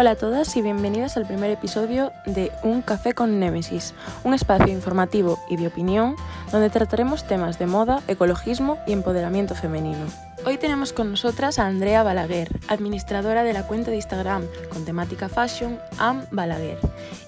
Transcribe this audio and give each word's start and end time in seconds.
Hola 0.00 0.12
a 0.12 0.14
todas 0.14 0.56
y 0.56 0.62
bienvenidas 0.62 1.16
al 1.16 1.26
primer 1.26 1.50
episodio 1.50 2.12
de 2.24 2.52
Un 2.62 2.82
Café 2.82 3.14
con 3.14 3.40
Némesis, 3.40 3.94
un 4.22 4.32
espacio 4.32 4.68
informativo 4.68 5.40
y 5.50 5.56
de 5.56 5.66
opinión 5.66 6.14
donde 6.52 6.70
trataremos 6.70 7.26
temas 7.26 7.58
de 7.58 7.66
moda, 7.66 8.00
ecologismo 8.06 8.78
y 8.86 8.92
empoderamiento 8.92 9.56
femenino. 9.56 10.06
Hoy 10.46 10.56
tenemos 10.56 10.92
con 10.92 11.10
nosotras 11.10 11.58
a 11.58 11.66
Andrea 11.66 12.04
Balaguer, 12.04 12.60
administradora 12.68 13.42
de 13.42 13.52
la 13.52 13.66
cuenta 13.66 13.90
de 13.90 13.96
Instagram 13.96 14.46
con 14.72 14.84
temática 14.84 15.28
fashion 15.28 15.80
Am 15.98 16.24
Balaguer, 16.30 16.78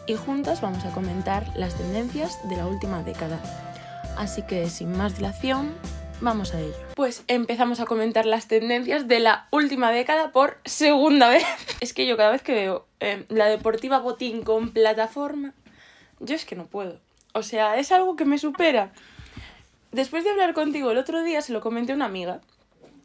y 0.06 0.14
juntas 0.14 0.60
vamos 0.60 0.84
a 0.84 0.92
comentar 0.92 1.44
las 1.56 1.74
tendencias 1.74 2.38
de 2.48 2.56
la 2.56 2.68
última 2.68 3.02
década. 3.02 3.40
Así 4.16 4.42
que 4.42 4.70
sin 4.70 4.96
más 4.96 5.16
dilación, 5.16 5.72
vamos 6.20 6.54
a 6.54 6.60
ello. 6.60 6.74
Pues 6.94 7.24
empezamos 7.26 7.80
a 7.80 7.86
comentar 7.86 8.26
las 8.26 8.48
tendencias 8.48 9.08
de 9.08 9.20
la 9.20 9.48
última 9.50 9.90
década 9.90 10.32
por 10.32 10.58
segunda 10.64 11.28
vez. 11.28 11.44
Es 11.80 11.92
que 11.94 12.06
yo 12.06 12.16
cada 12.16 12.30
vez 12.30 12.42
que 12.42 12.54
veo 12.54 12.86
eh, 13.00 13.24
la 13.28 13.46
deportiva 13.46 13.98
botín 13.98 14.42
con 14.42 14.72
plataforma, 14.72 15.54
yo 16.20 16.34
es 16.34 16.44
que 16.44 16.56
no 16.56 16.66
puedo. 16.66 17.00
O 17.32 17.42
sea, 17.42 17.78
es 17.78 17.92
algo 17.92 18.16
que 18.16 18.24
me 18.24 18.38
supera. 18.38 18.92
Después 19.92 20.24
de 20.24 20.30
hablar 20.30 20.54
contigo 20.54 20.90
el 20.90 20.98
otro 20.98 21.22
día, 21.22 21.40
se 21.42 21.52
lo 21.52 21.60
comenté 21.60 21.92
a 21.92 21.96
una 21.96 22.04
amiga 22.04 22.40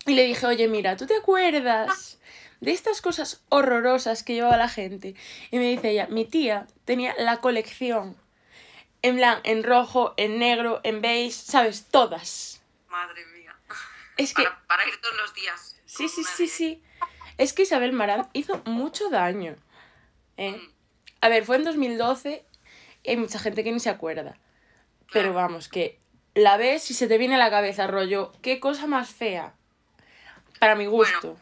y 0.06 0.14
le 0.14 0.24
dije, 0.24 0.46
oye, 0.46 0.68
mira, 0.68 0.98
¿tú 0.98 1.08
te 1.08 1.16
acuerdas 1.16 2.20
de 2.62 2.72
estas 2.72 3.02
cosas 3.02 3.42
horrorosas 3.50 4.24
que 4.24 4.34
llevaba 4.34 4.58
la 4.58 4.70
gente? 4.70 5.16
Y 5.52 5.58
me 5.58 5.70
dice 5.70 5.92
ella, 5.92 6.08
mi 6.10 6.26
tía 6.26 6.68
tenía 6.86 7.16
la 7.18 7.38
colección 7.38 8.16
en 9.02 9.16
blanco, 9.18 9.42
en 9.46 9.64
rojo, 9.64 10.14
en 10.18 10.40
negro, 10.40 10.82
en 10.84 11.02
beige, 11.02 11.32
¿sabes? 11.32 11.86
Todas. 11.90 12.55
Madre 12.96 13.26
mía. 13.26 13.54
Es 14.16 14.34
que... 14.34 14.44
Para, 14.44 14.66
para 14.68 14.88
ir 14.88 15.02
todos 15.02 15.18
los 15.18 15.34
días. 15.34 15.76
Sí, 15.86 16.08
sí, 16.08 16.24
sí, 16.24 16.48
sí. 16.48 16.82
Es 17.38 17.52
que 17.52 17.64
Isabel 17.64 17.92
Marant 17.92 18.30
hizo 18.32 18.62
mucho 18.66 19.10
daño. 19.10 19.58
¿eh? 20.38 20.52
Mm, 20.52 20.72
A 21.20 21.28
ver, 21.28 21.44
fue 21.46 21.58
en 21.58 21.66
2012 21.66 22.46
y 23.04 23.10
hay 23.10 23.18
mucha 23.18 23.38
gente 23.38 23.66
que 23.66 23.74
ni 23.74 23.82
se 23.82 23.90
acuerda. 23.90 24.38
Pero 25.12 25.34
vamos, 25.34 25.68
que 25.68 26.00
la 26.36 26.56
ves 26.56 26.90
y 26.90 26.94
se 26.94 27.08
te 27.08 27.18
viene 27.18 27.36
a 27.36 27.38
la 27.38 27.50
cabeza, 27.50 27.86
rollo, 27.88 28.32
qué 28.42 28.62
cosa 28.62 28.88
más 28.88 29.10
fea. 29.10 29.54
Para 30.62 30.76
mi 30.76 30.88
Bueno. 30.88 31.12
gusto. 31.22 31.38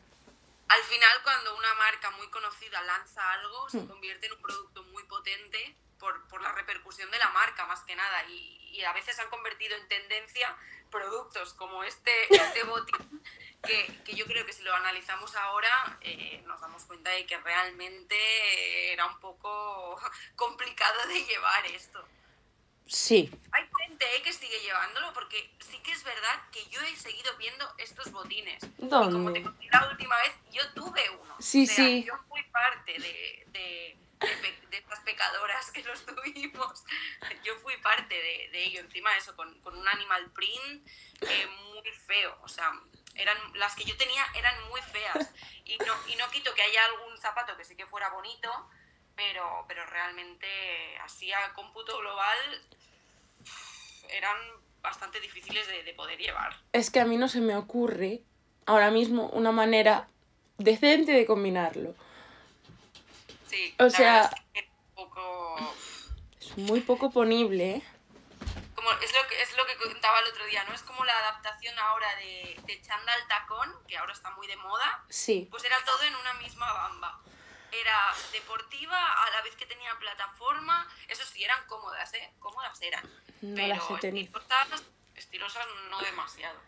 Al 0.69 0.81
final, 0.85 1.11
cuando 1.23 1.56
una 1.56 1.73
marca 1.75 2.09
muy 2.17 2.28
conocida 2.31 2.81
lanza 2.81 3.31
algo, 3.33 3.69
se 3.69 3.78
Mm. 3.78 3.88
convierte 3.88 4.25
en 4.25 4.33
un 4.33 4.41
producto 4.41 4.81
muy 4.85 5.03
potente 5.03 5.75
por, 6.00 6.28
por 6.30 6.41
la 6.41 6.52
repercusión 6.53 7.11
de 7.11 7.19
la 7.19 7.30
marca, 7.30 7.67
más 7.67 7.81
que 7.81 7.95
nada. 7.95 8.23
Y, 8.25 8.72
y 8.73 8.83
a 8.83 8.91
veces 8.94 9.19
han 9.19 9.30
convertido 9.30 9.75
en 9.75 9.88
tendencia 9.88 10.47
productos 10.94 11.53
como 11.55 11.83
este, 11.83 12.11
este 12.30 12.63
botín, 12.63 13.22
que, 13.63 14.02
que 14.05 14.16
yo 14.16 14.25
creo 14.25 14.45
que 14.45 14.53
si 14.53 14.61
lo 14.61 14.73
analizamos 14.75 15.35
ahora, 15.35 15.97
eh, 16.02 16.41
nos 16.45 16.61
damos 16.61 16.83
cuenta 16.85 17.09
de 17.09 17.25
que 17.25 17.38
realmente 17.39 18.94
era 18.94 19.08
un 19.08 19.19
poco 19.19 20.00
complicado 20.35 21.08
de 21.08 21.25
llevar 21.25 21.66
esto. 21.66 22.05
Sí. 22.85 23.31
Hay 23.52 23.67
gente 23.80 24.05
eh, 24.16 24.22
que 24.22 24.33
sigue 24.33 24.59
llevándolo 24.59 25.13
porque 25.13 25.55
sí 25.59 25.80
que 25.80 25.91
es 25.91 26.03
verdad 26.03 26.41
que 26.52 26.63
yo 26.69 26.80
he 26.81 26.95
seguido 26.95 27.35
viendo 27.38 27.66
estos 27.78 28.11
botines. 28.11 28.61
Y 28.78 28.89
como 28.89 29.09
¿Dónde? 29.09 29.39
te 29.39 29.44
conté 29.44 29.67
la 29.72 29.89
última 29.89 30.16
vez, 30.17 30.33
yo 30.52 30.61
tuve 30.73 31.09
uno. 31.09 31.35
Sí, 31.39 31.63
O 31.63 31.67
sea, 31.67 31.75
sí. 31.75 32.03
Yo 32.03 32.13
fui 32.28 32.44
parte 32.52 32.94
de, 33.00 33.45
de, 33.47 33.97
de, 34.23 34.77
estas 34.77 34.99
pecadoras 35.02 35.71
que 35.71 35.83
los 35.83 36.05
tuvimos. 36.05 36.83
Yo 37.43 37.55
fui 37.57 37.77
parte 37.77 38.16
de, 38.16 38.49
de 38.52 38.63
ello. 38.66 38.79
Encima 38.81 39.16
eso, 39.17 39.35
con, 39.35 39.59
con 39.61 39.77
un 39.77 39.88
animal 39.88 40.31
print 40.31 40.88
eh, 41.21 41.47
muy 41.47 41.83
feo. 41.91 42.38
O 42.41 42.47
sea, 42.47 42.71
eran, 43.16 43.38
las 43.55 43.75
que 43.75 43.83
yo 43.83 43.95
tenía 43.97 44.25
eran 44.35 44.55
muy 44.69 44.81
feas. 44.81 45.31
Y 45.66 45.77
no, 45.77 45.94
y 46.07 46.16
no 46.16 46.29
quito 46.31 46.53
que 46.53 46.61
haya 46.61 46.85
algún 46.85 47.17
zapato 47.17 47.55
que 47.55 47.63
sí 47.63 47.75
que 47.75 47.85
fuera 47.85 48.09
bonito, 48.09 48.49
pero, 49.16 49.66
pero 49.67 49.85
realmente 49.85 50.47
así 50.99 51.31
a 51.31 51.53
cómputo 51.53 51.97
global 51.99 52.38
eran 54.09 54.38
bastante 54.81 55.19
difíciles 55.21 55.67
de, 55.67 55.83
de 55.83 55.94
poder 55.94 56.19
llevar. 56.19 56.56
Es 56.73 56.89
que 56.89 57.00
a 57.00 57.06
mí 57.06 57.17
no 57.17 57.28
se 57.28 57.39
me 57.39 57.56
ocurre 57.56 58.23
ahora 58.66 58.91
mismo 58.91 59.29
una 59.29 59.51
manera 59.51 60.09
decente 60.57 61.12
de 61.13 61.25
combinarlo. 61.25 61.95
Sí, 63.53 63.75
O 63.78 63.84
la 63.84 63.90
sea- 63.91 64.24
es 64.24 64.41
que 64.52 64.59
es 64.62 64.66
poco... 64.96 65.75
Es 66.41 66.58
muy 66.58 66.81
poco 66.81 67.12
ponible, 67.12 67.75
¿eh? 67.75 67.84
Como 68.74 68.91
es, 68.94 69.14
lo 69.14 69.28
que, 69.28 69.41
es 69.44 69.56
lo 69.56 69.64
que 69.68 69.75
contaba 69.78 70.19
el 70.22 70.25
otro 70.28 70.44
día, 70.47 70.64
¿no? 70.64 70.74
Es 70.74 70.81
como 70.81 71.06
la 71.06 71.16
adaptación 71.19 71.78
ahora 71.78 72.08
de, 72.16 72.59
de 72.66 72.81
chándal 72.81 73.19
tacón, 73.28 73.72
que 73.88 73.96
ahora 73.96 74.12
está 74.12 74.31
muy 74.31 74.47
de 74.47 74.56
moda, 74.58 75.03
Sí. 75.08 75.47
pues 75.52 75.63
era 75.63 75.78
todo 75.86 76.02
en 76.03 76.16
una 76.16 76.34
misma 76.34 76.72
bamba. 76.74 77.19
Era 77.72 78.13
deportiva, 78.31 78.97
a 78.97 79.30
la 79.31 79.42
vez 79.44 79.56
que 79.56 79.68
tenía 79.68 79.94
plataforma, 80.00 80.88
eso 81.08 81.24
sí, 81.31 81.44
eran 81.44 81.63
cómodas, 81.68 82.12
¿eh? 82.16 82.34
Cómodas 82.40 82.81
eran. 82.81 83.03
No 83.42 83.56
pero 83.56 83.68
las 83.68 83.90
he 83.92 83.96
tenido. 84.00 84.40
estilosas, 84.40 84.84
estilosas 85.16 85.66
no 85.92 86.00
demasiado. 86.00 86.59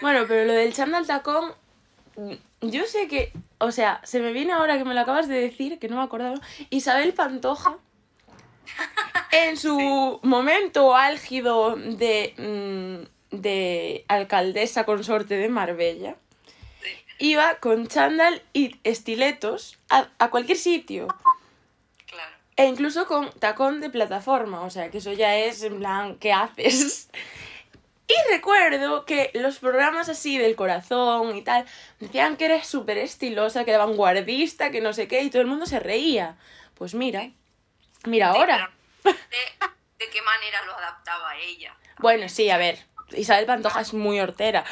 Bueno, 0.00 0.24
pero 0.26 0.44
lo 0.46 0.52
del 0.54 0.74
chándal 0.74 1.06
tacón, 1.06 1.54
yo 2.60 2.84
sé 2.84 3.08
que, 3.08 3.32
o 3.58 3.70
sea, 3.72 4.00
se 4.04 4.20
me 4.20 4.32
viene 4.32 4.52
ahora 4.52 4.78
que 4.78 4.84
me 4.84 4.94
lo 4.94 5.00
acabas 5.00 5.28
de 5.28 5.38
decir, 5.40 5.78
que 5.78 5.88
no 5.88 5.96
me 5.96 6.02
acordaba, 6.02 6.40
Isabel 6.70 7.12
Pantoja, 7.14 7.76
en 9.32 9.56
su 9.56 10.20
momento 10.22 10.96
álgido 10.96 11.76
de, 11.76 12.34
mm, 13.32 13.36
de 13.36 14.04
alcaldesa 14.08 14.84
consorte 14.84 15.36
de 15.36 15.48
Marbella, 15.48 16.16
Sí. 16.82 16.90
iba 17.18 17.56
con 17.56 17.86
chándal 17.88 18.42
y 18.52 18.76
estiletos 18.84 19.78
a, 19.90 20.08
a 20.18 20.30
cualquier 20.30 20.58
sitio. 20.58 21.08
Claro. 22.06 22.36
E 22.56 22.66
incluso 22.66 23.06
con 23.06 23.30
tacón 23.38 23.80
de 23.80 23.90
plataforma, 23.90 24.62
o 24.62 24.70
sea, 24.70 24.90
que 24.90 24.98
eso 24.98 25.12
ya 25.12 25.36
es 25.36 25.62
en 25.62 25.78
plan, 25.78 26.16
¿qué 26.16 26.32
haces? 26.32 27.08
Y 28.08 28.14
recuerdo 28.32 29.04
que 29.04 29.30
los 29.34 29.58
programas 29.58 30.08
así 30.08 30.38
del 30.38 30.54
corazón 30.54 31.34
y 31.36 31.42
tal 31.42 31.66
decían 31.98 32.36
que 32.36 32.44
era 32.44 32.62
súper 32.62 32.98
estilosa, 32.98 33.64
que 33.64 33.72
era 33.72 33.84
vanguardista, 33.84 34.70
que 34.70 34.80
no 34.80 34.92
sé 34.92 35.08
qué, 35.08 35.22
y 35.22 35.30
todo 35.30 35.42
el 35.42 35.48
mundo 35.48 35.66
se 35.66 35.80
reía. 35.80 36.36
Pues 36.74 36.94
mira, 36.94 37.30
mira 38.04 38.28
ahora. 38.28 38.70
De, 39.02 39.12
de 39.12 40.10
qué 40.10 40.22
manera 40.22 40.62
lo 40.66 40.76
adaptaba 40.76 41.36
ella. 41.38 41.74
Bueno, 41.98 42.28
sí, 42.28 42.48
a 42.50 42.58
ver, 42.58 42.78
Isabel 43.12 43.46
Pantoja 43.46 43.80
es 43.80 43.92
muy 43.92 44.20
hortera. 44.20 44.64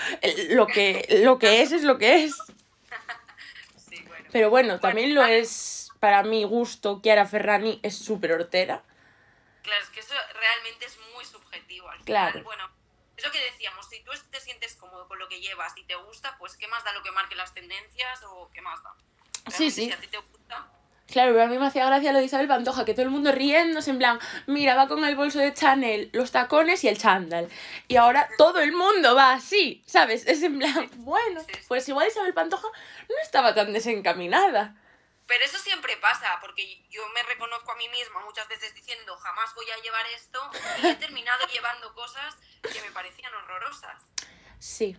Lo 0.51 0.67
que, 0.69 1.05
lo 1.25 1.39
que 1.39 1.63
es 1.63 1.73
es 1.73 1.83
lo 1.83 1.99
que 1.99 2.25
es. 2.25 2.37
Sí, 3.77 4.03
bueno. 4.07 4.27
Pero 4.33 4.51
bueno, 4.51 4.81
también 4.81 5.15
lo 5.15 5.25
es, 5.25 5.89
para 6.01 6.23
mi 6.23 6.45
gusto, 6.45 7.01
Chiara 7.03 7.27
Ferrani 7.27 7.81
es 7.83 7.97
súper 7.97 8.33
hortera. 8.33 8.83
Claro, 9.63 9.83
es 9.83 9.91
que 9.91 10.01
eso 10.01 10.15
realmente 10.35 10.87
es 10.87 10.99
muy 11.15 11.25
subjetivo. 11.25 11.89
Al 11.89 12.01
final, 12.03 12.05
Claro. 12.33 12.45
bueno, 12.45 12.71
es 13.25 13.33
lo 13.33 13.33
que 13.33 13.51
decíamos, 13.51 13.89
si 13.89 14.01
tú 14.03 14.11
te 14.31 14.41
sientes 14.41 14.75
cómodo 14.77 15.09
con 15.09 15.19
lo 15.19 15.29
que 15.29 15.41
llevas 15.41 15.73
y 15.77 15.85
te 15.85 15.95
gusta, 15.97 16.37
pues 16.39 16.57
qué 16.57 16.69
más 16.69 16.85
da 16.85 16.93
lo 16.93 17.03
que 17.03 17.11
marque 17.11 17.35
las 17.35 17.55
tendencias 17.55 18.23
o 18.25 18.51
qué 18.53 18.61
más 18.61 18.83
da. 18.83 18.91
Sí, 19.51 19.71
Realmente, 19.71 19.71
sí. 19.71 19.85
Si 19.87 19.93
a 19.93 20.01
ti 20.01 20.07
te 20.09 20.19
gusta, 20.19 20.69
Claro, 21.07 21.33
pero 21.33 21.45
a 21.45 21.47
mí 21.49 21.59
me 21.59 21.67
hacía 21.67 21.85
gracia 21.85 22.13
lo 22.13 22.19
de 22.19 22.25
Isabel 22.25 22.49
Pantoja, 22.49 22.85
que 22.87 22.95
todo 22.95 23.03
el 23.05 23.11
mundo 23.11 23.31
riéndose 23.31 23.91
en 23.91 23.99
plan, 23.99 24.19
mira, 24.47 24.75
va 24.75 24.89
con 24.89 25.05
el 25.05 25.15
bolso 25.17 25.39
de 25.39 25.53
Chanel, 25.53 26.09
los 26.13 26.33
tacones 26.33 26.83
y 26.83 26.89
el 26.89 26.97
chándal. 26.99 27.49
Y 27.89 27.97
ahora 27.97 28.29
todo 28.39 28.61
el 28.61 28.73
mundo 28.73 29.15
va 29.15 29.35
así, 29.35 29.85
¿sabes? 29.87 30.27
Es 30.27 30.43
en 30.43 30.59
plan, 30.59 30.89
bueno, 30.97 31.41
Sí, 31.43 31.53
sí. 31.53 31.61
pues 31.69 31.89
igual 31.89 32.09
Isabel 32.09 32.33
Pantoja 32.33 32.67
no 33.09 33.15
estaba 33.23 33.55
tan 33.55 33.73
desencaminada. 33.75 34.75
Pero 35.27 35.45
eso 35.45 35.59
siempre 35.59 35.97
pasa, 35.97 36.39
porque 36.41 36.83
yo 36.91 37.03
me 37.15 37.23
reconozco 37.23 37.73
a 37.73 37.77
mí 37.77 37.89
misma 37.89 38.21
muchas 38.21 38.47
veces 38.49 38.75
diciendo 38.75 39.17
jamás 39.17 39.55
voy 39.55 39.67
a 39.71 39.83
llevar 39.83 40.05
esto 40.15 40.41
y 40.83 40.87
he 40.87 40.95
terminado 40.97 41.47
llevando 41.47 41.95
cosas 41.95 42.37
que 42.63 42.81
me 42.83 42.91
parecían 42.91 43.33
horrorosas. 43.35 44.03
Sí. 44.59 44.97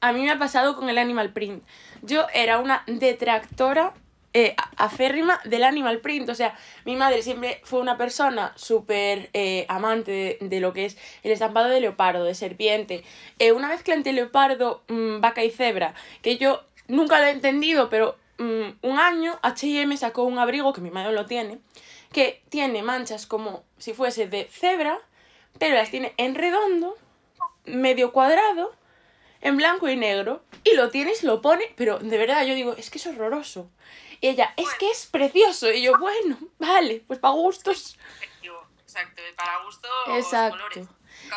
A 0.00 0.12
mí 0.12 0.22
me 0.22 0.30
ha 0.30 0.38
pasado 0.38 0.76
con 0.76 0.88
el 0.88 0.98
Animal 0.98 1.32
Print. 1.32 1.64
Yo 2.02 2.26
era 2.32 2.58
una 2.58 2.84
detractora 2.86 3.92
eh, 4.34 4.54
aférrima 4.76 5.40
del 5.44 5.64
Animal 5.64 6.00
Print. 6.00 6.28
O 6.28 6.34
sea, 6.34 6.56
mi 6.84 6.94
madre 6.96 7.22
siempre 7.22 7.60
fue 7.64 7.80
una 7.80 7.96
persona 7.96 8.52
súper 8.56 9.30
eh, 9.32 9.66
amante 9.68 10.38
de, 10.40 10.60
lo 10.60 10.72
que 10.72 10.84
es 10.84 10.96
el 11.22 11.32
estampado 11.32 11.68
de 11.68 11.80
leopardo, 11.80 12.24
de 12.24 12.34
serpiente. 12.34 13.04
Eh, 13.38 13.52
una 13.52 13.76
que 13.78 13.92
entre 13.92 14.12
leopardo, 14.12 14.82
mm, 14.88 15.20
vaca 15.20 15.42
y 15.42 15.50
cebra, 15.50 15.94
que 16.22 16.36
yo 16.36 16.62
nunca 16.86 17.18
lo 17.18 17.26
he 17.26 17.30
entendido, 17.30 17.90
pero 17.90 18.16
mm, 18.38 18.78
un 18.82 18.98
año 18.98 19.38
H&M 19.42 19.96
sacó 19.96 20.24
un 20.24 20.38
abrigo, 20.38 20.72
que 20.72 20.80
mi 20.80 20.90
madre 20.90 21.12
lo 21.12 21.26
tiene, 21.26 21.60
que 22.12 22.42
tiene 22.48 22.82
manchas 22.82 23.26
como 23.26 23.64
si 23.78 23.92
fuese 23.92 24.26
de 24.26 24.44
cebra, 24.44 24.98
pero 25.58 25.74
las 25.74 25.90
tiene 25.90 26.14
en 26.16 26.34
redondo, 26.34 26.96
medio 27.64 28.12
cuadrado, 28.12 28.74
en 29.40 29.56
blanco 29.56 29.88
y 29.88 29.96
negro, 29.96 30.42
y 30.64 30.74
lo 30.74 30.90
tienes, 30.90 31.22
lo 31.22 31.40
pone, 31.40 31.72
pero 31.76 31.98
de 31.98 32.18
verdad 32.18 32.44
yo 32.44 32.54
digo, 32.54 32.74
es 32.76 32.90
que 32.90 32.98
es 32.98 33.06
horroroso. 33.06 33.70
Y 34.20 34.28
ella, 34.28 34.52
es 34.56 34.74
que 34.74 34.90
es 34.90 35.06
precioso. 35.06 35.70
Y 35.70 35.82
yo, 35.82 35.96
bueno, 35.98 36.38
vale, 36.58 37.04
pues 37.06 37.20
para 37.20 37.34
gustos. 37.34 37.96
Exacto, 38.82 39.22
para 39.36 39.62
gusto 39.64 39.88
Exacto. 40.16 40.56
colores. 40.56 40.86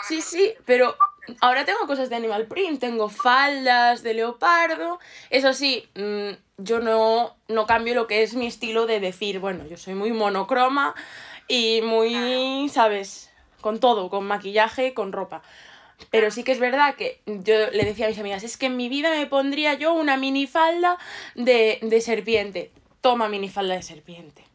Sí, 0.08 0.22
sí, 0.22 0.54
pero 0.66 0.98
ahora 1.40 1.66
tengo 1.66 1.86
cosas 1.88 2.10
de 2.10 2.16
animal 2.16 2.48
print, 2.48 2.80
tengo 2.80 3.10
faldas 3.10 4.04
de 4.04 4.14
leopardo. 4.14 5.00
Eso 5.30 5.54
sí, 5.54 5.88
mm, 5.96 6.32
yo 6.58 6.80
no, 6.80 7.36
no 7.48 7.66
cambio 7.66 7.96
lo 7.96 8.08
que 8.08 8.24
es 8.24 8.36
mi 8.36 8.48
estilo 8.48 8.86
de 8.86 9.00
decir, 9.00 9.40
bueno, 9.40 9.66
yo 9.68 9.78
soy 9.78 9.94
muy 9.94 10.12
monocroma 10.12 10.96
y 11.48 11.82
muy, 11.82 12.70
¿sabes? 12.70 13.32
Con 13.62 13.80
todo, 13.80 14.10
con 14.10 14.26
maquillaje, 14.26 14.94
con 14.94 15.12
ropa. 15.12 15.42
Pero 16.10 16.32
sí 16.32 16.44
que 16.44 16.52
es 16.52 16.60
verdad 16.60 16.96
que 16.96 17.22
yo 17.26 17.70
le 17.72 17.86
decía 17.86 18.08
a 18.08 18.10
mis 18.10 18.20
amigas, 18.20 18.44
es 18.44 18.58
que 18.58 18.66
en 18.66 18.78
mi 18.78 18.90
vida 18.90 19.12
me 19.12 19.28
pondría 19.28 19.76
yo 19.76 19.94
una 19.94 20.18
minifalda 20.18 20.98
de, 21.36 21.78
de 21.82 22.02
serpiente. 22.02 22.72
Toma 23.02 23.30
minifalda 23.30 23.76
de 23.76 23.84
serpiente. 23.84 24.51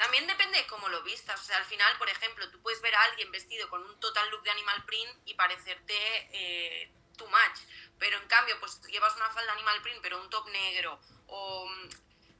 También 0.00 0.26
depende 0.26 0.56
de 0.56 0.66
cómo 0.66 0.88
lo 0.88 1.02
vistas. 1.02 1.38
O 1.38 1.44
sea, 1.44 1.58
al 1.58 1.66
final, 1.66 1.94
por 1.98 2.08
ejemplo, 2.08 2.50
tú 2.50 2.58
puedes 2.62 2.80
ver 2.80 2.94
a 2.94 3.02
alguien 3.02 3.30
vestido 3.30 3.68
con 3.68 3.84
un 3.84 4.00
total 4.00 4.30
look 4.30 4.42
de 4.42 4.50
animal 4.50 4.82
print 4.86 5.10
y 5.26 5.34
parecerte 5.34 5.94
eh, 6.32 6.90
too 7.18 7.26
much. 7.26 7.60
Pero 7.98 8.16
en 8.16 8.26
cambio, 8.26 8.58
pues 8.60 8.80
llevas 8.86 9.14
una 9.16 9.28
falda 9.28 9.52
animal 9.52 9.82
print, 9.82 9.98
pero 10.00 10.18
un 10.18 10.30
top 10.30 10.48
negro. 10.48 10.98
O, 11.26 11.68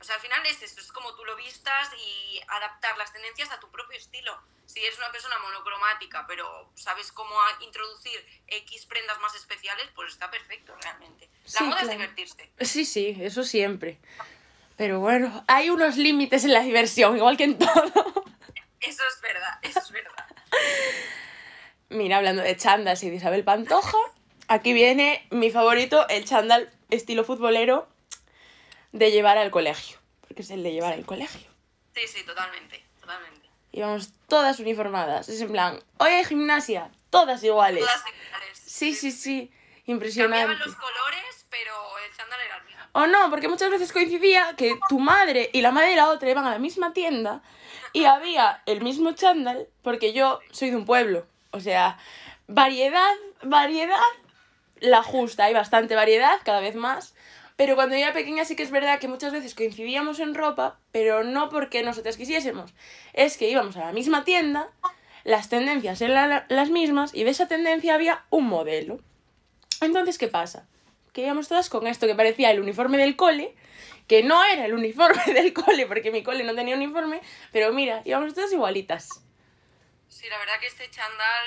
o 0.00 0.04
sea, 0.04 0.14
al 0.14 0.22
final 0.22 0.44
es 0.46 0.62
eso, 0.62 0.80
es 0.80 0.90
como 0.90 1.14
tú 1.14 1.22
lo 1.26 1.36
vistas 1.36 1.90
y 1.98 2.40
adaptar 2.48 2.96
las 2.96 3.12
tendencias 3.12 3.50
a 3.50 3.60
tu 3.60 3.70
propio 3.70 3.98
estilo. 3.98 4.42
Si 4.64 4.82
eres 4.82 4.96
una 4.96 5.12
persona 5.12 5.38
monocromática, 5.40 6.26
pero 6.26 6.72
sabes 6.76 7.12
cómo 7.12 7.36
introducir 7.60 8.42
X 8.46 8.86
prendas 8.86 9.20
más 9.20 9.34
especiales, 9.34 9.86
pues 9.94 10.14
está 10.14 10.30
perfecto 10.30 10.74
realmente. 10.80 11.28
La 11.52 11.66
moda 11.66 11.82
es 11.82 11.90
divertirse. 11.90 12.50
Sí, 12.60 12.86
sí, 12.86 13.18
eso 13.20 13.44
siempre. 13.44 14.00
Pero 14.80 14.98
bueno, 14.98 15.44
hay 15.46 15.68
unos 15.68 15.98
límites 15.98 16.42
en 16.46 16.54
la 16.54 16.60
diversión, 16.60 17.14
igual 17.14 17.36
que 17.36 17.44
en 17.44 17.58
todo. 17.58 18.24
Eso 18.80 19.02
es 19.14 19.20
verdad, 19.20 19.58
eso 19.60 19.78
es 19.78 19.90
verdad. 19.90 20.26
Mira, 21.90 22.16
hablando 22.16 22.40
de 22.40 22.56
chandas 22.56 23.02
y 23.02 23.10
de 23.10 23.16
Isabel 23.16 23.44
Pantoja, 23.44 23.98
aquí 24.48 24.72
viene 24.72 25.26
mi 25.28 25.50
favorito, 25.50 26.08
el 26.08 26.24
chandal 26.24 26.72
estilo 26.88 27.24
futbolero 27.24 27.90
de 28.92 29.10
llevar 29.10 29.36
al 29.36 29.50
colegio. 29.50 29.98
Porque 30.22 30.40
es 30.40 30.50
el 30.50 30.62
de 30.62 30.72
llevar 30.72 30.94
al 30.94 31.04
colegio. 31.04 31.50
Sí, 31.94 32.08
sí, 32.08 32.24
totalmente, 32.24 32.82
totalmente. 33.02 33.50
Y 33.72 33.82
vamos 33.82 34.14
todas 34.28 34.60
uniformadas. 34.60 35.28
Es 35.28 35.42
en 35.42 35.52
plan, 35.52 35.78
hoy 35.98 36.08
hay 36.08 36.24
gimnasia, 36.24 36.90
todas 37.10 37.44
iguales. 37.44 37.84
Todas 37.84 38.00
iguales. 38.00 38.58
Sí, 38.58 38.94
sí, 38.94 39.12
sí. 39.12 39.52
Impresionante. 39.84 40.38
Cambiaban 40.46 40.66
los 40.66 40.76
colores, 40.76 41.46
pero 41.50 41.74
el 41.98 42.16
chándal 42.16 42.40
era 42.40 42.56
el. 42.56 42.69
O 42.92 43.06
no, 43.06 43.30
porque 43.30 43.48
muchas 43.48 43.70
veces 43.70 43.92
coincidía 43.92 44.54
que 44.56 44.78
tu 44.88 44.98
madre 44.98 45.50
y 45.52 45.60
la 45.60 45.70
madre 45.70 45.90
de 45.90 45.96
la 45.96 46.08
otra 46.08 46.30
iban 46.30 46.44
a 46.46 46.50
la 46.50 46.58
misma 46.58 46.92
tienda 46.92 47.42
y 47.92 48.04
había 48.04 48.62
el 48.66 48.80
mismo 48.80 49.12
chándal, 49.12 49.68
porque 49.82 50.12
yo 50.12 50.40
soy 50.50 50.70
de 50.70 50.76
un 50.76 50.84
pueblo. 50.84 51.26
O 51.52 51.60
sea, 51.60 51.98
variedad, 52.48 53.12
variedad, 53.42 53.96
la 54.80 55.02
justa. 55.02 55.44
Hay 55.44 55.54
bastante 55.54 55.94
variedad, 55.94 56.38
cada 56.44 56.60
vez 56.60 56.74
más. 56.74 57.14
Pero 57.56 57.74
cuando 57.74 57.94
yo 57.94 58.02
era 58.02 58.12
pequeña 58.12 58.44
sí 58.44 58.56
que 58.56 58.62
es 58.62 58.70
verdad 58.70 58.98
que 58.98 59.08
muchas 59.08 59.32
veces 59.32 59.54
coincidíamos 59.54 60.18
en 60.18 60.34
ropa, 60.34 60.78
pero 60.92 61.24
no 61.24 61.50
porque 61.50 61.82
nosotras 61.82 62.16
quisiésemos. 62.16 62.72
Es 63.12 63.36
que 63.36 63.50
íbamos 63.50 63.76
a 63.76 63.84
la 63.84 63.92
misma 63.92 64.24
tienda, 64.24 64.70
las 65.24 65.48
tendencias 65.48 66.00
eran 66.00 66.44
las 66.48 66.70
mismas 66.70 67.14
y 67.14 67.24
de 67.24 67.30
esa 67.30 67.48
tendencia 67.48 67.94
había 67.94 68.24
un 68.30 68.46
modelo. 68.46 68.98
Entonces, 69.82 70.16
¿qué 70.16 70.28
pasa? 70.28 70.66
Que 71.12 71.22
íbamos 71.22 71.48
todas 71.48 71.68
con 71.68 71.86
esto 71.86 72.06
que 72.06 72.14
parecía 72.14 72.50
el 72.50 72.60
uniforme 72.60 72.98
del 72.98 73.16
cole, 73.16 73.54
que 74.08 74.22
no 74.22 74.42
era 74.44 74.64
el 74.64 74.74
uniforme 74.74 75.22
del 75.32 75.52
cole, 75.52 75.86
porque 75.86 76.10
mi 76.10 76.22
cole 76.22 76.44
no 76.44 76.54
tenía 76.54 76.74
uniforme, 76.74 77.20
pero 77.52 77.72
mira, 77.72 78.02
íbamos 78.04 78.34
todas 78.34 78.52
igualitas. 78.52 79.22
Sí, 80.08 80.28
la 80.28 80.38
verdad 80.38 80.58
que 80.60 80.66
este 80.66 80.90
chandal, 80.90 81.46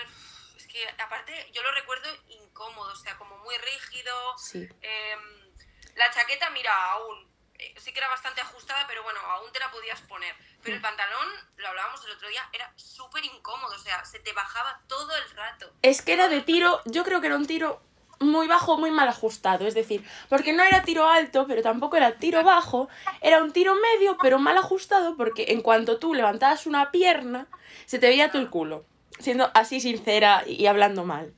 es 0.57 0.67
que 0.67 0.87
aparte 0.97 1.49
yo 1.51 1.61
lo 1.61 1.71
recuerdo 1.73 2.09
incómodo, 2.29 2.91
o 2.91 2.95
sea, 2.95 3.17
como 3.17 3.37
muy 3.39 3.55
rígido. 3.57 4.37
Sí. 4.37 4.67
Em, 4.81 5.53
la 5.95 6.09
chaqueta, 6.11 6.49
mira, 6.51 6.73
aún, 6.91 7.29
eh, 7.59 7.73
sí 7.77 7.91
que 7.91 7.99
era 7.99 8.07
bastante 8.07 8.41
ajustada, 8.41 8.87
pero 8.87 9.03
bueno, 9.03 9.19
aún 9.19 9.51
te 9.51 9.59
la 9.59 9.69
podías 9.69 10.01
poner. 10.01 10.35
Pero 10.63 10.75
el 10.75 10.79
mm. 10.79 10.83
pantalón, 10.83 11.27
lo 11.57 11.67
hablábamos 11.67 12.03
el 12.05 12.11
otro 12.11 12.29
día, 12.29 12.49
era 12.53 12.71
súper 12.77 13.23
incómodo, 13.25 13.75
o 13.75 13.79
sea, 13.79 14.03
se 14.05 14.19
te 14.19 14.33
bajaba 14.33 14.81
todo 14.87 15.15
el 15.15 15.29
rato. 15.31 15.73
Es 15.81 16.01
que 16.01 16.13
era 16.13 16.29
de 16.29 16.41
tiro, 16.41 16.81
yo 16.85 17.03
creo 17.03 17.21
que 17.21 17.27
era 17.27 17.35
un 17.35 17.45
tiro 17.45 17.81
muy 18.23 18.47
bajo, 18.47 18.77
muy 18.77 18.91
mal 18.91 19.07
ajustado. 19.07 19.67
Es 19.67 19.73
decir, 19.73 20.03
porque 20.29 20.53
no 20.53 20.63
era 20.63 20.83
tiro 20.83 21.07
alto, 21.07 21.45
pero 21.47 21.61
tampoco 21.61 21.97
era 21.97 22.17
tiro 22.17 22.43
bajo, 22.43 22.89
era 23.21 23.43
un 23.43 23.51
tiro 23.51 23.75
medio, 23.75 24.17
pero 24.21 24.39
mal 24.39 24.57
ajustado, 24.57 25.15
porque 25.15 25.45
en 25.49 25.61
cuanto 25.61 25.97
tú 25.97 26.13
levantabas 26.13 26.65
una 26.65 26.91
pierna, 26.91 27.47
se 27.85 27.99
te 27.99 28.07
veía 28.07 28.29
todo 28.31 28.41
el 28.41 28.49
culo. 28.49 28.85
Siendo 29.19 29.51
así 29.53 29.79
sincera 29.79 30.43
y 30.45 30.65
hablando 30.65 31.05
mal. 31.05 31.33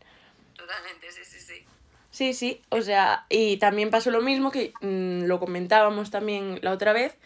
Totalmente, 0.55 1.11
sí, 1.11 1.21
sí, 1.23 1.39
sí. 1.39 1.65
Sí, 2.09 2.33
sí, 2.33 2.61
o 2.69 2.81
sea, 2.81 3.25
y 3.29 3.57
también 3.57 3.89
pasó 3.89 4.09
lo 4.09 4.21
mismo 4.21 4.49
que 4.49 4.73
mm, 4.79 5.25
lo 5.25 5.39
comentábamos 5.39 6.11
también 6.11 6.59
la 6.61 6.71
otra 6.71 6.93
vez 6.93 7.17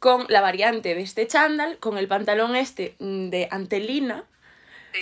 con 0.00 0.26
la 0.28 0.40
variante 0.40 0.94
de 0.94 1.00
este 1.00 1.26
chándal, 1.26 1.78
con 1.78 1.96
el 1.96 2.08
pantalón 2.08 2.56
este 2.56 2.94
mm, 2.98 3.30
de 3.30 3.48
antelina, 3.50 4.24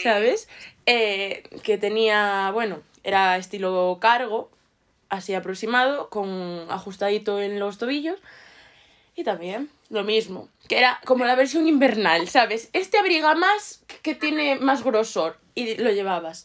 ¿sabes? 0.03 0.49
Eh, 0.87 1.43
que 1.63 1.79
tenía, 1.79 2.51
bueno, 2.53 2.83
era 3.05 3.37
estilo 3.37 3.99
cargo, 4.01 4.51
así 5.09 5.35
aproximado, 5.35 6.09
con 6.09 6.67
ajustadito 6.71 7.41
en 7.41 7.59
los 7.59 7.79
tobillos. 7.79 8.19
Y 9.15 9.25
también 9.25 9.71
lo 9.91 10.05
mismo, 10.05 10.49
que 10.69 10.79
era 10.79 11.01
como 11.05 11.25
la 11.27 11.35
versión 11.35 11.69
invernal, 11.69 12.29
¿sabes? 12.29 12.71
Este 12.73 12.99
abriga 12.99 13.35
más 13.35 13.85
que 14.03 14.15
tiene 14.15 14.57
más 14.57 14.83
grosor 14.83 15.39
y 15.55 15.77
lo 15.77 15.91
llevabas. 15.91 16.45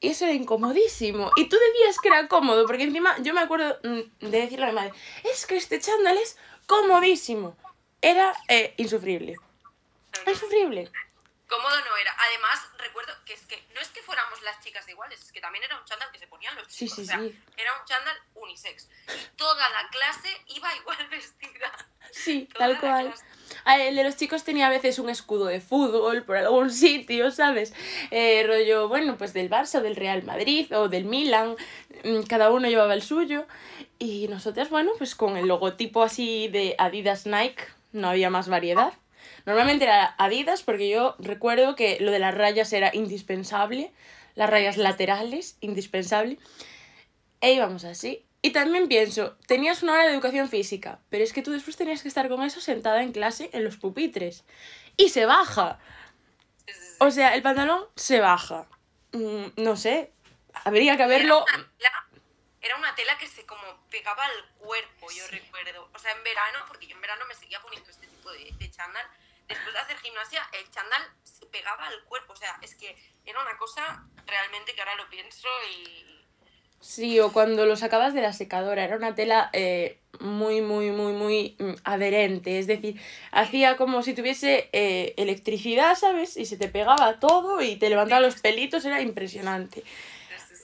Y 0.00 0.08
eso 0.08 0.26
era 0.26 0.34
incomodísimo. 0.34 1.30
Y 1.36 1.48
tú 1.48 1.56
decías 1.56 1.98
que 2.00 2.08
era 2.08 2.28
cómodo, 2.28 2.66
porque 2.66 2.84
encima 2.84 3.16
yo 3.22 3.34
me 3.34 3.40
acuerdo 3.40 3.78
mm, 3.82 4.26
de 4.26 4.38
decirle 4.38 4.66
a 4.66 4.68
mi 4.68 4.74
madre, 4.74 4.92
es 5.24 5.46
que 5.46 5.56
este 5.56 5.80
chándal 5.80 6.18
es 6.18 6.36
comodísimo. 6.66 7.56
Era 8.00 8.32
eh, 8.48 8.74
insufrible. 8.76 9.36
Insufrible. 10.26 10.90
Cómodo 11.54 11.76
no 11.88 11.96
era. 11.96 12.14
Además, 12.28 12.68
recuerdo 12.78 13.12
que 13.24 13.34
es 13.34 13.46
que 13.46 13.62
no 13.74 13.80
es 13.80 13.88
que 13.88 14.02
fuéramos 14.02 14.42
las 14.42 14.60
chicas 14.60 14.86
de 14.86 14.92
iguales, 14.92 15.20
es 15.22 15.30
que 15.30 15.40
también 15.40 15.62
era 15.64 15.78
un 15.78 15.84
chándal 15.84 16.10
que 16.10 16.18
se 16.18 16.26
ponían 16.26 16.54
los 16.56 16.66
chicos. 16.66 16.96
Sí, 16.96 17.06
sí, 17.06 17.12
sí. 17.12 17.42
Era 17.56 17.72
un 17.78 17.86
chándal 17.86 18.16
unisex. 18.34 18.88
Y 19.08 19.36
toda 19.36 19.68
la 19.68 19.88
clase 19.88 20.28
iba 20.48 20.74
igual 20.74 21.08
vestida. 21.10 21.70
Sí, 22.10 22.48
tal 22.58 22.78
cual. 22.80 23.14
El 23.66 23.94
de 23.94 24.04
los 24.04 24.16
chicos 24.16 24.42
tenía 24.42 24.66
a 24.66 24.70
veces 24.70 24.98
un 24.98 25.08
escudo 25.08 25.46
de 25.46 25.60
fútbol 25.60 26.24
por 26.24 26.36
algún 26.36 26.70
sitio, 26.84 27.30
¿sabes? 27.30 27.72
Eh, 28.10 28.44
rollo, 28.46 28.88
bueno, 28.88 29.16
pues 29.16 29.32
del 29.32 29.48
Barça, 29.48 29.78
o 29.78 29.82
del 29.82 29.96
Real 29.96 30.24
Madrid 30.24 30.74
o 30.76 30.88
del 30.88 31.04
Milan, 31.04 31.56
mm, 32.02 32.22
cada 32.22 32.50
uno 32.50 32.68
llevaba 32.68 32.94
el 32.94 33.02
suyo. 33.02 33.46
Y 34.00 34.26
nosotras, 34.28 34.70
bueno, 34.70 34.90
pues 34.98 35.14
con 35.14 35.36
el 35.36 35.46
logotipo 35.46 36.02
así 36.02 36.48
de 36.48 36.74
Adidas 36.78 37.26
Nike, 37.26 37.64
no 37.92 38.08
había 38.08 38.28
más 38.28 38.48
variedad. 38.48 38.92
Normalmente 39.46 39.84
era 39.84 40.14
Adidas 40.18 40.62
porque 40.62 40.88
yo 40.88 41.16
recuerdo 41.18 41.76
que 41.76 41.98
lo 42.00 42.10
de 42.10 42.18
las 42.18 42.34
rayas 42.34 42.72
era 42.72 42.90
indispensable, 42.94 43.92
las 44.34 44.50
rayas 44.50 44.76
laterales, 44.76 45.56
indispensable. 45.60 46.38
E 47.40 47.52
íbamos 47.52 47.84
así. 47.84 48.24
Y 48.40 48.50
también 48.50 48.88
pienso, 48.88 49.36
tenías 49.46 49.82
una 49.82 49.94
hora 49.94 50.04
de 50.04 50.12
educación 50.12 50.48
física, 50.50 51.00
pero 51.08 51.24
es 51.24 51.32
que 51.32 51.42
tú 51.42 51.50
después 51.50 51.76
tenías 51.76 52.02
que 52.02 52.08
estar 52.08 52.28
con 52.28 52.42
eso 52.42 52.60
sentada 52.60 53.02
en 53.02 53.12
clase 53.12 53.48
en 53.52 53.64
los 53.64 53.76
pupitres. 53.76 54.44
Y 54.96 55.08
se 55.08 55.24
baja. 55.24 55.78
O 56.98 57.10
sea, 57.10 57.34
el 57.34 57.42
pantalón 57.42 57.86
se 57.96 58.20
baja. 58.20 58.66
Mm, 59.12 59.46
no 59.56 59.76
sé, 59.76 60.12
habría 60.52 60.96
que 60.96 61.04
haberlo... 61.04 61.44
Era 62.60 62.76
una 62.76 62.94
tela 62.94 63.18
que 63.18 63.26
se 63.26 63.44
como 63.44 63.62
pegaba 63.90 64.24
al 64.24 64.48
cuerpo, 64.56 65.06
yo 65.10 65.26
recuerdo. 65.28 65.90
O 65.94 65.98
sea, 65.98 66.12
en 66.12 66.24
verano, 66.24 66.60
porque 66.66 66.86
yo 66.86 66.96
en 66.96 67.02
verano 67.02 67.24
me 67.26 67.34
seguía 67.34 67.60
poniendo 67.60 67.90
este 67.90 68.06
tipo 68.06 68.32
de, 68.32 68.52
de 68.58 68.70
chándal, 68.70 69.06
después 69.48 69.72
de 69.72 69.80
hacer 69.80 69.96
gimnasia, 69.98 70.42
el 70.52 70.70
chándal 70.70 71.02
se 71.22 71.46
pegaba 71.46 71.86
al 71.86 72.04
cuerpo. 72.04 72.32
O 72.32 72.36
sea, 72.36 72.58
es 72.62 72.74
que 72.74 72.96
era 73.24 73.40
una 73.40 73.56
cosa 73.56 74.04
realmente 74.26 74.74
que 74.74 74.80
ahora 74.80 74.96
lo 74.96 75.08
pienso 75.08 75.48
y... 75.70 76.24
Sí, 76.80 77.18
o 77.18 77.32
cuando 77.32 77.64
lo 77.64 77.76
sacabas 77.76 78.12
de 78.12 78.20
la 78.20 78.34
secadora, 78.34 78.84
era 78.84 78.96
una 78.96 79.14
tela 79.14 79.48
eh, 79.54 80.00
muy, 80.20 80.60
muy, 80.60 80.90
muy, 80.90 81.14
muy 81.14 81.56
mm, 81.58 81.76
adherente. 81.84 82.58
Es 82.58 82.66
decir, 82.66 83.00
hacía 83.30 83.78
como 83.78 84.02
si 84.02 84.12
tuviese 84.12 84.68
eh, 84.72 85.14
electricidad, 85.16 85.94
¿sabes? 85.94 86.36
Y 86.36 86.44
se 86.44 86.58
te 86.58 86.68
pegaba 86.68 87.18
todo 87.20 87.62
y 87.62 87.76
te 87.76 87.88
levantaba 87.88 88.20
los 88.20 88.38
pelitos, 88.40 88.84
era 88.84 89.00
impresionante. 89.00 89.82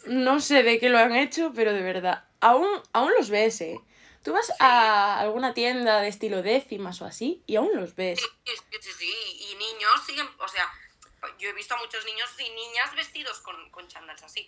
No 0.06 0.40
sé 0.40 0.62
de 0.62 0.78
qué 0.78 0.90
lo 0.90 0.98
han 0.98 1.16
hecho, 1.16 1.52
pero 1.54 1.72
de 1.72 1.82
verdad, 1.82 2.24
aún, 2.40 2.68
aún 2.92 3.12
los 3.16 3.30
ves, 3.30 3.60
¿eh? 3.62 3.80
Tú 4.22 4.32
vas 4.32 4.52
a 4.58 5.18
alguna 5.20 5.54
tienda 5.54 6.00
de 6.00 6.08
estilo 6.08 6.42
décimas 6.42 7.00
o 7.00 7.06
así 7.06 7.42
y 7.46 7.56
aún 7.56 7.70
los 7.74 7.94
ves. 7.94 8.20
Sí, 8.20 8.52
sí, 8.80 8.92
sí, 8.98 9.48
y 9.50 9.54
niños 9.54 9.92
siguen, 10.06 10.28
o 10.38 10.48
sea, 10.48 10.70
yo 11.38 11.48
he 11.48 11.52
visto 11.52 11.74
a 11.74 11.78
muchos 11.78 12.04
niños 12.04 12.28
y 12.38 12.50
niñas 12.50 12.94
vestidos 12.94 13.40
con, 13.40 13.70
con 13.70 13.88
chándals 13.88 14.22
así. 14.22 14.46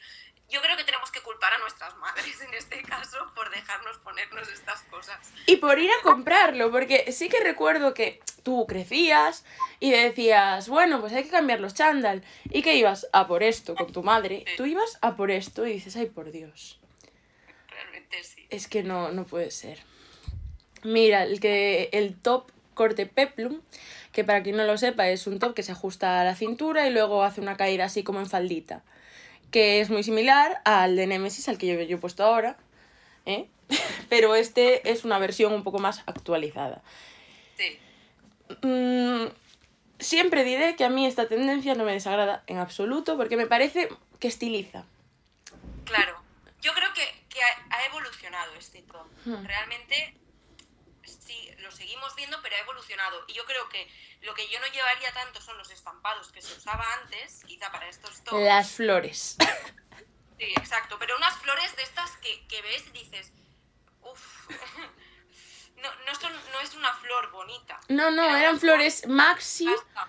Yo 0.49 0.61
creo 0.61 0.77
que 0.77 0.85
tenemos 0.85 1.11
que 1.11 1.21
culpar 1.23 1.55
a 1.55 1.59
nuestras 1.59 1.97
madres 1.97 2.41
en 2.43 2.53
este 2.53 2.83
caso 2.83 3.33
por 3.35 3.49
dejarnos 3.51 3.97
ponernos 3.99 4.49
estas 4.49 4.83
cosas. 4.83 5.19
Y 5.47 5.57
por 5.57 5.79
ir 5.79 5.91
a 5.91 6.03
comprarlo, 6.03 6.71
porque 6.71 7.11
sí 7.13 7.31
que 7.31 7.41
recuerdo 7.41 7.95
que 7.95 8.21
tú 8.43 8.67
crecías 8.67 9.47
y 9.81 9.91
decías, 9.91 10.69
bueno, 10.69 11.01
pues 11.01 11.15
hay 11.15 11.25
que 11.25 11.31
cambiar 11.31 11.61
los 11.61 11.73
chándal. 11.73 12.23
Y 12.51 12.61
que 12.61 12.75
ibas 12.75 13.07
a 13.15 13.27
por 13.27 13.43
esto 13.43 13.75
con 13.75 13.93
tu 13.93 14.03
madre. 14.03 14.45
Tú 14.59 14.67
ibas 14.67 14.99
a 15.01 15.17
por 15.17 15.31
esto 15.31 15.67
y 15.67 15.73
dices, 15.73 15.97
ay, 15.97 16.07
por 16.07 16.31
Dios. 16.31 16.79
Es 18.51 18.69
que 18.69 18.83
no, 18.83 19.13
no 19.13 19.25
puede 19.25 19.51
ser. 19.51 19.79
Mira, 20.83 21.23
el 21.25 21.41
que 21.41 21.89
el 21.93 22.15
top 22.15 22.51
corte 22.75 23.07
peplum, 23.07 23.61
que 24.13 24.25
para 24.25 24.43
quien 24.43 24.57
no 24.57 24.65
lo 24.65 24.77
sepa 24.79 25.09
es 25.09 25.27
un 25.27 25.39
top 25.39 25.55
que 25.55 25.63
se 25.63 25.73
ajusta 25.73 26.21
a 26.21 26.25
la 26.25 26.35
cintura 26.35 26.87
y 26.87 26.91
luego 26.93 27.23
hace 27.23 27.41
una 27.41 27.57
caída 27.57 27.85
así 27.85 28.03
como 28.03 28.21
en 28.21 28.27
faldita, 28.27 28.83
que 29.51 29.81
es 29.81 29.91
muy 29.91 30.03
similar 30.03 30.61
al 30.65 30.97
de 30.97 31.07
Nemesis, 31.07 31.49
al 31.49 31.59
que 31.59 31.67
yo, 31.67 31.81
yo 31.81 31.97
he 31.97 32.01
puesto 32.01 32.25
ahora, 32.25 32.57
¿eh? 33.27 33.49
pero 34.09 34.35
este 34.35 34.91
es 34.91 35.05
una 35.05 35.19
versión 35.19 35.53
un 35.53 35.63
poco 35.63 35.79
más 35.79 36.03
actualizada. 36.07 36.83
Sí. 37.57 37.79
Mm, 38.67 39.27
siempre 39.99 40.45
diré 40.45 40.77
que 40.77 40.85
a 40.85 40.91
mí 40.91 41.07
esta 41.07 41.29
tendencia 41.29 41.75
no 41.75 41.85
me 41.85 41.93
desagrada 41.93 42.43
en 42.47 42.59
absoluto 42.59 43.17
porque 43.17 43.37
me 43.37 43.47
parece 43.47 43.89
que 44.19 44.29
estiliza. 44.29 44.85
Claro. 45.85 46.21
Yo 46.61 46.73
creo 46.75 46.93
que 46.95 47.03
ha, 47.43 47.77
ha 47.77 47.87
evolucionado 47.87 48.55
este 48.55 48.83
top. 48.83 49.07
Hmm. 49.25 49.45
Realmente 49.45 50.23
sí, 51.05 51.51
lo 51.59 51.71
seguimos 51.71 52.15
viendo, 52.15 52.41
pero 52.43 52.57
ha 52.57 52.61
evolucionado. 52.61 53.25
Y 53.29 53.35
yo 53.35 53.45
creo 53.45 53.69
que 53.69 53.89
lo 54.23 54.35
que 54.35 54.49
yo 54.49 54.61
no 54.61 54.67
llevaría 54.69 55.13
tanto 55.13 55.41
son 55.41 55.59
los 55.59 55.71
estampados 55.71 56.31
que 56.33 56.43
se 56.43 56.57
usaba 56.57 56.85
antes, 57.03 57.43
quizá 57.47 57.71
para 57.71 57.89
estos 57.89 58.23
tops. 58.25 58.43
Las 58.43 58.73
flores. 58.73 59.37
Sí, 60.39 60.53
exacto. 60.57 60.99
Pero 60.99 61.17
unas 61.19 61.37
flores 61.37 61.77
de 61.77 61.85
estas 61.85 62.17
que, 62.17 62.49
que 62.49 62.61
ves 62.63 62.85
y 62.89 62.91
dices, 62.91 63.33
uff, 64.01 64.49
no, 65.77 65.95
no, 66.05 66.15
son, 66.17 66.33
no 66.51 66.59
es 66.59 66.75
una 66.75 66.93
flor 66.95 67.31
bonita. 67.31 67.79
No, 67.89 68.11
no, 68.11 68.25
Era 68.25 68.41
eran 68.41 68.59
flores 68.59 69.07
maxi. 69.07 69.67
Basta. 69.67 70.09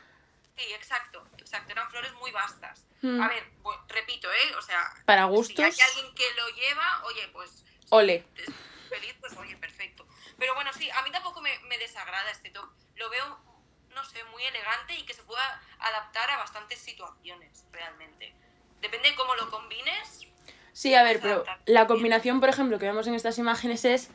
Sí, 0.58 0.74
exacto, 0.74 1.24
exacto. 1.38 1.74
Eran 1.74 1.88
flores 1.92 2.14
muy 2.14 2.32
vastas. 2.32 2.88
Hmm. 3.04 3.22
A 3.22 3.28
ver, 3.28 3.44
pues, 3.62 3.78
repito, 3.90 4.32
¿eh? 4.32 4.56
O 4.58 4.62
sea, 4.62 4.82
Para 5.06 5.24
si 5.24 5.28
hay 5.30 5.36
gustos. 5.36 5.60
alguien 5.66 6.16
que 6.16 6.24
lo 6.38 6.48
lleva, 6.56 7.04
oye, 7.06 7.28
pues 7.34 7.66
Ole. 7.90 8.26
feliz, 8.90 9.14
pues 9.20 9.34
oye, 9.38 9.58
perfecto. 9.58 10.08
Pero 10.40 10.56
bueno, 10.56 10.72
sí, 10.74 10.90
a 10.90 11.02
mí 11.04 11.12
tampoco 11.12 11.42
me, 11.42 11.52
me 11.68 11.78
desagrada 11.78 12.32
este 12.32 12.50
top. 12.50 12.70
Lo 12.96 13.10
veo, 13.10 13.40
no 13.94 14.06
sé, 14.06 14.24
muy 14.32 14.42
elegante 14.46 14.96
y 14.96 15.04
que 15.06 15.14
se 15.14 15.22
pueda 15.24 15.62
adaptar 15.80 16.30
a 16.32 16.38
bastantes 16.38 16.80
situaciones, 16.80 17.66
realmente. 17.74 18.34
Depende 18.80 19.10
de 19.10 19.16
cómo 19.16 19.36
lo 19.36 19.50
combines. 19.50 20.22
Sí, 20.72 20.96
a 20.96 21.04
ver, 21.04 21.20
pero 21.20 21.44
la 21.66 21.88
combinación, 21.88 22.40
por 22.40 22.48
ejemplo, 22.50 22.80
que 22.80 22.86
vemos 22.86 23.06
en 23.08 23.16
estas 23.16 23.38
imágenes 23.38 23.84
es 23.84 24.10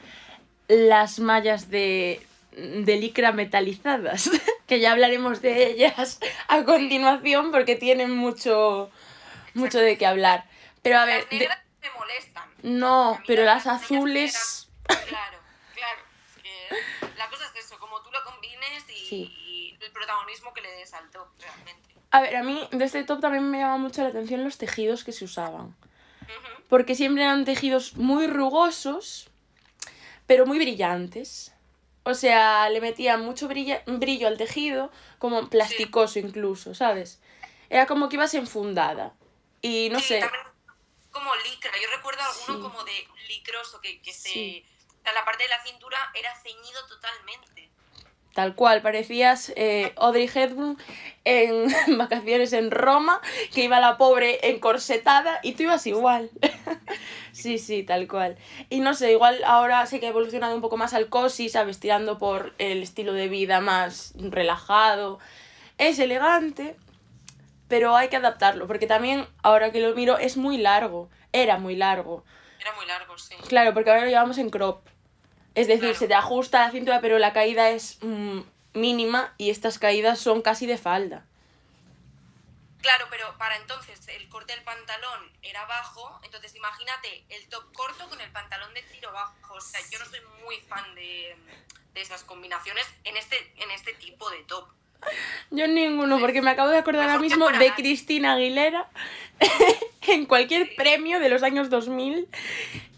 las 0.67 1.19
mallas 1.21 1.69
de, 1.71 2.27
de 2.53 2.97
licra 2.97 3.33
metalizadas, 3.33 4.31
que 4.69 4.79
ya 4.81 4.93
hablaremos 4.93 5.41
de 5.43 5.67
ellas 5.73 6.21
a 6.49 6.63
continuación 6.65 7.51
porque 7.51 7.75
tienen 7.75 8.15
mucho, 8.15 8.91
mucho 9.55 9.79
de 9.81 9.99
qué 9.99 10.07
hablar. 10.07 10.45
Pero 10.83 10.99
a 10.99 11.05
ver, 11.07 11.23
Las 11.23 11.31
de- 11.31 11.39
negras 11.41 11.59
me 11.83 11.91
molestan. 11.99 12.49
no, 12.63 13.19
pero 13.27 13.43
las 13.45 13.65
las 13.67 13.83
azules... 13.83 14.35
negras- 14.35 14.65
Claro, 15.09 15.39
claro. 15.75 16.01
La 17.17 17.29
cosa 17.29 17.45
es 17.55 17.65
eso, 17.65 17.79
como 17.79 18.01
tú 18.03 18.11
lo 18.13 18.23
combines 18.25 18.85
y, 18.89 19.07
Sí. 19.09 19.35
y 19.39 19.79
el 19.85 19.91
protagonismo 19.91 20.55
que 20.55 20.61
le 20.63 20.71
des 20.73 20.93
al 20.95 21.11
top, 21.11 21.27
realmente. 21.41 21.89
A 22.11 22.21
ver, 22.23 22.37
a 22.37 22.43
mí 22.43 22.67
de 22.73 22.85
este 22.85 23.05
top 23.05 23.21
también 23.21 23.51
me 23.51 23.59
llama 23.59 23.77
mucho 23.77 24.03
la 24.03 24.09
atención 24.09 24.45
los 24.45 24.57
tejidos 24.57 25.05
que 25.05 25.13
se 25.13 25.25
usaban. 25.25 25.75
Porque 26.69 26.95
siempre 26.95 27.23
eran 27.25 27.45
tejidos 27.47 27.97
muy 27.97 28.27
rugosos, 28.27 29.29
pero 30.27 30.45
muy 30.47 30.59
brillantes. 30.59 31.53
O 32.09 32.15
sea, 32.15 32.71
le 32.71 32.81
metían 32.81 33.21
mucho 33.21 33.49
brilla- 33.49 33.83
brillo 33.87 34.29
al 34.29 34.39
tejido, 34.39 34.91
como 35.19 35.51
plasticoso 35.51 36.19
incluso, 36.19 36.75
¿sabes? 36.75 37.21
Era 37.69 37.85
como 37.87 38.09
que 38.09 38.17
ibas 38.17 38.33
enfundada. 38.33 39.15
Y 39.61 39.91
no 39.91 39.99
Sí, 40.01 40.07
sé, 40.07 40.21
también 40.21 40.43
como 41.11 41.31
licra. 41.37 41.71
Yo 41.83 41.91
recuerdo 41.95 42.23
alguno 42.23 42.57
Sí. 42.57 42.63
como 42.63 42.85
de 42.85 43.09
licroso 43.29 43.81
que, 43.83 44.01
que 44.01 44.15
se. 44.15 44.65
O 44.89 45.03
sea, 45.03 45.13
la 45.13 45.25
parte 45.27 45.43
de 45.43 45.51
la 45.51 45.63
cintura 45.63 45.99
era 46.15 46.35
ceñido 46.41 46.87
totalmente. 46.87 47.71
Tal 48.39 48.55
cual, 48.55 48.83
parecías 48.83 49.53
eh, 49.57 49.93
Audrey 49.97 50.31
Hepburn 50.33 50.79
en 51.25 51.67
vacaciones 51.99 52.53
en 52.53 52.71
Roma, 52.71 53.21
que 53.53 53.65
iba 53.65 53.81
la 53.81 53.99
pobre 53.99 54.39
encorsetada 54.49 55.41
y 55.43 55.55
tú 55.55 55.65
ibas 55.65 55.85
igual. 55.89 56.31
sí, 57.33 57.59
sí, 57.59 57.83
tal 57.83 58.07
cual. 58.07 58.37
Y 58.71 58.79
no 58.79 58.95
sé, 58.95 59.11
igual 59.11 59.43
ahora 59.45 59.85
sé 59.87 59.99
que 59.99 60.07
ha 60.07 60.11
evolucionado 60.11 60.55
un 60.55 60.61
poco 60.61 60.77
más 60.77 60.95
al 60.95 61.09
cosi, 61.09 61.49
¿sabes? 61.49 61.81
Tirando 61.81 62.21
por 62.21 62.55
el 62.59 62.81
estilo 62.81 63.13
de 63.13 63.27
vida 63.27 63.61
más 63.61 64.13
relajado. 64.17 65.19
Es 65.77 65.99
elegante, 65.99 66.77
pero 67.67 67.97
hay 67.97 68.07
que 68.07 68.19
adaptarlo, 68.19 68.69
porque 68.69 68.87
también, 68.87 69.27
ahora 69.43 69.73
que 69.73 69.81
lo 69.81 69.97
miro, 69.97 70.17
es 70.17 70.37
muy 70.37 70.59
largo. 70.59 71.11
Era 71.33 71.59
muy 71.59 71.75
largo. 71.75 72.23
Era 72.61 72.73
muy 72.77 72.87
largo, 72.87 73.19
sí. 73.19 73.35
Claro, 73.49 73.75
porque 73.75 73.91
ahora 73.91 74.03
lo 74.03 74.11
llevamos 74.11 74.39
en 74.39 74.51
crop. 74.51 74.87
Es 75.55 75.67
decir, 75.67 75.81
Claro. 75.81 75.99
se 75.99 76.09
te 76.09 76.15
ajusta 76.15 76.61
la 76.67 76.71
cintura, 76.71 77.01
pero 77.01 77.19
la 77.19 77.33
caída 77.33 77.71
es 77.71 77.99
mm, 78.03 78.41
mínima 78.75 79.35
y 79.39 79.51
estas 79.51 79.79
caídas 79.79 80.19
son 80.19 80.43
casi 80.43 80.67
de 80.67 80.79
falda. 80.79 81.25
Claro, 82.81 83.07
pero 83.11 83.37
para 83.39 83.57
entonces 83.57 84.07
el 84.09 84.29
corte 84.29 84.53
del 84.55 84.63
pantalón 84.63 85.33
era 85.43 85.65
bajo, 85.67 86.21
entonces 86.23 86.55
imagínate 86.55 87.25
el 87.29 87.49
top 87.49 87.65
corto 87.75 88.09
con 88.09 88.21
el 88.21 88.31
pantalón 88.31 88.73
de 88.73 88.83
tiro 88.83 89.13
bajo. 89.13 89.55
O 89.55 89.61
sea, 89.61 89.81
yo 89.91 89.99
no 89.99 90.05
soy 90.07 90.21
muy 90.45 90.61
fan 90.61 90.95
de, 90.95 91.37
de 91.95 92.01
esas 92.01 92.23
combinaciones 92.23 92.87
en 93.05 93.17
este, 93.17 93.53
en 93.57 93.71
este 93.73 93.95
tipo 93.95 94.31
de 94.31 94.45
top. 94.45 94.69
Yo 95.51 95.67
ninguno, 95.67 96.19
porque 96.19 96.43
me 96.43 96.51
acabo 96.51 96.71
de 96.71 96.79
acordar 96.79 97.09
ahora 97.09 97.21
mismo 97.21 97.49
de. 97.51 97.73
Cristina 97.73 98.35
Aguilera 98.35 98.89
en 100.09 100.27
cualquier 100.27 100.75
premio 100.77 101.21
de 101.21 101.29
los 101.29 101.43
años 101.43 101.71
2000 101.71 102.29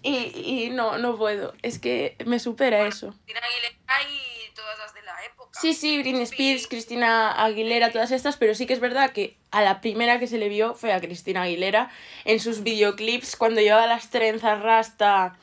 y, 0.02 0.10
y 0.10 0.70
no, 0.70 0.98
no 0.98 1.16
puedo. 1.16 1.54
Es 1.62 1.78
que 1.78 2.16
me 2.24 2.38
supera 2.38 2.86
eso. 2.86 3.14
Cristina 3.24 3.40
Aguilera 3.40 4.12
y 4.12 4.54
todas 4.54 4.78
las 4.78 4.94
de 4.94 5.02
la 5.02 5.24
época. 5.24 5.60
Sí, 5.60 5.74
sí, 5.74 5.98
Britney 5.98 6.22
Spears, 6.22 6.66
Cristina 6.66 7.32
Aguilera, 7.32 7.92
todas 7.92 8.10
estas, 8.10 8.36
pero 8.36 8.54
sí 8.54 8.66
que 8.66 8.72
es 8.72 8.80
verdad 8.80 9.10
que 9.10 9.36
a 9.50 9.62
la 9.62 9.80
primera 9.80 10.18
que 10.18 10.26
se 10.26 10.38
le 10.38 10.48
vio 10.48 10.74
fue 10.74 10.92
a 10.92 11.00
Cristina 11.00 11.42
Aguilera 11.42 11.90
en 12.24 12.40
sus 12.40 12.62
videoclips 12.62 13.36
cuando 13.36 13.60
llevaba 13.60 13.86
las 13.86 14.10
trenzas 14.10 14.60
rasta 14.60 15.36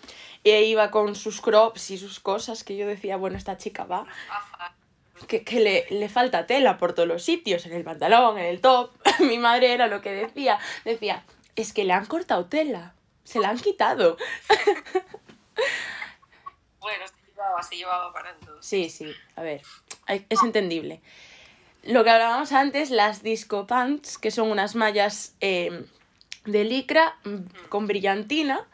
e 0.44 0.64
iba 0.64 0.92
con 0.92 1.16
sus 1.16 1.42
crops 1.42 1.92
y 1.92 1.98
sus 1.98 2.20
cosas 2.20 2.64
que 2.64 2.78
yo 2.78 2.88
decía, 2.88 3.18
bueno, 3.18 3.38
esta 3.38 3.58
chica 3.58 3.84
va, 3.84 4.06
Afa. 4.30 4.77
Que, 5.28 5.44
que 5.44 5.60
le, 5.60 5.86
le 5.90 6.10
falta 6.10 6.46
tela 6.46 6.78
por 6.78 6.94
todos 6.94 7.08
los 7.08 7.24
sitios, 7.24 7.66
en 7.66 7.74
el 7.74 7.84
pantalón, 7.84 8.38
en 8.38 8.46
el 8.46 8.62
top. 8.62 8.92
Mi 9.20 9.38
madre 9.38 9.74
era 9.74 9.88
lo 9.88 10.02
que 10.02 10.12
decía, 10.12 10.60
decía, 10.86 11.24
es 11.56 11.74
que 11.74 11.84
le 11.84 11.94
han 11.94 12.06
cortado 12.06 12.46
tela, 12.46 12.94
se 13.24 13.40
la 13.40 13.50
han 13.50 13.60
quitado. 13.60 14.18
Bueno, 16.80 17.06
se 17.06 17.32
llevaba, 17.32 17.64
se 17.64 17.76
llevaba 17.76 18.14
para 18.14 18.34
todos. 18.36 18.66
Sí, 18.66 18.90
sí, 18.90 19.14
a 19.36 19.42
ver, 19.42 19.62
es 20.08 20.42
entendible. 20.42 21.02
Lo 21.84 22.04
que 22.06 22.10
hablábamos 22.10 22.54
antes, 22.54 22.92
las 22.92 23.24
disco 23.24 23.68
pants, 23.68 24.18
que 24.18 24.32
son 24.32 24.50
unas 24.50 24.76
mallas 24.76 25.36
eh, 25.42 25.86
de 26.46 26.64
licra 26.64 27.18
mm, 27.26 27.68
con 27.68 27.88
brillantina, 27.88 28.66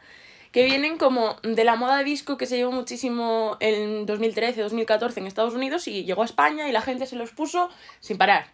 que 0.54 0.66
vienen 0.66 1.00
como 1.00 1.40
de 1.42 1.64
la 1.64 1.76
moda 1.76 2.04
disco 2.04 2.38
que 2.38 2.46
se 2.46 2.58
llevó 2.58 2.72
muchísimo 2.72 3.58
en 3.60 4.06
2013-2014 4.06 5.18
en 5.18 5.26
Estados 5.26 5.56
Unidos 5.56 5.88
y 5.88 6.06
llegó 6.06 6.22
a 6.22 6.26
España 6.26 6.70
y 6.70 6.72
la 6.72 6.84
gente 6.84 7.08
se 7.08 7.16
los 7.16 7.32
puso 7.32 7.72
sin 8.00 8.20
parar. 8.20 8.54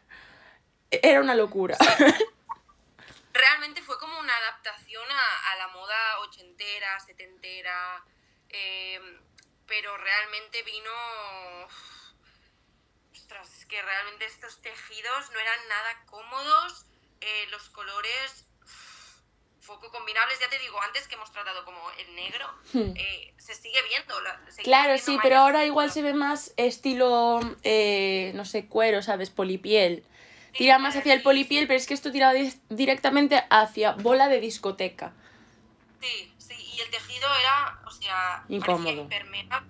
Era 0.89 1.19
una 1.19 1.35
locura. 1.35 1.77
Realmente 3.33 3.81
fue 3.81 3.99
como 3.99 4.17
una 4.17 4.33
adaptación 4.33 5.03
a, 5.11 5.51
a 5.51 5.57
la 5.57 5.67
moda 5.67 6.19
ochentera, 6.21 6.99
setentera, 7.01 8.03
eh, 8.47 8.99
pero 9.67 9.95
realmente 9.97 10.63
vino... 10.63 10.91
Ostras, 13.11 13.59
es 13.59 13.65
que 13.65 13.81
realmente 13.81 14.25
estos 14.25 14.61
tejidos 14.61 15.31
no 15.31 15.39
eran 15.39 15.67
nada 15.67 16.05
cómodos, 16.05 16.85
eh, 17.19 17.45
los 17.51 17.69
colores 17.69 18.48
poco 19.69 19.91
combinables, 19.91 20.39
ya 20.39 20.49
te 20.49 20.57
digo, 20.59 20.81
antes 20.81 21.07
que 21.07 21.13
hemos 21.15 21.31
tratado 21.31 21.63
como 21.63 21.79
el 21.99 22.15
negro, 22.15 22.45
Hmm. 22.73 22.91
eh, 22.95 23.33
se 23.37 23.53
sigue 23.53 23.77
viendo. 23.87 24.19
la- 24.21 24.39
Claro, 24.63 24.97
sí, 24.97 25.17
pero 25.21 25.37
ahora 25.37 25.63
igual 25.65 25.91
se 25.91 26.01
ve 26.01 26.13
más 26.13 26.53
estilo, 26.57 27.39
eh, 27.63 28.31
no 28.35 28.43
sé, 28.45 28.65
cuero, 28.67 29.01
¿sabes? 29.03 29.29
Polipiel. 29.29 30.03
Tira 30.57 30.79
más 30.79 30.95
hacia 30.95 31.13
el 31.13 31.21
polipiel, 31.21 31.67
pero 31.67 31.77
es 31.77 31.85
que 31.87 31.93
esto 31.93 32.11
tira 32.11 32.33
di- 32.33 32.53
directamente 32.69 33.41
hacia 33.51 33.91
bola 33.93 34.27
de 34.27 34.39
discoteca. 34.39 35.13
Sí, 36.01 36.33
sí, 36.39 36.55
y 36.75 36.79
el 36.81 36.89
tejido 36.89 37.27
era, 37.39 37.79
o 37.85 37.91
sea, 37.91 38.43
Incómodo. 38.49 39.03
impermeable, 39.03 39.67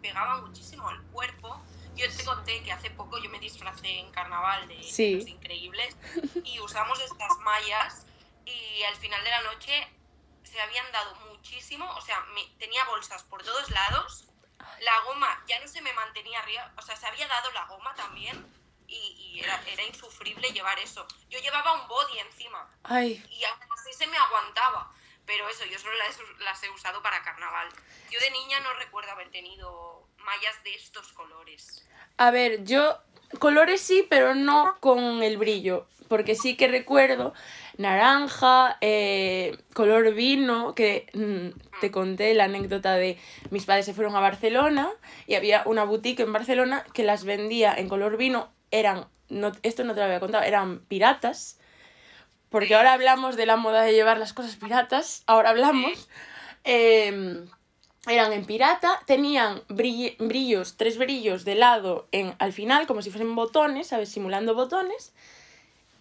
pegaba 0.00 0.40
muchísimo 0.40 0.88
al 0.88 1.00
cuerpo. 1.12 1.60
Yo 1.94 2.06
yo 2.06 2.16
te 2.16 2.24
conté 2.24 2.62
que 2.64 2.72
hace 2.72 2.90
poco 2.90 3.18
yo 3.18 3.30
me 3.30 3.38
disfracé 3.38 3.86
en 4.00 4.10
carnaval 4.10 4.66
de 4.66 4.82
Sí. 4.82 5.16
los 5.16 5.28
increíbles 5.28 5.96
y 6.42 6.58
usamos 6.60 6.98
estas 7.00 7.38
mallas 7.44 8.06
y 8.44 8.82
al 8.84 8.96
final 8.96 9.22
de 9.24 9.30
la 9.30 9.42
noche 9.42 9.86
se 10.42 10.60
habían 10.60 10.90
dado 10.92 11.14
muchísimo, 11.30 11.88
o 11.96 12.00
sea, 12.00 12.20
me- 12.34 12.46
tenía 12.58 12.84
bolsas 12.84 13.22
por 13.24 13.42
todos 13.42 13.70
lados, 13.70 14.26
la 14.80 15.00
goma 15.06 15.42
ya 15.48 15.60
no 15.60 15.68
se 15.68 15.80
me 15.82 15.92
mantenía 15.92 16.40
arriba, 16.40 16.72
o 16.76 16.82
sea, 16.82 16.96
se 16.96 17.06
había 17.06 17.26
dado 17.28 17.50
la 17.52 17.64
goma 17.66 17.94
también 17.94 18.46
y, 18.86 18.96
y 19.34 19.40
era, 19.40 19.60
era 19.66 19.82
insufrible 19.84 20.48
llevar 20.52 20.78
eso. 20.78 21.06
Yo 21.28 21.38
llevaba 21.40 21.72
un 21.80 21.88
body 21.88 22.18
encima 22.18 22.70
Ay, 22.84 23.24
y 23.30 23.44
aún 23.44 23.58
así 23.78 23.92
se 23.92 24.06
me 24.06 24.16
aguantaba. 24.16 24.92
Pero 25.26 25.48
eso, 25.48 25.64
yo 25.64 25.78
solo 25.78 25.94
las, 25.96 26.18
las 26.40 26.62
he 26.62 26.68
usado 26.68 27.02
para 27.02 27.22
carnaval. 27.22 27.66
Yo 28.10 28.20
de 28.20 28.30
niña 28.30 28.60
no 28.60 28.74
recuerdo 28.74 29.10
haber 29.10 29.30
tenido 29.30 30.06
mallas 30.18 30.62
de 30.64 30.74
estos 30.74 31.12
colores. 31.14 31.88
a 32.18 32.30
ver, 32.30 32.62
yo 32.64 32.98
colores 33.38 33.80
sí, 33.80 34.06
pero 34.08 34.34
no 34.34 34.78
con 34.80 35.22
el 35.22 35.38
brillo, 35.38 35.88
porque 36.10 36.34
sí 36.34 36.58
que 36.58 36.68
recuerdo 36.68 37.32
naranja, 37.78 38.76
eh, 38.80 39.58
color 39.74 40.14
vino, 40.14 40.74
que 40.74 41.06
mm, 41.14 41.80
te 41.80 41.90
conté 41.90 42.34
la 42.34 42.44
anécdota 42.44 42.94
de 42.94 43.18
mis 43.50 43.64
padres 43.64 43.84
se 43.86 43.94
fueron 43.94 44.14
a 44.16 44.20
Barcelona 44.20 44.90
y 45.26 45.34
había 45.34 45.62
una 45.66 45.84
boutique 45.84 46.20
en 46.22 46.32
Barcelona 46.32 46.84
que 46.92 47.02
las 47.04 47.24
vendía 47.24 47.74
en 47.74 47.88
color 47.88 48.16
vino, 48.16 48.48
eran, 48.70 49.06
no, 49.28 49.52
esto 49.62 49.84
no 49.84 49.94
te 49.94 50.00
lo 50.00 50.06
había 50.06 50.20
contado, 50.20 50.44
eran 50.44 50.80
piratas, 50.80 51.58
porque 52.50 52.74
ahora 52.74 52.92
hablamos 52.92 53.36
de 53.36 53.46
la 53.46 53.56
moda 53.56 53.82
de 53.82 53.92
llevar 53.92 54.18
las 54.18 54.32
cosas 54.32 54.56
piratas, 54.56 55.24
ahora 55.26 55.50
hablamos. 55.50 56.08
em, 56.62 57.46
eran 58.06 58.32
en 58.32 58.44
pirata, 58.44 59.00
tenían 59.06 59.62
brill- 59.68 60.16
brillos, 60.18 60.76
tres 60.76 60.98
brillos 60.98 61.44
de 61.44 61.54
lado 61.54 62.06
en, 62.12 62.34
al 62.38 62.52
final, 62.52 62.86
como 62.86 63.02
si 63.02 63.10
fuesen 63.10 63.34
botones, 63.34 63.88
¿sabes? 63.88 64.10
Simulando 64.10 64.54
botones. 64.54 65.14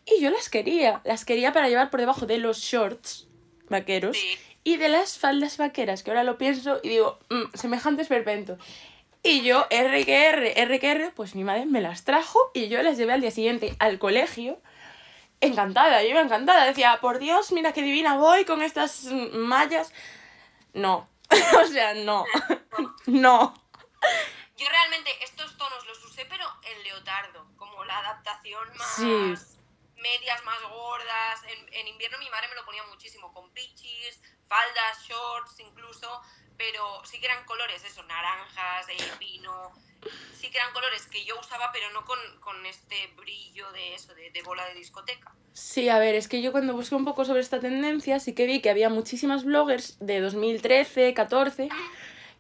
Y 0.06 0.22
yo 0.22 0.30
las 0.30 0.50
quería, 0.50 1.02
las 1.06 1.26
quería 1.26 1.54
para 1.54 1.70
llevar 1.70 1.90
por 1.90 2.00
debajo 2.00 2.26
de 2.26 2.38
los 2.38 2.58
shorts 2.60 3.28
vaqueros 3.70 4.18
Sí. 4.18 4.38
y 4.64 4.78
de 4.78 4.90
las 4.90 5.18
faldas 5.18 5.58
vaqueras, 5.58 6.04
que 6.04 6.12
ahora 6.12 6.24
lo 6.24 6.38
pienso 6.38 6.80
y 6.84 6.90
digo, 6.90 7.20
"Mm, 7.30 7.56
semejante 7.56 8.02
esperpento. 8.02 8.58
Y 9.24 9.42
yo, 9.44 9.66
R 9.70 10.04
que 10.06 10.26
R, 10.28 10.60
R 10.62 10.80
que 10.80 10.92
R, 10.92 11.12
pues 11.16 11.34
mi 11.36 11.46
madre 11.46 11.66
me 11.66 11.80
las 11.80 12.04
trajo 12.04 12.52
y 12.54 12.68
yo 12.68 12.82
las 12.84 12.98
llevé 12.98 13.14
al 13.14 13.22
día 13.22 13.32
siguiente 13.32 13.76
al 13.80 13.98
colegio. 13.98 14.62
Encantada, 15.40 16.02
yo 16.04 16.10
iba 16.10 16.22
encantada. 16.22 16.66
Decía, 16.66 16.98
por 17.02 17.20
Dios, 17.20 17.52
mira 17.54 17.72
qué 17.72 17.82
divina 17.82 18.18
voy 18.18 18.44
con 18.46 18.62
estas 18.62 19.06
mallas. 19.34 19.94
No, 20.74 21.08
o 21.64 21.66
sea, 21.68 21.94
no, 21.94 22.26
no. 23.08 23.54
Yo 24.58 24.68
realmente 24.70 25.10
estos 25.24 25.58
tonos 25.58 25.86
los 25.88 26.04
usé, 26.06 26.26
pero 26.26 26.46
en 26.70 26.84
leotardo, 26.84 27.48
como 27.56 27.84
la 27.86 28.00
adaptación 28.00 28.68
más... 28.78 28.96
Sí. 28.96 29.53
Medias 30.04 30.44
más 30.44 30.62
gordas. 30.70 31.42
En, 31.48 31.74
en 31.74 31.88
invierno 31.88 32.20
mi 32.20 32.30
madre 32.30 32.48
me 32.50 32.56
lo 32.56 32.66
ponía 32.66 32.84
muchísimo, 32.84 33.34
con 33.34 33.50
pichis, 33.54 34.22
faldas, 34.48 35.02
shorts 35.08 35.60
incluso. 35.62 36.22
Pero 36.56 37.04
sí 37.04 37.20
que 37.20 37.26
eran 37.26 37.44
colores, 37.46 37.84
eso, 37.84 38.04
naranjas, 38.04 38.88
eh, 38.90 38.98
vino. 39.20 39.72
Sí 40.38 40.52
que 40.52 40.58
eran 40.58 40.72
colores 40.74 41.08
que 41.08 41.26
yo 41.26 41.40
usaba, 41.40 41.72
pero 41.72 41.90
no 41.92 42.06
con, 42.06 42.20
con 42.42 42.64
este 42.68 43.08
brillo 43.16 43.72
de 43.72 43.96
eso, 43.96 44.14
de, 44.14 44.32
bola 44.44 44.66
de 44.68 44.76
discoteca. 44.76 45.34
Sí, 45.54 45.90
a 45.90 45.98
ver, 45.98 46.14
es 46.16 46.28
que 46.28 46.42
yo 46.42 46.52
cuando 46.52 46.74
busqué 46.74 46.94
un 46.96 47.06
poco 47.06 47.26
sobre 47.26 47.40
esta 47.42 47.60
tendencia, 47.60 48.20
sí 48.20 48.36
que 48.36 48.46
vi 48.46 48.62
que 48.62 48.70
había 48.70 48.90
muchísimas 48.90 49.46
bloggers 49.46 49.98
de 50.00 50.20
2013, 50.20 51.14
14, 51.14 51.70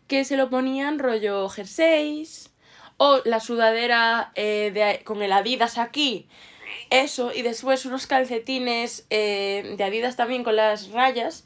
que 0.08 0.26
se 0.26 0.36
lo 0.38 0.50
ponían 0.50 1.00
rollo 1.00 1.48
jerseys 1.50 2.52
o 2.98 3.22
la 3.26 3.40
sudadera 3.40 4.32
eh, 4.36 4.72
de- 4.74 5.04
con 5.06 5.22
el 5.24 5.32
Adidas 5.32 5.78
aquí, 5.78 6.28
eso, 6.90 7.34
y 7.34 7.42
después 7.42 7.86
unos 7.86 8.08
calcetines 8.08 9.06
eh, 9.10 9.76
de 9.78 9.84
Adidas 9.84 10.16
también 10.16 10.44
con 10.44 10.56
las 10.56 10.90
rayas 10.92 11.46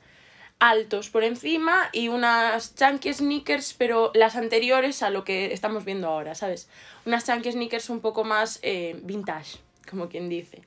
altos 0.60 1.10
por 1.10 1.24
encima 1.24 1.89
y 1.93 2.07
unas 2.07 2.75
chunky 2.75 3.13
sneakers, 3.13 3.74
pero 3.74 4.12
las 4.15 4.36
anteriores 4.36 5.03
a 5.03 5.10
lo 5.10 5.24
que 5.24 5.53
estamos 5.53 5.86
viendo 5.86 6.07
ahora, 6.07 6.34
¿sabes? 6.36 6.67
Unas 7.05 7.25
chunky 7.25 7.51
sneakers 7.51 7.89
un 7.89 8.01
poco 8.01 8.24
más 8.24 8.60
eh, 8.63 9.00
vintage, 9.03 9.60
como 9.89 10.10
quien 10.10 10.29
dice. 10.29 10.63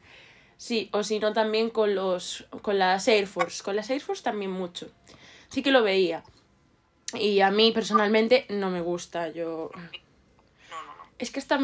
Sí, 0.56 0.90
o 0.92 1.02
si 1.02 1.18
no 1.18 1.32
también 1.32 1.70
con 1.70 1.94
los 1.94 2.46
con 2.62 2.78
las 2.78 3.08
Air 3.08 3.26
Force, 3.26 3.62
con 3.62 3.76
las 3.76 3.88
Air 3.90 4.00
Force 4.00 4.22
también 4.22 4.50
mucho. 4.50 4.90
Sí 5.48 5.62
que 5.62 5.72
lo 5.72 5.82
veía. 5.82 6.22
Y 7.14 7.40
a 7.40 7.50
mí 7.50 7.72
personalmente 7.72 8.46
no 8.50 8.70
me 8.70 8.80
gusta, 8.80 9.28
yo 9.30 9.70
No, 9.74 9.80
no, 9.80 10.96
no. 10.96 11.02
es 11.18 11.30
que 11.32 11.40
hasta 11.40 11.58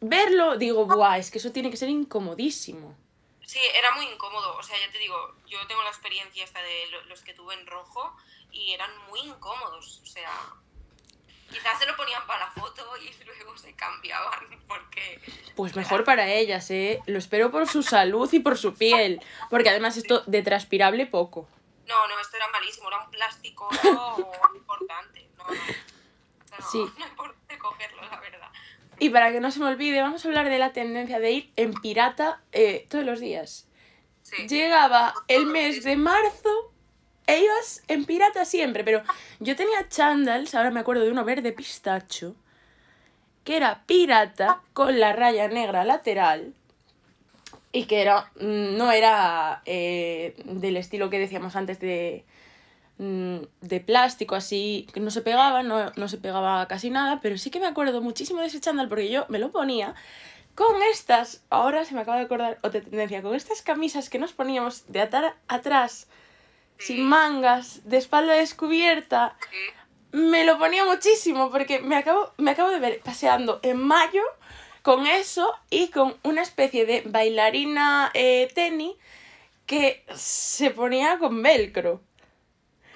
verlo 0.00 0.56
digo, 0.56 0.86
"Buah, 0.86 1.18
es 1.18 1.30
que 1.30 1.38
eso 1.38 1.52
tiene 1.52 1.70
que 1.70 1.76
ser 1.76 1.88
incomodísimo." 1.88 2.96
Sí, 3.44 3.58
era 3.78 3.92
muy 3.92 4.04
incómodo. 4.06 4.56
O 4.56 4.62
sea, 4.62 4.76
ya 4.78 4.90
te 4.92 4.98
digo, 4.98 5.34
yo 5.46 5.66
tengo 5.66 5.82
la 5.82 5.88
experiencia 5.88 6.44
esta 6.44 6.60
de 6.62 6.86
lo- 6.90 7.04
los 7.06 7.22
que 7.22 7.32
tuve 7.32 7.54
en 7.54 7.66
rojo 7.66 8.14
y 8.52 8.72
eran 8.72 8.90
muy 9.08 9.20
incómodos. 9.20 10.00
O 10.02 10.06
sea, 10.06 10.30
quizás 11.50 11.78
se 11.78 11.86
lo 11.86 11.96
ponían 11.96 12.26
para 12.26 12.40
la 12.46 12.50
foto 12.50 12.84
y 12.98 13.10
luego 13.24 13.56
se 13.56 13.72
cambiaban 13.74 14.38
porque... 14.68 15.20
Pues 15.56 15.74
mejor 15.76 16.04
para 16.04 16.28
ellas, 16.28 16.70
¿eh? 16.70 17.00
Lo 17.06 17.18
espero 17.18 17.50
por 17.50 17.66
su 17.66 17.82
salud 17.94 18.30
y 18.32 18.38
por 18.40 18.58
su 18.58 18.74
piel, 18.74 19.20
porque 19.48 19.70
además 19.70 19.96
esto 19.96 20.22
de 20.26 20.42
transpirable 20.42 21.06
poco. 21.06 21.48
No, 21.86 22.06
no, 22.06 22.20
esto 22.20 22.36
era 22.36 22.48
malísimo, 22.48 22.88
era 22.88 23.02
un 23.02 23.10
plástico 23.10 23.66
no, 23.82 24.30
importante. 24.54 25.26
No, 25.38 25.44
no. 25.48 25.54
No, 25.54 26.70
Sí. 26.70 26.84
no 26.98 27.06
importa 27.06 27.58
cogerlo, 27.58 28.02
la 28.02 28.20
verdad. 28.20 28.37
Y 28.98 29.10
para 29.10 29.30
que 29.30 29.40
no 29.40 29.50
se 29.50 29.60
me 29.60 29.66
olvide, 29.66 30.00
vamos 30.00 30.24
a 30.24 30.28
hablar 30.28 30.48
de 30.48 30.58
la 30.58 30.72
tendencia 30.72 31.20
de 31.20 31.32
ir 31.32 31.52
en 31.56 31.72
pirata 31.74 32.40
eh, 32.52 32.86
todos 32.88 33.04
los 33.04 33.20
días. 33.20 33.68
Sí. 34.22 34.48
Llegaba 34.48 35.14
el 35.28 35.46
mes 35.46 35.84
de 35.84 35.96
marzo 35.96 36.72
e 37.26 37.40
ibas 37.40 37.82
en 37.88 38.04
pirata 38.04 38.44
siempre, 38.44 38.84
pero 38.84 39.02
yo 39.38 39.54
tenía 39.54 39.88
chandals, 39.88 40.54
ahora 40.54 40.70
me 40.70 40.80
acuerdo 40.80 41.04
de 41.04 41.10
uno 41.10 41.24
verde 41.24 41.52
pistacho, 41.52 42.34
que 43.44 43.56
era 43.56 43.84
pirata 43.86 44.62
con 44.72 44.98
la 44.98 45.12
raya 45.12 45.48
negra 45.48 45.84
lateral 45.84 46.54
y 47.72 47.84
que 47.84 48.00
era 48.00 48.30
mm, 48.40 48.76
no 48.76 48.92
era 48.92 49.62
eh, 49.66 50.34
del 50.44 50.76
estilo 50.76 51.10
que 51.10 51.18
decíamos 51.18 51.54
antes 51.56 51.80
de 51.80 52.24
de 52.98 53.80
plástico 53.80 54.34
así 54.34 54.88
que 54.92 54.98
no 54.98 55.10
se 55.12 55.20
pegaba 55.20 55.62
no, 55.62 55.92
no 55.94 56.08
se 56.08 56.18
pegaba 56.18 56.66
casi 56.66 56.90
nada 56.90 57.20
pero 57.22 57.38
sí 57.38 57.50
que 57.50 57.60
me 57.60 57.66
acuerdo 57.68 58.00
muchísimo 58.02 58.40
de 58.40 58.48
ese 58.48 58.60
chándal 58.60 58.88
porque 58.88 59.08
yo 59.08 59.24
me 59.28 59.38
lo 59.38 59.50
ponía 59.52 59.94
con 60.56 60.82
estas 60.90 61.44
ahora 61.48 61.84
se 61.84 61.94
me 61.94 62.00
acaba 62.00 62.18
de 62.18 62.24
acordar 62.24 62.58
otra 62.62 62.80
tendencia 62.80 63.22
con 63.22 63.36
estas 63.36 63.62
camisas 63.62 64.10
que 64.10 64.18
nos 64.18 64.32
poníamos 64.32 64.84
de 64.88 65.00
atar 65.00 65.36
atrás 65.46 66.08
sin 66.78 67.04
mangas 67.06 67.88
de 67.88 67.98
espalda 67.98 68.32
descubierta 68.34 69.36
Sí. 69.50 70.18
me 70.18 70.44
lo 70.44 70.58
ponía 70.58 70.84
muchísimo 70.84 71.50
porque 71.52 71.78
me 71.80 71.96
acabo, 71.96 72.32
me 72.36 72.50
acabo 72.50 72.70
de 72.70 72.80
ver 72.80 73.00
paseando 73.04 73.60
en 73.62 73.78
mayo 73.78 74.22
con 74.82 75.06
eso 75.06 75.54
y 75.70 75.88
con 75.88 76.16
una 76.24 76.42
especie 76.42 76.84
de 76.86 77.02
bailarina 77.04 78.10
eh, 78.14 78.50
tenis 78.54 78.94
que 79.66 80.02
se 80.14 80.70
ponía 80.70 81.18
con 81.18 81.42
velcro. 81.42 82.00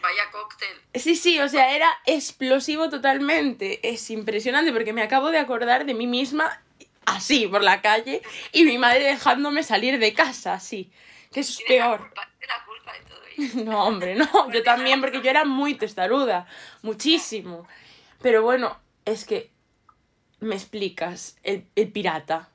Vaya 0.03 0.31
cóctel. 0.31 0.81
Sí, 0.95 1.15
sí, 1.17 1.39
o 1.41 1.49
sea, 1.49 1.75
era 1.75 1.89
explosivo 2.07 2.91
totalmente. 2.91 3.89
Es 3.89 4.11
impresionante 4.11 4.73
porque 4.73 4.93
me 4.93 5.03
acabo 5.03 5.31
de 5.31 5.39
acordar 5.39 5.87
de 5.87 5.95
mí 5.95 6.07
misma 6.07 6.61
así 7.07 7.47
por 7.47 7.63
la 7.63 7.81
calle 7.81 8.23
y 8.53 8.65
mi 8.65 8.79
madre 8.79 9.05
dejándome 9.05 9.63
salir 9.63 9.99
de 9.99 10.13
casa 10.13 10.55
así. 10.55 10.91
Que 11.33 11.41
eso 11.41 11.53
es 11.53 11.61
la 11.61 11.67
peor. 11.67 11.99
culpa, 12.01 12.29
tienes 12.39 12.49
la 12.57 12.65
culpa 12.65 12.93
de 12.93 13.01
todo 13.01 13.23
ello. 13.25 13.65
No, 13.71 13.85
hombre, 13.85 14.15
no, 14.15 14.51
yo 14.53 14.63
también, 14.63 15.01
porque 15.01 15.23
yo 15.23 15.31
era 15.31 15.45
muy 15.45 15.75
testaruda, 15.75 16.47
muchísimo. 16.83 17.67
Pero 18.21 18.43
bueno, 18.43 18.79
es 19.05 19.25
que 19.25 19.51
me 20.41 20.55
explicas, 20.57 21.39
el, 21.43 21.67
el 21.77 21.91
pirata. 21.93 22.51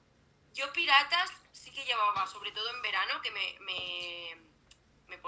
Yo 0.53 0.71
piratas 0.73 1.31
sí 1.51 1.71
que 1.71 1.83
llevaba, 1.86 2.27
sobre 2.27 2.51
todo 2.51 2.69
en 2.75 2.81
verano, 2.81 3.21
que 3.21 3.31
me, 3.31 3.57
me 3.62 4.38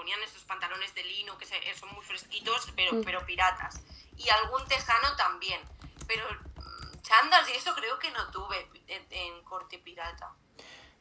ponían 0.00 0.22
estos 0.22 0.44
pantalones 0.44 0.94
de 0.94 1.04
lino 1.04 1.36
que 1.36 1.44
se- 1.44 1.74
son 1.74 1.90
muy 1.92 2.02
fresquitos, 2.02 2.72
pero, 2.74 2.94
Mm. 2.94 3.04
pero 3.04 3.26
piratas. 3.26 3.82
Y 4.16 4.30
algún 4.30 4.66
tejano 4.66 5.14
también. 5.16 5.60
Pero 6.08 6.24
mm, 6.56 7.02
chandas 7.02 7.46
y 7.50 7.52
eso 7.52 7.74
creo 7.74 7.98
que 7.98 8.10
no 8.10 8.30
tuve 8.30 8.66
en, 8.88 9.06
en 9.10 9.44
corte 9.44 9.78
pirata. 9.78 10.32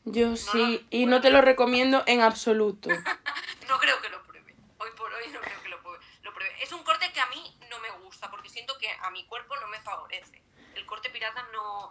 Yo 0.03 0.35
sí, 0.35 0.85
y 0.89 1.05
no 1.05 1.21
te 1.21 1.29
lo 1.29 1.39
recomiendo 1.41 2.03
en 2.07 2.19
absoluto. 2.21 2.89
No 3.69 3.77
creo 3.79 4.01
que 4.01 4.09
lo 4.09 4.21
pruebe. 4.23 4.53
Hoy 4.79 4.89
por 4.97 5.13
hoy 5.13 5.27
no 5.31 5.39
creo 5.39 5.61
que 5.61 5.69
lo 5.69 5.81
pruebe. 5.81 6.03
lo 6.23 6.33
pruebe. 6.33 6.51
Es 6.63 6.71
un 6.73 6.83
corte 6.83 7.09
que 7.13 7.21
a 7.21 7.27
mí 7.27 7.57
no 7.69 7.79
me 7.79 7.91
gusta 8.03 8.29
porque 8.31 8.49
siento 8.49 8.77
que 8.79 8.89
a 8.91 9.11
mi 9.11 9.25
cuerpo 9.27 9.55
no 9.57 9.67
me 9.67 9.79
favorece. 9.79 10.41
El 10.75 10.85
corte 10.87 11.09
pirata 11.11 11.41
no... 11.53 11.87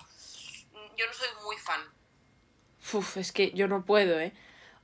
Yo 0.96 1.06
no 1.06 1.12
soy 1.14 1.28
muy 1.44 1.56
fan. 1.56 1.80
Uf, 2.92 3.16
es 3.16 3.30
que 3.32 3.52
yo 3.52 3.66
no 3.68 3.84
puedo, 3.84 4.18
¿eh? 4.20 4.32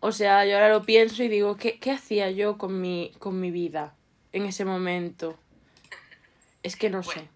O 0.07 0.13
sea, 0.13 0.45
yo 0.45 0.57
ahora 0.57 0.69
lo 0.69 0.83
pienso 0.83 1.23
y 1.23 1.29
digo, 1.29 1.57
¿qué, 1.57 1.79
qué 1.79 1.91
hacía 1.91 2.31
yo 2.31 2.59
con 2.59 2.79
mi, 2.79 3.11
con 3.21 3.41
mi 3.41 3.51
vida 3.51 3.95
en 4.33 4.45
ese 4.45 4.67
momento? 4.67 5.39
Es 6.63 6.77
que 6.77 6.91
no 6.91 7.03
sé. 7.03 7.27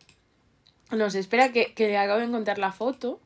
No 0.91 1.09
sé, 1.09 1.21
espera 1.21 1.51
que, 1.51 1.73
que 1.73 1.89
le 1.89 1.97
acabo 1.97 2.19
de 2.19 2.27
encontrar 2.27 2.59
la 2.59 2.71
foto. 2.73 3.23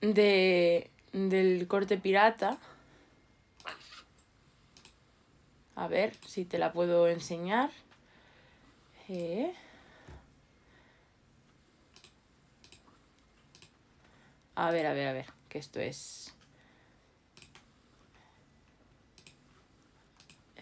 de, 0.00 0.90
del 1.12 1.68
corte 1.68 1.98
pirata. 1.98 2.58
A 5.74 5.86
ver 5.86 6.14
si 6.26 6.46
te 6.46 6.56
la 6.56 6.72
puedo 6.72 7.08
enseñar. 7.08 7.70
Eh. 9.10 9.52
A 14.54 14.70
ver, 14.70 14.86
a 14.86 14.94
ver, 14.94 15.08
a 15.08 15.12
ver, 15.12 15.26
que 15.50 15.58
esto 15.58 15.78
es... 15.78 16.34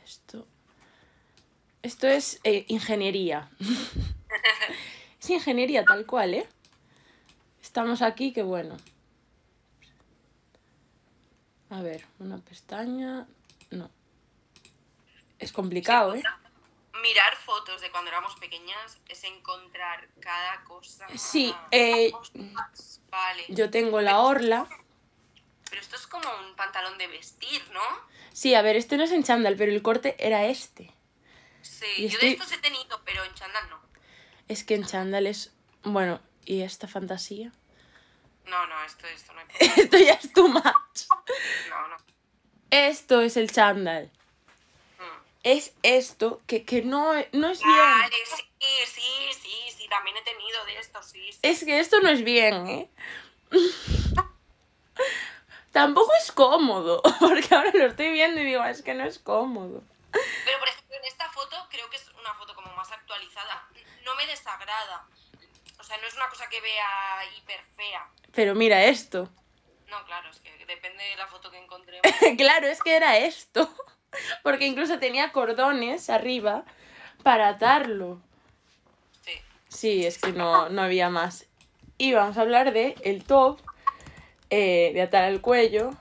Esto... 0.07 0.47
Esto 1.87 2.09
es 2.09 2.40
eh, 2.42 2.64
ingeniería. 2.66 3.49
es 5.20 5.31
ingeniería 5.31 5.85
tal 5.85 6.05
cual, 6.05 6.35
¿eh? 6.35 6.49
Estamos 7.62 8.03
aquí, 8.03 8.33
que 8.33 8.42
bueno. 8.42 8.77
A 11.70 11.83
ver, 11.83 12.05
una 12.18 12.38
pestaña... 12.38 13.29
No. 13.70 13.88
Es 15.38 15.53
complicado, 15.53 16.16
¿eh? 16.16 16.25
Mirar 17.01 17.37
fotos 17.37 17.81
de 17.81 17.88
cuando 17.92 18.11
éramos 18.11 18.35
pequeñas 18.35 18.99
es 19.09 19.22
encontrar 19.22 20.09
cada 20.18 20.64
cosa. 20.64 21.07
Sí, 21.16 21.55
eh, 21.70 22.11
Vale. 23.11 23.44
yo 23.49 23.70
tengo 23.70 24.01
la 24.01 24.22
orla. 24.22 24.66
Pero 25.70 25.81
esto 25.81 25.94
es 25.94 26.09
como 26.09 26.29
un 26.49 26.57
pantalón 26.57 26.99
de 26.99 27.07
vestir, 27.07 27.62
¿no? 27.72 27.81
Sí, 28.33 28.57
a 28.57 28.62
ver, 28.62 28.75
este 28.75 28.96
no 28.96 29.05
es 29.05 29.12
en 29.12 29.22
chándal, 29.22 29.55
pero 29.57 29.70
el 29.70 29.83
corte 29.83 30.16
era 30.18 30.46
este. 30.46 30.96
Sí, 31.67 31.87
Y 31.97 32.03
yo 32.09 32.15
estoy- 32.15 32.29
de 32.31 32.35
estos 32.35 32.53
he 32.53 32.59
tenido, 32.59 33.01
pero 33.05 33.25
en 33.25 33.35
chándal 33.35 33.69
no. 33.71 33.81
Es 34.49 34.65
que 34.65 34.75
en 34.75 34.85
chándal 34.87 35.27
es... 35.27 35.53
Bueno, 35.83 36.21
¿y 36.45 36.63
esta 36.63 36.87
fantasía? 36.89 37.53
No, 38.47 38.67
no, 38.67 38.85
esto, 38.85 39.07
esto 39.09 39.33
no 39.33 39.41
hay 39.61 39.69
Esto 39.77 39.99
ya 39.99 40.13
es 40.15 40.33
too 40.33 40.49
much. 40.49 40.63
No, 41.69 41.89
no. 41.89 41.97
Esto 42.71 43.21
es 43.23 43.37
el 43.37 43.51
chándal. 43.51 44.11
Mm. 44.99 45.03
Es 45.43 45.73
esto 45.83 46.41
que, 46.47 46.65
que 46.65 46.83
no, 46.83 47.13
no 47.33 47.49
es 47.51 47.63
bien. 47.63 47.77
Vale, 47.77 48.15
sí, 48.37 48.43
sí, 48.87 49.03
sí, 49.43 49.51
sí, 49.77 49.89
también 49.89 50.17
he 50.17 50.23
tenido 50.23 50.65
de 50.67 50.79
estos, 50.79 51.07
sí, 51.07 51.33
sí. 51.33 51.39
Es 51.43 51.65
que 51.65 51.79
esto 51.81 52.01
no 52.01 52.09
es 52.09 52.23
bien, 52.25 52.67
¿eh? 52.69 52.91
Tampoco 55.73 56.11
es 56.23 56.33
cómodo, 56.33 57.03
porque 57.21 57.55
ahora 57.55 57.71
lo 57.75 57.87
estoy 57.87 58.11
viendo 58.13 58.41
y 58.41 58.45
digo, 58.45 58.65
es 58.65 58.83
que 58.83 58.95
no 58.95 59.05
es 59.05 59.19
cómodo. 59.19 59.83
Pero, 60.45 60.59
por 60.59 60.69
ejemplo, 60.69 60.97
en 60.97 61.05
esta 61.05 61.29
foto, 61.31 61.57
creo 61.71 61.89
que 61.91 61.97
es 61.97 62.09
una 62.21 62.35
foto 62.35 62.55
como 62.55 62.73
más 62.75 62.91
actualizada. 62.93 63.69
No 64.05 64.15
me 64.15 64.27
desagrada. 64.27 65.07
O 65.79 65.85
sea, 65.85 65.99
no 65.99 66.07
es 66.07 66.15
una 66.15 66.29
cosa 66.29 66.49
que 66.49 66.61
vea 66.61 67.25
hiper 67.37 67.61
fea. 67.77 68.09
Pero 68.33 68.55
mira 68.55 68.85
esto. 68.85 69.29
No, 69.89 70.05
claro, 70.05 70.31
es 70.31 70.41
que 70.41 70.51
depende 70.67 71.05
de 71.05 71.17
la 71.17 71.27
foto 71.27 71.51
que 71.51 71.59
encontremos. 71.59 72.03
claro, 72.37 72.67
es 72.67 72.83
que 72.83 72.97
era 72.97 73.19
esto. 73.19 73.73
Porque 74.43 74.67
incluso 74.67 74.99
tenía 74.99 75.33
cordones 75.33 76.11
arriba 76.11 76.65
para 77.23 77.49
atarlo. 77.49 78.21
Sí. 79.25 79.33
Sí, 79.69 80.07
es 80.07 80.19
que 80.19 80.33
no, 80.33 80.69
no 80.69 80.83
había 80.83 81.11
más. 81.11 81.47
Y 81.99 82.13
vamos 82.13 82.37
a 82.37 82.43
hablar 82.43 82.73
de 82.73 82.95
el 83.03 83.25
top 83.25 83.61
eh, 84.51 84.91
de 84.95 85.03
atar 85.03 85.25
al 85.25 85.41
cuello. 85.41 85.93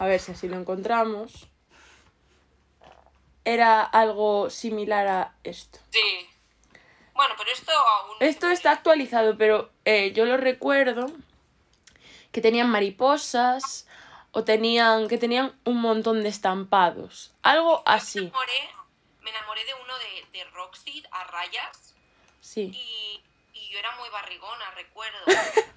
A 0.00 0.06
ver 0.06 0.18
si 0.18 0.32
así 0.32 0.48
lo 0.48 0.56
encontramos. 0.56 1.46
Era 3.44 3.82
algo 3.82 4.50
similar 4.50 5.06
a 5.06 5.34
esto. 5.44 5.78
Sí. 5.90 6.28
Bueno, 7.14 7.34
pero 7.36 7.50
esto 7.50 7.70
aún... 7.72 8.16
Esto 8.20 8.48
está 8.48 8.70
actualizado, 8.72 9.36
pero 9.36 9.70
eh, 9.84 10.12
yo 10.12 10.24
lo 10.24 10.36
recuerdo 10.36 11.06
que 12.32 12.40
tenían 12.40 12.70
mariposas 12.70 13.86
o 14.32 14.44
tenían 14.44 15.08
que 15.08 15.18
tenían 15.18 15.58
un 15.64 15.80
montón 15.80 16.22
de 16.22 16.28
estampados. 16.28 17.34
Algo 17.42 17.82
Me 17.86 17.92
así. 17.94 18.18
enamoré, 18.20 18.70
me 19.22 19.30
enamoré 19.30 19.64
de 19.64 19.74
uno 19.74 19.94
de, 19.98 20.38
de 20.38 20.44
Roxy 20.50 21.04
a 21.10 21.24
rayas 21.24 21.94
Sí. 22.40 22.70
y, 22.74 23.22
y 23.52 23.68
yo 23.70 23.78
era 23.78 23.94
muy 23.96 24.08
barrigona, 24.08 24.70
recuerdo. 24.72 25.18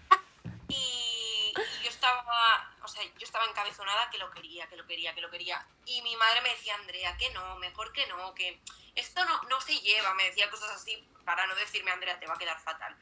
Y, 0.69 1.53
y 1.55 1.83
yo 1.83 1.89
estaba, 1.89 2.72
o 2.83 2.87
sea, 2.87 3.03
yo 3.03 3.25
estaba 3.25 3.45
encabezonada 3.45 4.09
que 4.09 4.17
lo 4.17 4.29
quería, 4.31 4.67
que 4.67 4.75
lo 4.75 4.85
quería, 4.85 5.15
que 5.15 5.21
lo 5.21 5.29
quería. 5.29 5.65
Y 5.85 6.01
mi 6.01 6.15
madre 6.17 6.41
me 6.41 6.49
decía, 6.49 6.75
Andrea, 6.75 7.15
que 7.17 7.29
no, 7.31 7.55
mejor 7.57 7.91
que 7.93 8.05
no, 8.07 8.33
que 8.33 8.61
esto 8.95 9.23
no, 9.25 9.41
no 9.43 9.61
se 9.61 9.79
lleva, 9.79 10.13
me 10.13 10.25
decía 10.25 10.49
cosas 10.49 10.71
así 10.71 11.07
para 11.25 11.47
no 11.47 11.55
decirme, 11.55 11.91
Andrea, 11.91 12.19
te 12.19 12.27
va 12.27 12.33
a 12.33 12.37
quedar 12.37 12.59
fatal. 12.61 12.95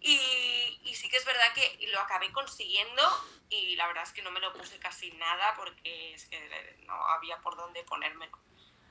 Y, 0.00 0.80
y 0.84 0.94
sí 0.94 1.08
que 1.08 1.16
es 1.16 1.24
verdad 1.24 1.52
que 1.54 1.86
lo 1.88 2.00
acabé 2.00 2.30
consiguiendo 2.32 3.02
y 3.48 3.76
la 3.76 3.86
verdad 3.86 4.02
es 4.02 4.12
que 4.12 4.22
no 4.22 4.30
me 4.30 4.40
lo 4.40 4.52
puse 4.52 4.78
casi 4.78 5.12
nada 5.12 5.54
porque 5.56 6.14
es 6.14 6.26
que 6.26 6.76
no 6.86 6.94
había 7.08 7.38
por 7.38 7.56
dónde 7.56 7.84
ponérmelo. 7.84 8.36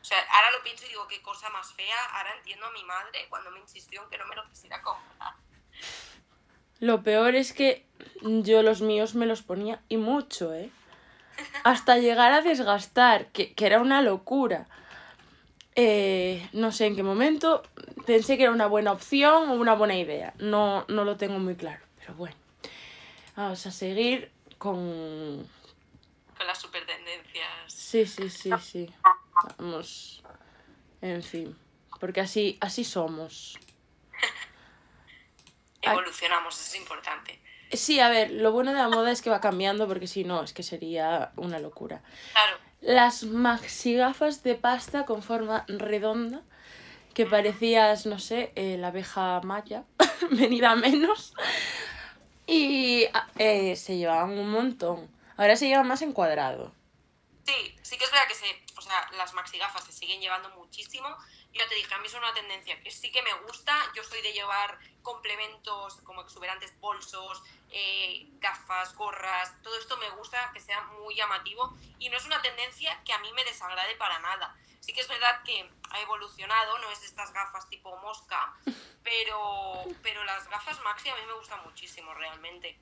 O 0.01 0.03
sea, 0.03 0.19
ahora 0.31 0.51
lo 0.51 0.63
pienso 0.63 0.85
y 0.85 0.89
digo, 0.89 1.07
qué 1.07 1.21
cosa 1.21 1.49
más 1.49 1.73
fea. 1.73 2.05
Ahora 2.15 2.35
entiendo 2.35 2.65
a 2.65 2.71
mi 2.71 2.83
madre 2.83 3.27
cuando 3.29 3.51
me 3.51 3.59
insistió 3.59 4.03
en 4.03 4.09
que 4.09 4.17
no 4.17 4.25
me 4.25 4.35
lo 4.35 4.47
quisiera 4.49 4.81
comprar. 4.81 5.35
Lo 6.81 7.03
peor 7.03 7.35
es 7.35 7.53
que 7.53 7.85
yo 8.21 8.63
los 8.63 8.81
míos 8.81 9.15
me 9.15 9.27
los 9.27 9.43
ponía 9.43 9.79
y 9.87 9.97
mucho, 9.97 10.53
¿eh? 10.53 10.71
Hasta 11.63 11.99
llegar 11.99 12.33
a 12.33 12.41
desgastar, 12.41 13.27
que, 13.27 13.53
que 13.53 13.65
era 13.67 13.79
una 13.79 14.01
locura. 14.01 14.67
Eh, 15.75 16.49
no 16.53 16.71
sé 16.71 16.87
en 16.87 16.95
qué 16.95 17.03
momento 17.03 17.63
pensé 18.05 18.35
que 18.35 18.43
era 18.43 18.51
una 18.51 18.67
buena 18.67 18.91
opción 18.91 19.49
o 19.49 19.53
una 19.53 19.75
buena 19.75 19.95
idea. 19.95 20.33
No, 20.39 20.83
no 20.89 21.05
lo 21.05 21.17
tengo 21.17 21.39
muy 21.39 21.55
claro, 21.55 21.81
pero 21.99 22.15
bueno. 22.15 22.35
Vamos 23.35 23.65
a 23.67 23.71
seguir 23.71 24.31
con... 24.57 25.47
Con 26.35 26.47
las 26.47 26.59
super 26.59 26.83
tendencias. 26.85 27.47
Sí, 27.67 28.07
sí, 28.07 28.29
sí, 28.29 28.49
sí. 28.59 28.89
Vamos. 29.59 30.23
En 31.01 31.21
fin. 31.21 31.55
Porque 31.99 32.21
así, 32.21 32.57
así 32.59 32.83
somos. 32.83 33.59
Evolucionamos, 35.93 36.59
eso 36.59 36.75
es 36.75 36.81
importante. 36.81 37.39
Sí, 37.71 37.99
a 37.99 38.09
ver, 38.09 38.31
lo 38.31 38.51
bueno 38.51 38.71
de 38.71 38.77
la 38.77 38.89
moda 38.89 39.11
es 39.11 39.21
que 39.21 39.29
va 39.29 39.39
cambiando 39.39 39.87
porque 39.87 40.07
si 40.07 40.23
no, 40.23 40.43
es 40.43 40.53
que 40.53 40.63
sería 40.63 41.31
una 41.37 41.59
locura. 41.59 42.01
Claro, 42.33 42.57
Las 42.81 43.23
maxi 43.23 43.95
gafas 43.95 44.43
de 44.43 44.55
pasta 44.55 45.05
con 45.05 45.23
forma 45.23 45.63
redonda, 45.67 46.41
que 47.13 47.25
parecías, 47.25 48.05
no 48.05 48.19
sé, 48.19 48.51
eh, 48.55 48.77
la 48.77 48.87
abeja 48.87 49.39
maya, 49.43 49.83
venida 50.31 50.75
menos. 50.75 51.33
Y 52.45 53.05
ah, 53.13 53.27
eh, 53.37 53.75
se 53.77 53.97
llevaban 53.97 54.37
un 54.37 54.49
montón. 54.51 55.09
Ahora 55.37 55.55
se 55.55 55.67
llevan 55.67 55.87
más 55.87 56.01
en 56.01 56.11
cuadrado. 56.13 56.73
sí, 57.45 57.75
sí 57.81 57.97
que 57.97 58.03
es 58.03 58.11
verdad 58.11 58.27
que 58.27 58.35
se, 58.35 58.45
o 58.77 58.81
sea, 58.81 59.09
las 59.17 59.33
maxi 59.33 59.57
gafas 59.57 59.85
se 59.85 59.93
siguen 59.93 60.19
llevando 60.19 60.49
muchísimo. 60.51 61.07
Yo 61.53 61.67
te 61.67 61.75
dije, 61.75 61.93
a 61.93 61.97
mí 61.99 62.07
es 62.07 62.13
una 62.13 62.33
tendencia 62.33 62.81
que 62.81 62.91
sí 62.91 63.11
que 63.11 63.21
me 63.21 63.33
gusta. 63.45 63.73
Yo 63.95 64.03
soy 64.03 64.21
de 64.21 64.33
llevar 64.33 64.77
complementos 65.01 65.95
como 66.03 66.21
exuberantes, 66.21 66.77
bolsos, 66.79 67.41
eh, 67.69 68.27
gafas, 68.39 68.95
gorras. 68.95 69.53
Todo 69.61 69.77
esto 69.77 69.97
me 69.97 70.09
gusta 70.11 70.51
que 70.53 70.59
sea 70.59 70.81
muy 70.81 71.15
llamativo 71.15 71.75
y 71.99 72.09
no 72.09 72.17
es 72.17 72.25
una 72.25 72.41
tendencia 72.41 73.01
que 73.03 73.13
a 73.13 73.19
mí 73.19 73.31
me 73.33 73.43
desagrade 73.43 73.95
para 73.95 74.19
nada. 74.19 74.55
Sí 74.79 74.93
que 74.93 75.01
es 75.01 75.07
verdad 75.07 75.43
que 75.43 75.69
ha 75.91 76.01
evolucionado, 76.01 76.77
no 76.79 76.89
es 76.91 77.03
estas 77.03 77.31
gafas 77.33 77.69
tipo 77.69 77.95
mosca, 77.97 78.53
pero, 79.03 79.83
pero 80.01 80.23
las 80.25 80.49
gafas 80.49 80.79
maxi 80.81 81.09
a 81.09 81.15
mí 81.15 81.21
me 81.27 81.33
gustan 81.33 81.63
muchísimo 81.63 82.13
realmente. 82.13 82.79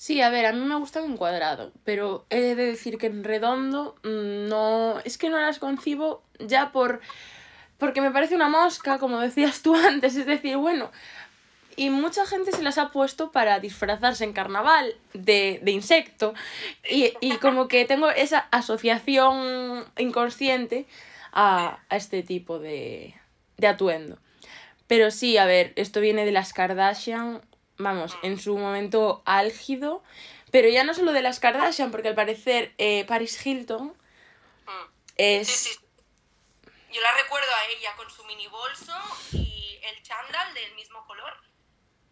Sí, 0.00 0.22
a 0.22 0.30
ver, 0.30 0.46
a 0.46 0.52
mí 0.52 0.64
me 0.64 0.76
gustan 0.76 1.04
en 1.04 1.18
cuadrado, 1.18 1.72
pero 1.84 2.24
he 2.30 2.40
de 2.40 2.54
decir 2.54 2.96
que 2.96 3.08
en 3.08 3.22
redondo 3.22 3.96
mm, 4.02 4.48
no. 4.48 4.98
Es 5.04 5.18
que 5.18 5.28
no 5.28 5.38
las 5.38 5.58
concibo 5.58 6.24
ya 6.38 6.72
por. 6.72 7.02
Porque 7.76 8.00
me 8.00 8.10
parece 8.10 8.34
una 8.34 8.48
mosca, 8.48 8.98
como 8.98 9.20
decías 9.20 9.60
tú 9.60 9.74
antes. 9.88 10.16
Es 10.16 10.24
decir, 10.24 10.56
bueno. 10.56 10.90
Y 11.76 11.90
mucha 11.90 12.26
gente 12.26 12.52
se 12.52 12.62
las 12.62 12.78
ha 12.78 12.90
puesto 12.90 13.32
para 13.32 13.60
disfrazarse 13.60 14.24
en 14.24 14.32
carnaval 14.32 14.94
de, 15.14 15.60
de 15.62 15.70
insecto. 15.70 16.34
Y, 16.88 17.14
y 17.20 17.36
como 17.38 17.68
que 17.68 17.84
tengo 17.84 18.10
esa 18.10 18.40
asociación 18.50 19.84
inconsciente 19.96 20.86
a, 21.32 21.78
a 21.88 21.96
este 21.96 22.22
tipo 22.22 22.58
de, 22.58 23.14
de 23.56 23.66
atuendo. 23.66 24.18
Pero 24.86 25.10
sí, 25.10 25.38
a 25.38 25.44
ver, 25.46 25.72
esto 25.76 26.00
viene 26.00 26.24
de 26.24 26.32
las 26.32 26.52
Kardashian, 26.52 27.40
vamos, 27.78 28.16
en 28.22 28.38
su 28.38 28.58
momento 28.58 29.22
álgido. 29.24 30.02
Pero 30.50 30.68
ya 30.68 30.82
no 30.82 30.94
solo 30.94 31.12
de 31.12 31.22
las 31.22 31.38
Kardashian, 31.38 31.92
porque 31.92 32.08
al 32.08 32.14
parecer 32.16 32.72
eh, 32.78 33.04
Paris 33.06 33.44
Hilton 33.46 33.94
Mm. 34.66 34.90
es... 35.16 35.48
Sí, 35.48 35.70
sí. 35.70 35.80
Yo 36.92 37.00
la 37.00 37.12
recuerdo 37.22 37.46
a 37.54 37.68
ella 37.78 37.94
con 37.96 38.10
su 38.10 38.24
mini 38.24 38.48
bolso 38.48 38.92
y 39.32 39.78
el 39.84 40.02
chándal 40.02 40.52
del 40.54 40.74
mismo 40.74 41.06
color 41.06 41.32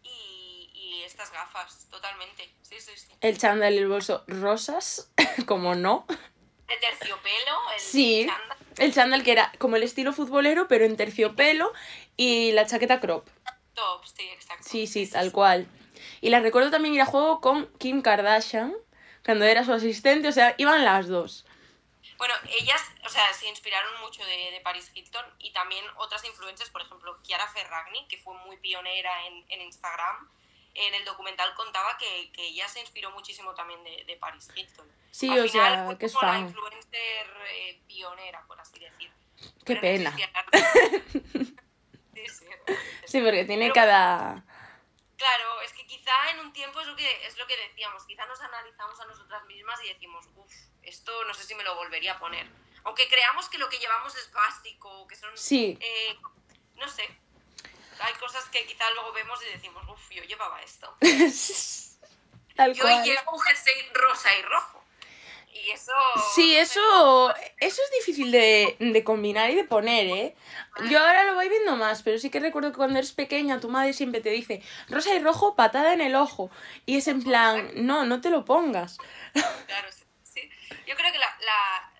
y, 0.03 0.69
y 0.73 1.03
estas 1.03 1.31
gafas, 1.31 1.87
totalmente. 1.89 2.49
Sí, 2.61 2.75
sí, 2.79 2.91
sí. 2.95 3.07
El 3.21 3.37
chándal 3.37 3.73
y 3.73 3.77
el 3.77 3.87
bolso 3.87 4.23
rosas, 4.27 5.11
como 5.45 5.75
no. 5.75 6.05
De 6.67 6.75
terciopelo, 6.77 7.57
el 7.75 7.79
Sí. 7.79 8.27
chándal. 8.27 8.57
El 8.77 8.93
chándal 8.93 9.23
que 9.23 9.31
era 9.33 9.51
como 9.57 9.75
el 9.75 9.83
estilo 9.83 10.13
futbolero, 10.13 10.67
pero 10.67 10.85
en 10.85 10.95
terciopelo 10.95 11.73
y 12.15 12.51
la 12.53 12.65
chaqueta 12.65 12.99
crop. 12.99 13.27
tops, 13.73 14.13
sí, 14.15 14.23
exacto. 14.29 14.63
Sí, 14.69 14.87
sí, 14.87 15.07
tal 15.07 15.31
cual. 15.31 15.67
Y 16.21 16.29
la 16.29 16.39
recuerdo 16.39 16.69
también 16.71 16.93
ir 16.93 17.01
a 17.01 17.05
juego 17.05 17.41
con 17.41 17.67
Kim 17.77 18.01
Kardashian, 18.01 18.73
cuando 19.25 19.45
era 19.45 19.63
su 19.65 19.73
asistente, 19.73 20.27
o 20.27 20.31
sea, 20.31 20.55
iban 20.57 20.85
las 20.85 21.07
dos. 21.07 21.45
Bueno, 22.19 22.35
ellas, 22.49 22.81
o 23.05 23.09
sea, 23.09 23.33
se 23.33 23.47
inspiraron 23.47 23.99
mucho 24.01 24.23
de, 24.25 24.51
de 24.51 24.59
Paris 24.61 24.91
Hilton 24.93 25.25
y 25.39 25.51
también 25.51 25.83
otras 25.95 26.23
influencers, 26.25 26.69
por 26.69 26.81
ejemplo, 26.81 27.17
Chiara 27.23 27.47
Ferragni, 27.47 28.07
que 28.07 28.17
fue 28.19 28.35
muy 28.45 28.57
pionera 28.57 29.25
en, 29.25 29.45
en 29.49 29.61
Instagram, 29.61 30.29
en 30.75 30.93
el 30.93 31.05
documental 31.05 31.53
contaba 31.55 31.97
que, 31.97 32.31
que 32.33 32.47
ella 32.47 32.67
se 32.67 32.81
inspiró 32.81 33.09
muchísimo 33.11 33.53
también 33.55 33.83
de, 33.83 34.03
de 34.05 34.15
Paris 34.17 34.49
Hilton. 34.53 34.87
Sí, 35.11 35.29
Al 35.31 35.39
o 35.45 35.49
final 35.49 35.73
sea, 35.73 35.85
fue 35.85 35.97
que 35.97 36.05
es 36.05 36.13
como 36.13 36.27
la 36.27 36.33
fan. 36.33 36.41
influencer 36.47 37.27
eh, 37.51 37.81
pionera, 37.87 38.43
por 38.45 38.59
así 38.59 38.79
decir. 38.79 39.11
Qué 39.65 39.75
Pero 39.75 39.81
pena. 39.81 40.11
la- 40.11 40.45
sí, 42.13 42.27
sí, 42.27 42.45
realmente. 42.45 42.77
Sí, 43.07 43.21
porque 43.21 43.45
tiene 43.45 43.65
Pero- 43.71 43.73
cada... 43.73 44.43
Claro, 45.17 45.61
es 45.61 45.73
que 45.73 45.85
quizá 45.85 46.29
en 46.31 46.39
un 46.39 46.53
tiempo 46.53 46.79
es 46.79 46.87
lo 46.87 46.95
que 46.95 47.25
es 47.27 47.37
lo 47.37 47.45
que 47.45 47.57
decíamos, 47.57 48.05
quizá 48.05 48.25
nos 48.25 48.39
analizamos 48.39 48.97
a 49.01 49.05
nosotras 49.05 49.43
mismas 49.47 49.77
y 49.83 49.89
decimos, 49.89 50.25
uff, 50.35 50.53
esto 50.89 51.11
no 51.25 51.33
sé 51.33 51.43
si 51.43 51.55
me 51.55 51.63
lo 51.63 51.75
volvería 51.75 52.13
a 52.13 52.19
poner. 52.19 52.47
Aunque 52.83 53.07
creamos 53.07 53.47
que 53.49 53.57
lo 53.57 53.69
que 53.69 53.77
llevamos 53.77 54.15
es 54.15 54.31
básico, 54.31 55.07
que 55.07 55.15
son, 55.15 55.29
Sí. 55.37 55.77
eh, 55.79 56.17
no 56.75 56.87
sé, 56.89 57.03
hay 58.01 58.13
cosas 58.15 58.45
que 58.49 58.65
quizá 58.65 58.89
luego 58.91 59.11
vemos 59.13 59.39
y 59.43 59.51
decimos, 59.53 59.83
uff, 59.89 60.09
yo 60.11 60.23
llevaba 60.23 60.61
esto. 60.61 60.95
Tal 62.55 62.73
Yo 62.73 62.83
cual. 62.83 63.03
llevo 63.03 63.31
un 63.33 63.39
jersey 63.41 63.73
rosa 63.93 64.29
y 64.37 64.41
rojo. 64.43 64.83
Y 65.53 65.71
eso... 65.71 65.91
Sí, 66.35 66.47
no 66.47 66.53
sé, 66.53 66.59
eso, 66.61 67.35
eso 67.59 67.81
es 67.83 67.91
difícil 67.99 68.31
de, 68.31 68.75
de 68.79 69.03
combinar 69.03 69.49
y 69.49 69.55
de 69.55 69.63
poner, 69.63 70.07
¿eh? 70.07 70.35
Yo 70.89 70.99
ahora 70.99 71.23
lo 71.25 71.35
voy 71.35 71.49
viendo 71.49 71.75
más, 71.75 72.01
pero 72.03 72.17
sí 72.19 72.29
que 72.29 72.39
recuerdo 72.39 72.71
que 72.71 72.77
cuando 72.77 72.99
eres 72.99 73.11
pequeña 73.13 73.59
tu 73.59 73.67
madre 73.69 73.93
siempre 73.93 74.21
te 74.21 74.29
dice 74.29 74.61
rosa 74.87 75.13
y 75.13 75.19
rojo, 75.19 75.55
patada 75.55 75.93
en 75.93 76.01
el 76.01 76.15
ojo. 76.15 76.49
Y 76.85 76.97
es 76.97 77.07
en 77.07 77.23
plan, 77.23 77.71
no, 77.75 78.05
no 78.05 78.21
te 78.21 78.29
lo 78.29 78.45
pongas. 78.45 78.97
Claro, 79.67 79.91
sí. 79.91 79.98
Yo 80.89 80.95
creo 80.95 81.11
que 81.11 81.19
la, 81.19 81.37
la- 81.41 81.91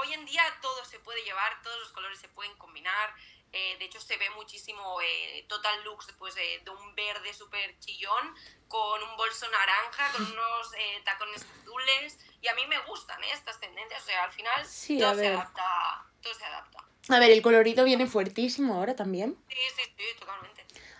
hoy 0.00 0.12
en 0.14 0.26
día 0.26 0.42
todo 0.60 0.84
se 0.84 0.98
puede 0.98 1.22
llevar, 1.22 1.62
todos 1.62 1.78
los 1.78 1.92
colores 1.92 2.18
se 2.18 2.28
pueden 2.28 2.52
combinar. 2.58 3.14
eh, 3.52 3.76
de 3.78 3.84
hecho, 3.84 4.00
se 4.00 4.16
ve 4.16 4.28
muchísimo 4.30 5.00
eh, 5.00 5.44
total 5.48 5.82
looks 5.84 6.06
pues, 6.18 6.36
eh, 6.36 6.60
de 6.64 6.70
un 6.70 6.94
verde 6.96 7.32
súper 7.34 7.78
chillón 7.80 8.34
con 8.68 9.02
un 9.02 9.16
bolso 9.16 9.48
naranja, 9.50 10.10
con 10.12 10.22
unos 10.32 10.72
eh, 10.76 11.00
tacones 11.04 11.44
azules. 11.60 12.18
Y 12.40 12.48
a 12.48 12.54
mí 12.54 12.66
me 12.66 12.78
gustan 12.80 13.22
¿eh? 13.24 13.30
estas 13.32 13.58
tendencias. 13.60 14.02
O 14.02 14.06
sea, 14.06 14.24
al 14.24 14.32
final 14.32 14.66
Sí, 14.66 14.98
todo, 14.98 15.14
se 15.14 15.28
adapta, 15.28 16.04
todo 16.20 16.34
se 16.34 16.44
adapta. 16.44 16.84
A 17.08 17.18
ver, 17.18 17.30
el 17.30 17.42
colorido 17.42 17.84
viene 17.84 18.06
fuertísimo 18.06 18.74
ahora 18.74 18.94
también. 18.96 19.36
Sí, 19.48 19.56
sí. 19.76 19.89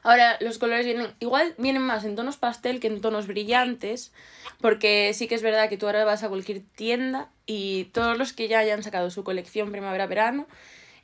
Ahora 0.03 0.37
los 0.41 0.59
colores 0.59 0.87
vienen, 0.87 1.15
igual 1.21 1.55
vienen 1.59 1.83
más 1.83 2.05
en 2.05 2.17
tonos 2.17 2.37
pastel 2.37 2.81
que 2.81 2.87
en 2.87 3.01
tonos 3.01 3.27
brillantes, 3.27 4.13
porque 4.61 5.13
sí 5.15 5.29
que 5.29 5.35
es 5.35 5.43
verdad 5.43 5.69
que 5.69 5.77
tú 5.77 5.87
ahora 5.87 6.05
vas 6.05 6.23
a 6.23 6.29
cualquier 6.29 6.61
tienda 6.61 7.29
y 7.47 7.85
todos 7.93 8.17
los 8.17 8.33
que 8.33 8.49
ya 8.49 8.61
hayan 8.61 8.83
sacado 8.83 9.11
su 9.11 9.25
colección 9.25 9.71
primavera-verano 9.71 10.47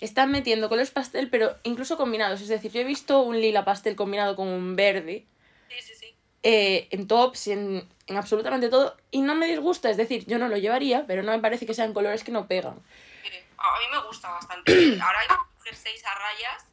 están 0.00 0.30
metiendo 0.30 0.68
colores 0.68 0.90
pastel, 0.90 1.30
pero 1.30 1.56
incluso 1.62 1.96
combinados. 1.96 2.40
Es 2.40 2.48
decir, 2.48 2.70
yo 2.72 2.80
he 2.80 2.84
visto 2.84 3.20
un 3.20 3.40
lila 3.40 3.64
pastel 3.64 3.96
combinado 3.96 4.36
con 4.36 4.48
un 4.48 4.76
verde 4.76 5.26
Sí, 5.70 5.76
sí, 5.82 5.94
sí. 5.94 6.14
eh, 6.42 6.88
en 6.90 7.06
tops, 7.08 7.48
en, 7.48 7.88
en 8.06 8.16
absolutamente 8.16 8.68
todo, 8.68 8.96
y 9.10 9.20
no 9.22 9.34
me 9.34 9.46
disgusta. 9.46 9.90
Es 9.90 9.96
decir, 9.96 10.24
yo 10.26 10.38
no 10.38 10.48
lo 10.48 10.56
llevaría, 10.56 11.04
pero 11.06 11.22
no 11.22 11.32
me 11.32 11.38
parece 11.40 11.66
que 11.66 11.74
sean 11.74 11.92
colores 11.92 12.24
que 12.24 12.32
no 12.32 12.46
pegan. 12.46 12.74
A 13.58 13.78
mí 13.78 13.84
me 13.90 14.06
gusta 14.06 14.30
bastante. 14.30 14.72
Ahora 15.02 15.18
hay 15.20 15.26
jerseys 15.64 16.04
a 16.04 16.14
rayas, 16.14 16.66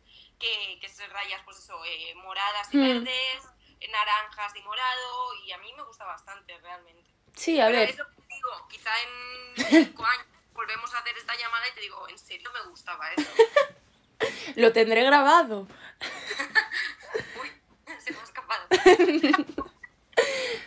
que, 0.44 0.80
que 0.80 0.90
son 0.90 1.10
rayas, 1.10 1.42
pues 1.46 1.58
eso, 1.58 1.74
eh, 1.86 2.14
moradas 2.16 2.68
y 2.74 2.78
Mm. 2.78 2.82
verdes, 2.82 3.44
eh, 3.80 3.88
naranjas 3.90 4.54
y 4.56 4.62
morado, 4.62 5.34
y 5.46 5.52
a 5.54 5.58
mí 5.60 5.72
me 5.74 5.84
gusta 5.84 6.04
bastante, 6.06 6.58
realmente. 6.60 7.10
Sí, 7.36 7.60
a 7.62 7.68
Pero 7.68 7.80
ver. 7.80 7.90
es 7.90 7.98
lo 7.98 8.06
que 8.10 8.16
te 8.22 8.36
digo, 8.36 8.68
quizá 8.70 8.92
en 9.02 9.56
cinco 9.86 10.04
años 10.06 10.26
volvemos 10.54 10.94
a 10.94 11.00
hacer 11.00 11.18
esta 11.18 11.36
llamada 11.38 11.68
y 11.70 11.74
te 11.76 11.82
digo, 11.82 12.08
en 12.10 12.18
serio 12.20 12.50
me 12.54 12.70
gustaba 12.70 13.10
eso. 13.14 13.30
Lo 14.56 14.72
tendré 14.74 15.04
grabado. 15.04 15.68
Uy, 17.42 17.52
se 18.00 18.12
me 18.12 18.20
ha 18.20 18.24
escapado. 18.24 18.68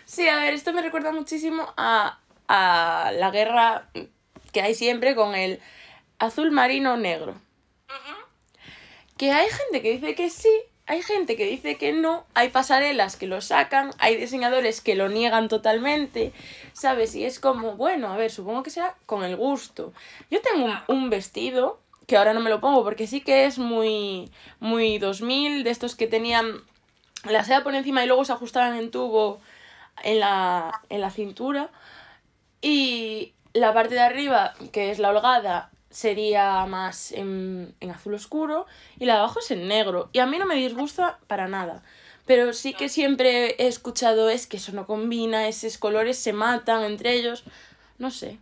Sí, 0.05 0.29
a 0.29 0.37
ver, 0.37 0.55
esto 0.55 0.73
me 0.73 0.83
recuerda 0.83 1.13
muchísimo 1.13 1.73
a, 1.77 2.19
a 2.49 3.11
la 3.15 3.31
guerra 3.31 3.89
que 4.53 4.63
hay 4.63 4.75
siempre 4.75 5.15
con 5.15 5.35
el 5.35 5.63
azul 6.19 6.51
marino 6.51 6.97
negro. 6.97 7.33
Ujú. 7.89 8.26
Que 9.17 9.33
hay 9.33 9.49
gente 9.49 9.83
que 9.83 9.93
dice 9.93 10.15
que 10.15 10.31
sí, 10.31 10.51
hay 10.87 11.03
gente 11.03 11.37
que 11.37 11.47
dice 11.47 11.77
que 11.77 11.93
no, 11.93 12.27
hay 12.35 12.51
pasarelas 12.51 13.17
que 13.17 13.27
lo 13.27 13.41
sacan, 13.41 13.91
hay 13.99 14.17
diseñadores 14.17 14.81
que 14.81 14.95
lo 14.95 15.09
niegan 15.09 15.49
totalmente, 15.49 16.33
¿sabes? 16.73 17.15
Y 17.15 17.25
es 17.25 17.41
como, 17.41 17.77
bueno, 17.77 18.13
a 18.13 18.17
ver, 18.17 18.31
supongo 18.31 18.63
que 18.63 18.71
será 18.71 18.95
con 19.07 19.25
el 19.25 19.37
gusto. 19.37 19.93
Yo 20.31 20.41
tengo 20.43 20.67
un, 20.67 20.75
un 20.89 21.11
vestido, 21.11 21.81
que 22.07 22.17
ahora 22.17 22.35
no 22.35 22.41
me 22.41 22.51
lo 22.51 22.61
pongo 22.61 22.85
porque 22.85 23.07
sí 23.07 23.21
que 23.21 23.47
es 23.47 23.59
muy, 23.59 24.31
muy 24.61 24.99
2000, 24.99 25.65
de 25.65 25.71
estos 25.71 25.97
que 25.97 26.07
tenían 26.07 26.63
la 27.25 27.45
seda 27.45 27.63
por 27.65 27.75
encima 27.75 28.05
y 28.05 28.07
luego 28.07 28.25
se 28.25 28.33
ajustaban 28.33 28.77
en 28.77 28.91
tubo 28.91 29.41
en 30.03 30.21
la, 30.21 30.83
en 30.89 31.01
la 31.01 31.11
cintura. 31.11 31.71
Y 32.63 33.35
la 33.53 33.73
parte 33.75 33.95
de 33.95 34.01
arriba, 34.01 34.55
que 34.73 34.91
es 34.91 34.99
la 34.99 35.11
holgada, 35.11 35.71
sería 35.97 36.67
más 36.67 37.11
en, 37.11 37.75
en 37.81 37.91
azul 37.91 38.13
oscuro 38.13 38.67
y 38.99 39.07
la 39.07 39.15
de 39.15 39.19
abajo 39.21 39.41
es 39.41 39.51
en 39.51 39.67
negro. 39.67 40.11
Y 40.13 40.19
a 40.19 40.27
mí 40.27 40.37
no 40.39 40.45
me 40.45 40.55
disgusta 40.55 41.19
para 41.27 41.49
nada. 41.49 41.83
Pero 42.27 42.53
sí 42.53 42.75
que 42.75 42.91
siempre 42.91 43.57
he 43.59 43.67
escuchado 43.67 44.29
es 44.29 44.47
que 44.47 44.59
eso 44.59 44.73
no 44.73 44.87
combina, 44.87 45.49
esos 45.49 45.79
colores 45.79 46.19
se 46.19 46.35
matan 46.35 46.85
entre 46.85 47.15
ellos. 47.15 47.45
No 47.97 48.11
sé. 48.11 48.39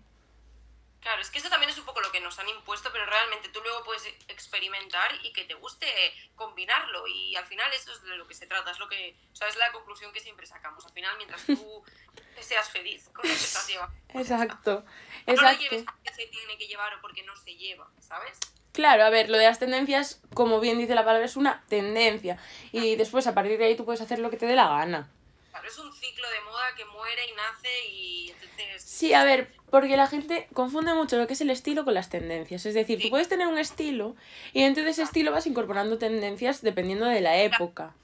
Claro, 1.05 1.21
es 1.21 1.29
que 1.29 1.37
eso 1.39 1.51
también 1.51 1.69
es 1.69 1.77
un 1.77 1.85
poco 1.85 2.01
lo 2.01 2.11
que 2.11 2.19
nos 2.19 2.39
han 2.39 2.49
impuesto, 2.49 2.89
pero 2.91 3.05
realmente 3.05 3.51
tú 3.51 3.61
luego 3.63 3.85
puedes 3.85 4.07
experimentar 4.27 5.11
y 5.23 5.35
que 5.35 5.45
te 5.45 5.53
guste 5.53 5.87
combinarlo. 6.35 7.07
Y 7.07 7.37
al 7.37 7.45
final 7.45 7.71
eso 7.75 7.93
es 7.93 8.03
de 8.05 8.17
lo 8.17 8.27
que 8.27 8.33
se 8.33 8.47
trata, 8.47 8.71
es 8.71 8.79
lo 8.79 8.89
que, 8.89 9.15
o 9.31 9.37
sea, 9.37 9.47
es 9.49 9.57
la 9.57 9.71
conclusión 9.73 10.15
que 10.15 10.21
siempre 10.21 10.47
sacamos. 10.47 10.83
Al 10.87 10.93
final, 10.93 11.15
mientras 11.19 11.45
tú 11.45 11.85
seas 12.41 12.71
feliz 12.71 13.11
con 13.11 13.17
lo 13.17 13.35
que 13.35 13.35
estás 13.35 13.69
llevando. 13.69 13.95
Exacto. 14.15 14.83
No 14.83 14.85
lo 15.27 15.33
Exacto. 15.35 15.61
lleves 15.63 15.85
porque 15.85 16.15
se 16.15 16.27
tiene 16.29 16.57
que 16.57 16.67
llevar 16.69 16.95
o 16.95 17.01
porque 17.03 17.23
no 17.23 17.37
se 17.37 17.55
lleva, 17.55 17.87
¿sabes? 18.01 18.39
Claro, 18.73 19.05
a 19.05 19.11
ver, 19.11 19.29
lo 19.29 19.37
de 19.37 19.45
las 19.45 19.59
tendencias, 19.59 20.23
como 20.33 20.59
bien 20.59 20.79
dice 20.79 20.95
la 20.95 21.05
palabra, 21.05 21.27
es 21.27 21.37
una 21.37 21.63
tendencia. 21.69 22.39
Y 22.73 22.97
después, 22.97 23.27
a 23.27 23.35
partir 23.35 23.59
de 23.59 23.67
ahí, 23.67 23.77
tú 23.77 23.85
puedes 23.85 24.01
hacer 24.01 24.21
lo 24.21 24.31
que 24.31 24.39
te 24.39 24.47
dé 24.47 24.57
la 24.57 24.69
gana. 24.69 25.11
Claro, 25.55 25.69
es 25.69 25.79
un 25.79 25.93
ciclo 25.93 26.29
de 26.31 26.41
moda 26.51 26.65
que 26.77 26.85
muere 26.87 27.23
y 27.31 27.33
nace 27.37 27.89
y 27.93 28.31
entonces... 28.31 28.83
Sí, 28.83 29.15
a 29.15 29.23
ver, 29.23 29.53
porque 29.71 29.97
la 29.97 30.09
gente 30.09 30.49
confunde 30.53 30.93
mucho 30.95 31.17
lo 31.17 31.29
que 31.29 31.35
es 31.35 31.41
el 31.43 31.51
estilo 31.51 31.85
con 31.85 31.95
las 31.95 32.11
tendencias. 32.11 32.67
Es 32.67 32.75
decir, 32.75 32.99
tú 32.99 33.05
Sí. 33.05 33.11
puedes 33.11 33.29
tener 33.29 33.47
un 33.47 33.57
estilo 33.59 34.17
y 34.53 34.65
dentro 34.65 34.83
de 34.83 34.91
ese 34.91 35.05
estilo 35.05 35.31
vas 35.31 35.47
incorporando 35.47 35.97
tendencias 35.97 36.61
dependiendo 36.61 37.07
de 37.07 37.21
la 37.21 37.37
época. 37.39 37.95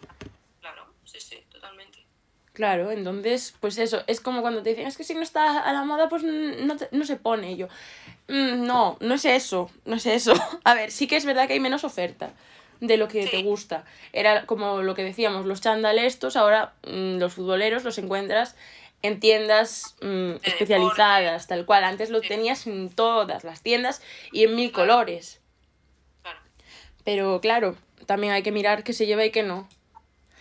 Claro, 0.60 0.86
sí, 1.04 1.18
sí, 1.20 1.42
totalmente. 1.50 1.98
Claro, 2.52 2.92
entonces, 2.92 3.52
pues 3.58 3.78
eso, 3.78 4.04
es 4.06 4.20
como 4.20 4.42
cuando 4.42 4.62
te 4.62 4.70
dicen, 4.70 4.86
es 4.86 4.96
que 4.96 5.02
si 5.02 5.14
no 5.14 5.22
está 5.22 5.58
a 5.60 5.72
la 5.72 5.82
moda, 5.82 6.08
pues 6.08 6.22
no, 6.22 6.76
te- 6.76 6.88
no 6.92 7.04
se 7.04 7.16
pone. 7.16 7.50
Y 7.50 7.56
yo, 7.56 7.66
"Mm, 8.28 8.64
no, 8.64 8.96
no 9.00 9.14
es 9.14 9.24
eso, 9.24 9.72
no 9.86 9.96
es 9.96 10.06
eso. 10.06 10.34
A 10.64 10.74
ver, 10.74 10.92
sí 10.92 11.08
que 11.08 11.16
es 11.16 11.24
verdad 11.24 11.48
que 11.48 11.54
hay 11.54 11.60
menos 11.60 11.82
oferta 11.82 12.30
de 12.80 12.96
lo 12.96 13.08
que 13.08 13.26
te 13.26 13.42
gusta. 13.42 13.84
Era 14.12 14.46
como 14.46 14.82
lo 14.82 14.94
que 14.94 15.04
decíamos, 15.04 15.46
los 15.46 15.60
chándal 15.60 15.98
estos, 15.98 16.36
ahora 16.36 16.72
mm, 16.86 17.18
los 17.18 17.34
futboleros 17.34 17.84
los 17.84 17.98
encuentras 17.98 18.56
en 19.02 19.20
tiendas 19.20 19.96
mm, 20.02 20.32
especializadas, 20.42 21.46
tal 21.46 21.64
cual. 21.66 21.84
Antes 21.84 22.10
lo 22.10 22.20
Sí. 22.20 22.28
tenías 22.28 22.66
en 22.66 22.90
todas 22.90 23.44
las 23.44 23.62
tiendas 23.62 24.02
y 24.32 24.44
en 24.44 24.54
mil 24.56 24.72
Claro. 24.72 24.88
colores. 24.92 25.40
Claro. 26.22 26.38
Pero 27.04 27.40
claro, 27.40 27.76
también 28.06 28.32
hay 28.32 28.42
que 28.42 28.52
mirar 28.52 28.82
qué 28.84 28.92
se 28.92 29.06
lleva 29.06 29.24
y 29.24 29.30
qué 29.30 29.42
no. 29.42 29.68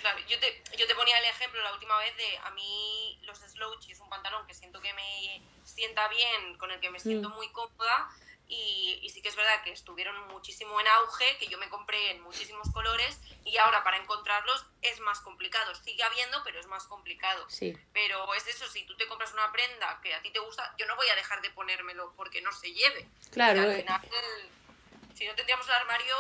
Claro, 0.02 0.18
yo 0.30 0.40
te, 0.40 0.62
yo 0.78 0.88
te 0.88 0.96
ponía 0.96 1.18
el 1.20 1.26
ejemplo 1.26 1.62
la 1.62 1.74
última 1.74 1.98
vez 2.00 2.16
de 2.16 2.38
a 2.46 2.52
mí 2.52 3.20
los 3.24 3.38
slouch 3.40 3.90
es 3.90 4.00
un 4.00 4.10
pantalón 4.10 4.48
que 4.48 4.54
siento 4.54 4.80
que 4.82 4.94
me 4.94 5.42
sienta 5.66 6.08
bien, 6.08 6.58
con 6.58 6.72
el 6.72 6.80
que 6.80 6.90
me 6.90 7.00
siento 7.00 7.30
Mm. 7.30 7.34
muy 7.36 7.50
cómoda 7.50 8.10
y, 8.50 9.00
y 9.04 9.10
sí 9.10 9.22
que 9.22 9.30
es 9.30 9.36
verdad 9.36 9.62
que 9.64 9.72
estuvieron 9.72 10.28
muchísimo 10.30 10.82
en 10.82 10.88
auge, 10.88 11.38
que 11.38 11.48
yo 11.48 11.60
me 11.60 11.70
compré 11.70 12.12
en 12.12 12.22
muchísimos 12.24 12.70
colores 12.74 13.20
y 13.46 13.56
ahora 13.58 13.84
para 13.84 13.98
encontrarlos 13.98 14.66
es 14.82 15.00
más 15.02 15.22
complicado. 15.22 15.74
Sigue 15.76 16.04
habiendo, 16.04 16.42
pero 16.44 16.60
es 16.60 16.66
más 16.66 16.86
complicado. 16.86 17.48
Sí. 17.48 17.78
Pero 17.94 18.34
es 18.34 18.48
eso, 18.48 18.68
si 18.68 18.86
tú 18.88 18.98
te 18.98 19.08
compras 19.08 19.34
una 19.34 19.52
prenda 19.52 20.00
que 20.02 20.16
a 20.16 20.22
ti 20.24 20.32
te 20.32 20.40
gusta, 20.40 20.74
yo 20.80 20.88
no 20.88 20.96
voy 20.96 21.08
a 21.10 21.16
dejar 21.16 21.42
de 21.42 21.52
ponérmelo 21.52 22.12
porque 22.18 22.42
no 22.42 22.52
se 22.52 22.74
lleve. 22.74 23.08
Claro, 23.32 23.62
O 23.62 23.64
sea, 23.66 23.74
eh. 23.78 23.86
al 23.88 24.02
final, 24.02 24.50
si 25.14 25.28
no 25.28 25.36
tendríamos 25.36 25.68
el 25.68 25.74
armario, 25.74 26.16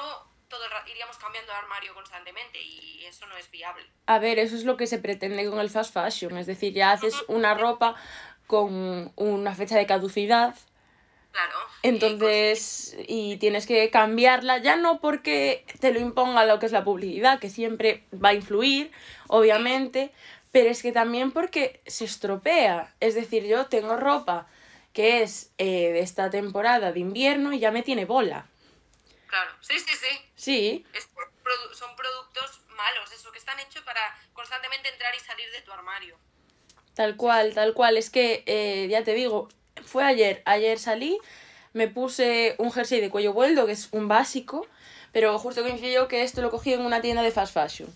todo 0.49 0.63
el 0.65 0.91
iríamos 0.91 1.17
cambiando 1.17 1.51
de 1.51 1.57
armario 1.57 1.95
constantemente 1.95 2.61
y 2.61 3.05
eso 3.05 3.25
no 3.25 3.37
es 3.37 3.49
viable. 3.49 3.89
A 4.05 4.19
ver, 4.19 4.37
eso 4.37 4.55
es 4.55 4.65
lo 4.65 4.77
que 4.77 4.85
se 4.85 4.99
pretende 4.99 5.49
con 5.49 5.59
el 5.59 5.71
fast 5.71 5.93
fashion, 5.93 6.37
es 6.37 6.45
decir, 6.45 6.73
ya 6.73 6.91
haces 6.91 7.15
una 7.27 7.55
ropa 7.55 7.95
con 8.45 9.13
una 9.15 9.55
fecha 9.55 9.77
de 9.77 9.87
caducidad 9.87 10.55
Claro. 11.31 11.57
Entonces, 11.83 12.97
y 13.07 13.37
tienes 13.37 13.65
que 13.67 13.89
cambiarla, 13.89 14.57
ya 14.57 14.75
no 14.75 14.99
porque 14.99 15.65
te 15.79 15.91
lo 15.91 15.99
imponga 15.99 16.45
lo 16.45 16.59
que 16.59 16.65
es 16.65 16.71
la 16.71 16.83
publicidad, 16.83 17.39
que 17.39 17.49
siempre 17.49 18.03
va 18.13 18.29
a 18.29 18.33
influir, 18.33 18.91
obviamente, 19.27 20.11
pero 20.51 20.69
es 20.69 20.81
que 20.81 20.91
también 20.91 21.31
porque 21.31 21.81
se 21.85 22.05
estropea. 22.05 22.93
Es 22.99 23.15
decir, 23.15 23.45
yo 23.45 23.67
tengo 23.67 23.95
ropa 23.95 24.47
que 24.93 25.21
es 25.21 25.51
eh, 25.57 25.91
de 25.93 25.99
esta 25.99 26.29
temporada 26.29 26.91
de 26.91 26.99
invierno 26.99 27.53
y 27.53 27.59
ya 27.59 27.71
me 27.71 27.83
tiene 27.83 28.05
bola. 28.05 28.47
Claro, 29.27 29.51
sí, 29.61 29.77
sí, 29.79 29.93
sí. 29.95 30.19
Sí. 30.35 30.85
Es- 30.93 31.07
produ- 31.13 31.73
son 31.73 31.95
productos 31.95 32.61
malos, 32.75 33.11
eso, 33.11 33.31
que 33.31 33.37
están 33.37 33.59
hechos 33.59 33.83
para 33.83 34.01
constantemente 34.33 34.89
entrar 34.89 35.13
y 35.15 35.19
salir 35.19 35.49
de 35.51 35.61
tu 35.61 35.71
armario. 35.71 36.17
Tal 36.95 37.15
cual, 37.15 37.53
tal 37.53 37.73
cual. 37.73 37.97
Es 37.97 38.09
que, 38.09 38.43
eh, 38.47 38.87
ya 38.89 39.03
te 39.03 39.13
digo, 39.13 39.47
fue 39.84 40.03
ayer. 40.03 40.41
Ayer 40.45 40.79
salí, 40.79 41.17
me 41.73 41.88
puse 41.88 42.55
un 42.58 42.71
jersey 42.71 43.01
de 43.01 43.10
cuello 43.10 43.34
vuelto, 43.34 43.65
que 43.65 43.73
es 43.73 43.89
un 43.91 44.08
básico, 44.08 44.67
pero 45.12 45.38
justo 45.39 45.62
coincidió 45.62 46.08
que 46.08 46.23
esto 46.23 46.41
lo 46.41 46.51
cogí 46.51 46.73
en 46.73 46.82
una 46.82 47.01
tienda 47.01 47.21
de 47.21 47.32
fast 47.32 47.53
fashion. 47.53 47.89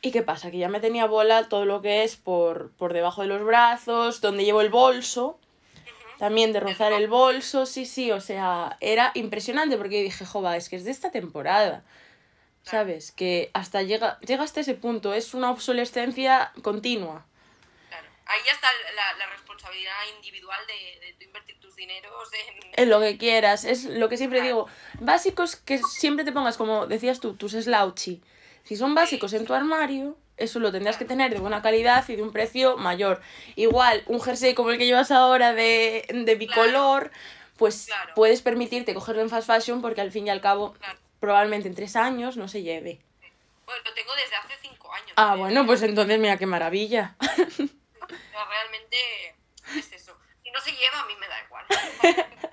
¿Y 0.00 0.10
qué 0.10 0.22
pasa? 0.22 0.50
Que 0.50 0.58
ya 0.58 0.68
me 0.68 0.80
tenía 0.80 1.06
bola 1.06 1.48
todo 1.48 1.64
lo 1.64 1.80
que 1.80 2.02
es 2.02 2.16
por, 2.16 2.72
por 2.72 2.92
debajo 2.92 3.22
de 3.22 3.28
los 3.28 3.44
brazos, 3.44 4.20
donde 4.20 4.44
llevo 4.44 4.60
el 4.60 4.68
bolso, 4.68 5.38
también 6.18 6.52
de 6.52 6.60
rozar 6.60 6.92
el 6.92 7.08
bolso, 7.08 7.66
sí, 7.66 7.86
sí, 7.86 8.10
o 8.12 8.20
sea, 8.20 8.76
era 8.80 9.12
impresionante 9.14 9.76
porque 9.76 10.02
dije, 10.02 10.24
jova, 10.24 10.56
es 10.56 10.68
que 10.68 10.76
es 10.76 10.84
de 10.84 10.90
esta 10.90 11.10
temporada. 11.10 11.84
¿Sabes? 12.62 13.10
Que 13.10 13.50
hasta 13.54 13.82
llega, 13.82 14.20
llega 14.20 14.44
hasta 14.44 14.60
ese 14.60 14.74
punto, 14.74 15.14
es 15.14 15.34
una 15.34 15.50
obsolescencia 15.50 16.52
continua. 16.62 17.26
Claro. 18.32 18.40
Ahí 18.40 18.46
ya 18.46 18.52
está 18.52 18.68
la, 18.94 19.18
la 19.18 19.26
responsabilidad 19.32 19.92
individual 20.16 20.58
de, 20.66 21.14
de 21.18 21.24
invertir 21.24 21.58
tus 21.60 21.76
dineros 21.76 22.28
en... 22.32 22.70
en 22.82 22.90
lo 22.90 23.00
que 23.00 23.18
quieras. 23.18 23.64
Es 23.64 23.84
lo 23.84 24.08
que 24.08 24.16
siempre 24.16 24.40
digo. 24.42 24.66
Básicos 25.00 25.56
que 25.56 25.78
siempre 25.78 26.24
te 26.24 26.32
pongas, 26.32 26.56
como 26.56 26.86
decías 26.86 27.20
tú, 27.20 27.34
tus 27.34 27.52
slouchy. 27.52 28.22
Si 28.64 28.76
son 28.76 28.94
básicos 28.94 29.32
en 29.32 29.44
tu 29.44 29.54
armario, 29.54 30.16
eso 30.36 30.60
lo 30.60 30.70
tendrás 30.72 30.96
que 30.96 31.04
tener 31.04 31.32
de 31.32 31.38
buena 31.40 31.62
calidad 31.62 32.08
y 32.08 32.16
de 32.16 32.22
un 32.22 32.32
precio 32.32 32.76
mayor. 32.76 33.20
Igual, 33.56 34.02
un 34.06 34.20
jersey 34.20 34.54
como 34.54 34.70
el 34.70 34.78
que 34.78 34.86
llevas 34.86 35.10
ahora 35.10 35.52
de, 35.52 36.06
de 36.08 36.34
bicolor, 36.36 37.10
pues 37.56 37.86
Claro. 37.86 38.14
puedes 38.14 38.40
permitirte 38.40 38.94
cogerlo 38.94 39.22
en 39.22 39.30
fast 39.30 39.46
fashion 39.48 39.82
porque 39.82 40.00
al 40.00 40.10
fin 40.12 40.26
y 40.26 40.30
al 40.30 40.40
cabo, 40.40 40.72
Claro. 40.74 40.98
probablemente 41.20 41.68
en 41.68 41.74
tres 41.74 41.96
años 41.96 42.36
no 42.36 42.48
se 42.48 42.62
lleve. 42.62 43.00
Bueno, 43.66 43.82
lo 43.84 43.94
tengo 43.94 44.14
desde 44.14 44.36
hace 44.36 44.54
cinco 44.62 44.92
años. 44.92 45.12
Ah, 45.16 45.34
¿eh? 45.34 45.38
bueno, 45.38 45.66
pues 45.66 45.82
entonces 45.82 46.18
mira 46.18 46.36
qué 46.38 46.46
maravilla. 46.46 47.16
Es 49.78 49.92
eso. 49.92 50.16
Si 50.42 50.50
no 50.50 50.60
se 50.60 50.72
lleva, 50.72 51.00
a 51.00 51.06
mí 51.06 51.14
me 51.20 51.28
da 51.28 51.34
igual. 51.44 51.64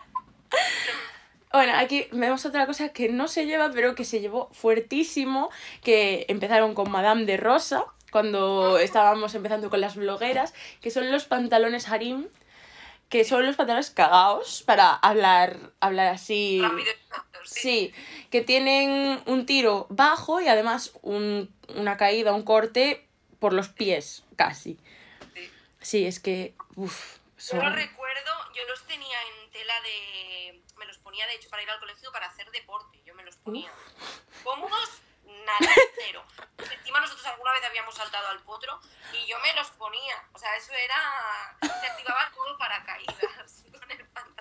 Bueno, 1.51 1.73
aquí 1.77 2.08
vemos 2.12 2.45
otra 2.45 2.67
cosa 2.67 2.89
que 2.89 3.10
no 3.10 3.27
se 3.27 3.47
lleva, 3.47 3.71
pero 3.71 3.95
que 3.95 4.05
se 4.05 4.19
llevó 4.19 4.49
fuertísimo, 4.53 5.49
que 5.84 6.25
empezaron 6.29 6.75
con 6.75 6.91
Madame 6.91 7.25
de 7.25 7.38
Rosa, 7.38 7.86
cuando 8.12 8.77
estábamos 8.77 9.34
empezando 9.34 9.71
con 9.71 9.82
las 9.82 9.95
blogueras, 9.95 10.53
que 10.79 10.91
son 10.91 11.12
los 11.12 11.25
pantalones 11.25 11.89
harim, 11.89 12.27
que 13.10 13.25
son 13.25 13.47
los 13.47 13.55
pantalones 13.55 13.89
cagados, 13.89 14.62
para 14.62 14.93
hablar, 14.93 15.58
hablar 15.79 16.13
así... 16.13 16.62
Rápido. 16.62 16.91
Sí, 17.45 17.93
que 18.29 18.41
tienen 18.41 19.19
un 19.25 19.45
tiro 19.47 19.88
bajo 19.89 20.41
y 20.41 20.47
además 20.49 20.91
un- 21.01 21.51
una 21.75 21.97
caída, 21.97 22.34
un 22.34 22.43
corte 22.43 23.08
por 23.39 23.53
los 23.53 23.69
pies, 23.69 24.23
casi. 24.36 24.77
Sí. 25.89 26.06
Es 26.06 26.19
que... 26.19 26.56
Uf, 26.75 27.17
Yo 27.38 27.58
lo 27.58 27.62
son... 27.63 27.73
recuerdo, 27.73 28.32
yo 28.54 28.63
los 28.67 28.84
tenía 28.86 29.17
en 29.23 29.52
tela 29.52 29.73
de... 29.82 30.62
Me 30.78 30.86
los 30.86 30.97
ponía, 30.99 31.25
de 31.28 31.36
hecho, 31.36 31.49
para 31.49 31.63
ir 31.63 31.69
al 31.69 31.80
colegio 31.80 32.12
para 32.12 32.28
hacer 32.28 32.49
deporte. 32.52 33.02
Yo 33.04 33.13
me 33.15 33.23
los 33.23 33.36
ponía. 33.38 33.71
Cómodos, 34.43 35.02
nada, 35.23 35.73
cero. 35.95 36.23
Encima 36.58 37.02
nosotros 37.02 37.25
alguna 37.25 37.52
vez 37.54 37.63
habíamos 37.65 37.95
saltado 37.95 38.28
al 38.30 38.39
potro 38.43 38.80
y 39.13 39.25
yo 39.28 39.39
me 39.39 39.54
los 39.54 39.67
ponía. 39.71 40.15
O 40.34 40.39
sea, 40.39 40.56
eso 40.56 40.71
era... 40.73 41.58
Se 41.62 41.88
activaba 41.88 42.23
el 42.23 42.34
modo 42.34 42.58
paracaídas 42.58 43.63
con 43.80 43.91
el 43.91 44.06
pantalón. 44.08 44.38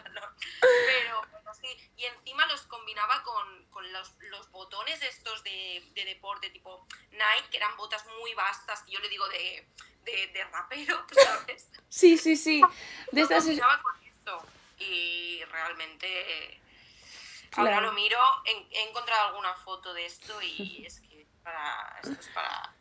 Pero, 0.60 1.22
pero 1.30 1.54
sí. 1.54 1.68
Y 1.96 2.04
encima 2.06 2.46
los 2.46 2.62
combinaba 2.62 3.22
con, 3.22 3.66
con 3.70 3.92
los, 3.92 4.14
los 4.30 4.50
botones 4.50 5.02
estos 5.02 5.42
de, 5.44 5.82
de 5.94 6.04
deporte, 6.04 6.50
tipo 6.50 6.86
Nike, 7.10 7.48
que 7.50 7.56
eran 7.56 7.76
botas 7.76 8.04
muy 8.20 8.34
vastas, 8.34 8.82
que 8.82 8.92
yo 8.92 9.00
le 9.00 9.08
digo 9.08 9.28
de, 9.28 9.66
de, 10.04 10.26
de 10.28 10.44
rapero, 10.44 11.04
¿sabes? 11.12 11.68
Sí, 11.88 12.16
sí, 12.18 12.36
sí. 12.36 12.62
De 13.12 13.22
estas... 13.22 13.44
combinaba 13.44 13.80
con 13.82 13.94
esto. 14.04 14.46
Y 14.78 15.42
realmente, 15.50 16.60
ahora 17.52 17.72
Claro. 17.72 17.86
lo 17.86 17.92
miro, 17.92 18.18
he, 18.44 18.66
he 18.70 18.88
encontrado 18.88 19.28
alguna 19.28 19.54
foto 19.54 19.92
de 19.94 20.06
esto 20.06 20.40
y 20.42 20.84
es 20.86 21.00
que 21.00 21.26
para, 21.42 21.98
esto 22.02 22.20
es 22.20 22.28
para, 22.28 22.72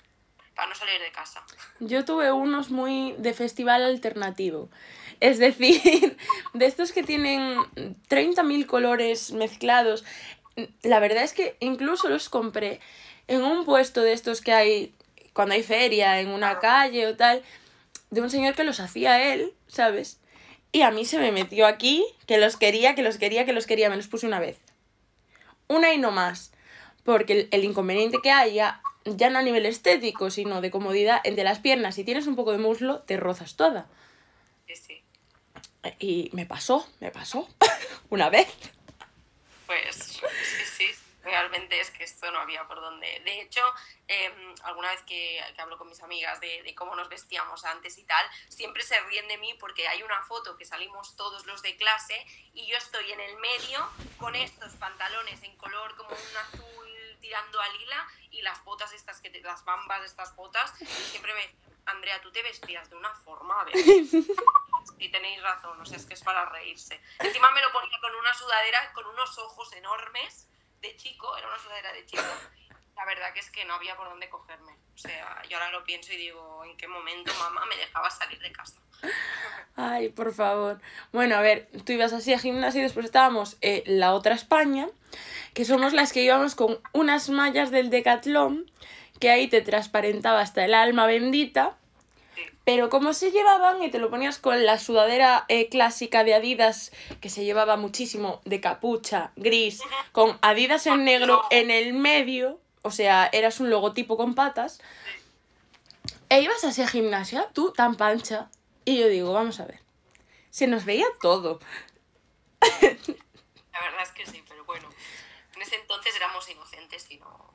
para 0.56 0.68
no 0.70 0.76
salir 0.76 1.00
de 1.02 1.12
casa. 1.12 1.44
Yo 1.80 2.06
tuve 2.06 2.32
unos 2.32 2.70
muy 2.70 3.14
de 3.18 3.34
festival 3.34 3.84
alternativo. 3.84 4.70
Es 5.20 5.40
decir, 5.40 6.18
de 6.54 6.66
estos 6.66 6.92
que 6.92 7.04
tienen 7.04 7.56
30.000 8.10 8.66
colores 8.66 9.32
mezclados. 9.32 10.04
La 10.84 11.00
verdad 11.00 11.24
es 11.24 11.34
que 11.34 11.56
incluso 11.60 12.10
los 12.10 12.30
compré 12.30 12.80
en 13.28 13.44
un 13.44 13.66
puesto 13.66 14.02
de 14.02 14.14
estos 14.14 14.42
que 14.42 14.54
hay 14.54 14.94
cuando 15.34 15.54
hay 15.54 15.62
feria, 15.62 16.20
en 16.20 16.30
una 16.30 16.58
calle 16.58 17.06
o 17.06 17.16
tal, 17.16 17.44
de 18.10 18.22
un 18.22 18.30
señor 18.32 18.56
que 18.56 18.64
los 18.64 18.80
hacía 18.80 19.34
él, 19.34 19.54
¿sabes? 19.68 20.20
Y 20.72 20.82
a 20.82 20.90
mí 20.90 21.06
se 21.06 21.20
me 21.20 21.32
metió 21.32 21.68
aquí, 21.68 22.04
que 22.26 22.38
los 22.38 22.58
quería, 22.58 22.96
que 22.96 23.04
los 23.04 23.18
quería, 23.18 23.46
que 23.46 23.54
los 23.54 23.68
quería. 23.68 23.90
Me 23.90 23.98
los 23.98 24.08
puse 24.08 24.26
una 24.26 24.40
vez. 24.40 24.58
Una 25.68 25.94
y 25.94 25.98
no 25.98 26.12
más. 26.12 26.52
Porque 27.04 27.34
el, 27.34 27.48
el 27.52 27.64
inconveniente 27.64 28.18
que 28.22 28.32
hay 28.32 28.56
ya, 28.56 28.82
ya 29.06 29.30
no 29.30 29.40
a 29.40 29.44
nivel 29.44 29.66
estético, 29.66 30.30
sino 30.30 30.60
de 30.62 30.72
comodidad, 30.72 31.22
entre 31.24 31.44
las 31.44 31.60
piernas, 31.60 31.96
si 31.96 32.04
tienes 32.04 32.28
un 32.28 32.36
poco 32.36 32.52
de 32.52 32.58
muslo, 32.58 33.00
te 33.02 33.18
rozas 33.18 33.56
toda. 33.56 33.88
Sí, 34.68 34.76
sí. 34.76 35.04
Y 36.00 36.30
me 36.34 36.46
pasó, 36.46 36.88
me 37.00 37.12
pasó. 37.12 37.48
una 38.10 38.30
vez. 38.30 38.48
Pues 39.66 39.96
sí, 39.96 40.66
sí, 40.78 40.96
realmente 41.24 41.78
es 41.80 41.92
que 41.92 42.06
esto 42.06 42.32
no 42.32 42.40
había 42.40 42.66
por 42.68 42.80
dónde. 42.80 43.20
De 43.26 43.42
hecho, 43.42 43.62
eh, 44.08 44.34
alguna 44.64 44.92
vez 44.92 45.02
que, 45.04 45.44
que 45.56 45.62
hablo 45.62 45.78
con 45.78 45.90
mis 45.90 46.02
amigas 46.02 46.40
de, 46.40 46.64
de 46.64 46.74
cómo 46.74 46.96
nos 46.96 47.10
vestíamos 47.10 47.66
antes 47.66 47.98
y 47.98 48.04
tal, 48.06 48.26
siempre 48.48 48.82
se 48.84 48.98
ríen 49.02 49.28
de 49.28 49.38
mí 49.38 49.54
porque 49.60 49.88
hay 49.90 50.04
una 50.04 50.24
foto 50.24 50.56
que 50.58 50.64
salimos 50.64 51.18
todos 51.18 51.46
los 51.46 51.62
de 51.62 51.76
clase 51.76 52.16
y 52.54 52.66
yo 52.68 52.78
estoy 52.78 53.12
en 53.12 53.20
el 53.20 53.36
medio 53.38 53.86
con 54.18 54.36
estos 54.36 54.74
pantalones 54.76 55.44
en 55.44 55.56
color 55.58 55.96
como 55.98 56.12
un 56.12 56.38
azul 56.38 57.18
tirando 57.20 57.60
a 57.60 57.68
lila 57.74 58.08
y 58.32 58.42
las 58.42 58.64
botas 58.64 58.94
estas, 58.94 59.20
que 59.20 59.30
te- 59.30 59.42
las 59.42 59.66
bambas 59.66 60.00
de 60.00 60.06
estas 60.08 60.34
botas, 60.36 60.74
y 60.82 60.86
siempre 60.86 61.34
me 61.34 61.68
Andrea, 61.88 62.22
tú 62.22 62.32
te 62.34 62.42
vestías 62.44 62.90
de 62.90 62.96
una 62.98 63.14
forma, 63.16 63.62
a 63.62 63.64
ver. 63.66 63.74
Y 65.00 65.10
tenéis 65.10 65.42
razón, 65.42 65.80
o 65.80 65.86
sea, 65.86 65.98
es 65.98 66.06
que 66.06 66.14
es 66.14 66.24
para 66.24 66.46
reírse. 66.50 67.00
Encima 67.20 67.52
me 67.52 67.62
lo 67.62 67.72
ponía 67.72 67.98
con 68.02 68.16
una 68.16 68.34
sudadera 68.34 68.92
con 68.94 69.06
unos 69.06 69.38
ojos 69.38 69.72
enormes 69.74 70.48
de 70.82 70.96
chico, 70.98 71.38
era 71.38 71.48
una 71.48 71.60
sudadera 71.60 71.94
de 71.94 72.06
chico. 72.06 72.24
La 72.96 73.06
verdad 73.06 73.32
que 73.32 73.40
es 73.40 73.52
que 73.52 73.64
no 73.66 73.76
había 73.76 73.96
por 73.96 74.10
dónde 74.10 74.28
cogerme. 74.28 74.76
O 74.96 74.98
sea, 74.98 75.44
yo 75.48 75.58
ahora 75.58 75.72
lo 75.72 75.84
pienso 75.84 76.12
y 76.14 76.18
digo, 76.18 76.64
¿en 76.66 76.76
qué 76.78 76.88
momento 76.88 77.32
mamá 77.40 77.64
me 77.68 77.78
dejaba 77.78 78.10
salir 78.10 78.40
de 78.40 78.52
casa? 78.52 78.82
Ay, 79.76 80.10
por 80.10 80.34
favor. 80.34 80.82
Bueno, 81.12 81.36
a 81.36 81.42
ver, 81.42 81.70
tú 81.86 81.94
ibas 81.94 82.14
así 82.14 82.34
a 82.34 82.40
gimnasia 82.40 82.80
y 82.80 82.84
después 82.84 83.06
estábamos 83.06 83.58
eh, 83.62 83.84
la 83.86 84.14
otra 84.16 84.34
España, 84.34 84.88
que 85.54 85.66
somos 85.66 85.94
las 85.94 86.14
que 86.14 86.22
íbamos 86.22 86.56
con 86.56 86.82
unas 86.94 87.30
mallas 87.30 87.70
del 87.70 87.92
Decathlon, 87.92 88.72
que 89.20 89.30
ahí 89.30 89.48
te 89.48 89.62
transparentaba 89.62 90.42
hasta 90.42 90.66
el 90.66 90.74
alma 90.74 91.06
bendita. 91.06 91.78
Pero 92.68 92.90
como 92.90 93.14
se 93.14 93.32
llevaban 93.32 93.82
y 93.82 93.90
te 93.90 93.98
lo 93.98 94.10
ponías 94.10 94.40
con 94.40 94.66
la 94.66 94.78
sudadera 94.78 95.46
eh, 95.48 95.70
clásica 95.70 96.26
de 96.26 96.34
Adidas, 96.34 96.92
que 97.22 97.30
se 97.30 97.46
llevaba 97.46 97.78
muchísimo 97.78 98.42
de 98.44 98.60
capucha, 98.60 99.32
gris, 99.38 99.80
con 100.12 100.38
Adidas 100.42 100.86
en 100.86 101.06
negro 101.06 101.46
en 101.50 101.72
el 101.72 101.94
medio, 101.94 102.60
o 102.82 102.92
sea, 102.92 103.30
eras 103.32 103.62
un 103.62 103.70
logotipo 103.70 104.18
con 104.18 104.36
patas, 104.36 104.82
e 106.28 106.42
ibas 106.42 106.62
así 106.66 106.82
a 106.82 106.90
gimnasia, 106.90 107.48
tú 107.54 107.72
tan 107.72 107.96
pancha, 107.96 108.50
y 108.84 109.00
yo 109.00 109.08
digo, 109.08 109.32
vamos 109.32 109.62
a 109.62 109.66
ver, 109.66 109.80
se 110.50 110.68
nos 110.68 110.84
veía 110.84 111.08
todo. 111.22 111.62
La 112.60 113.80
verdad 113.82 114.04
es 114.04 114.12
que 114.12 114.26
sí, 114.26 114.44
pero 114.46 114.66
bueno. 114.66 114.90
En 115.56 115.62
ese 115.62 115.78
entonces 115.78 116.14
éramos 116.18 116.50
inocentes 116.50 117.10
y 117.12 117.16
no... 117.16 117.54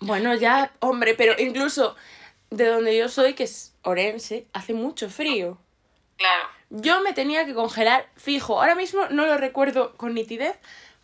Bueno, 0.00 0.34
ya, 0.34 0.72
hombre, 0.80 1.14
pero 1.14 1.36
incluso 1.38 1.94
de 2.56 2.66
donde 2.66 2.96
yo 2.96 3.08
soy, 3.08 3.34
que 3.34 3.44
es 3.44 3.74
Orense, 3.82 4.46
hace 4.52 4.74
mucho 4.74 5.10
frío. 5.10 5.58
Claro. 6.16 6.48
Yo 6.70 7.00
me 7.02 7.12
tenía 7.12 7.44
que 7.44 7.54
congelar 7.54 8.08
fijo. 8.16 8.60
Ahora 8.60 8.74
mismo 8.74 9.06
no 9.10 9.26
lo 9.26 9.36
recuerdo 9.36 9.94
con 9.96 10.14
nitidez, 10.14 10.58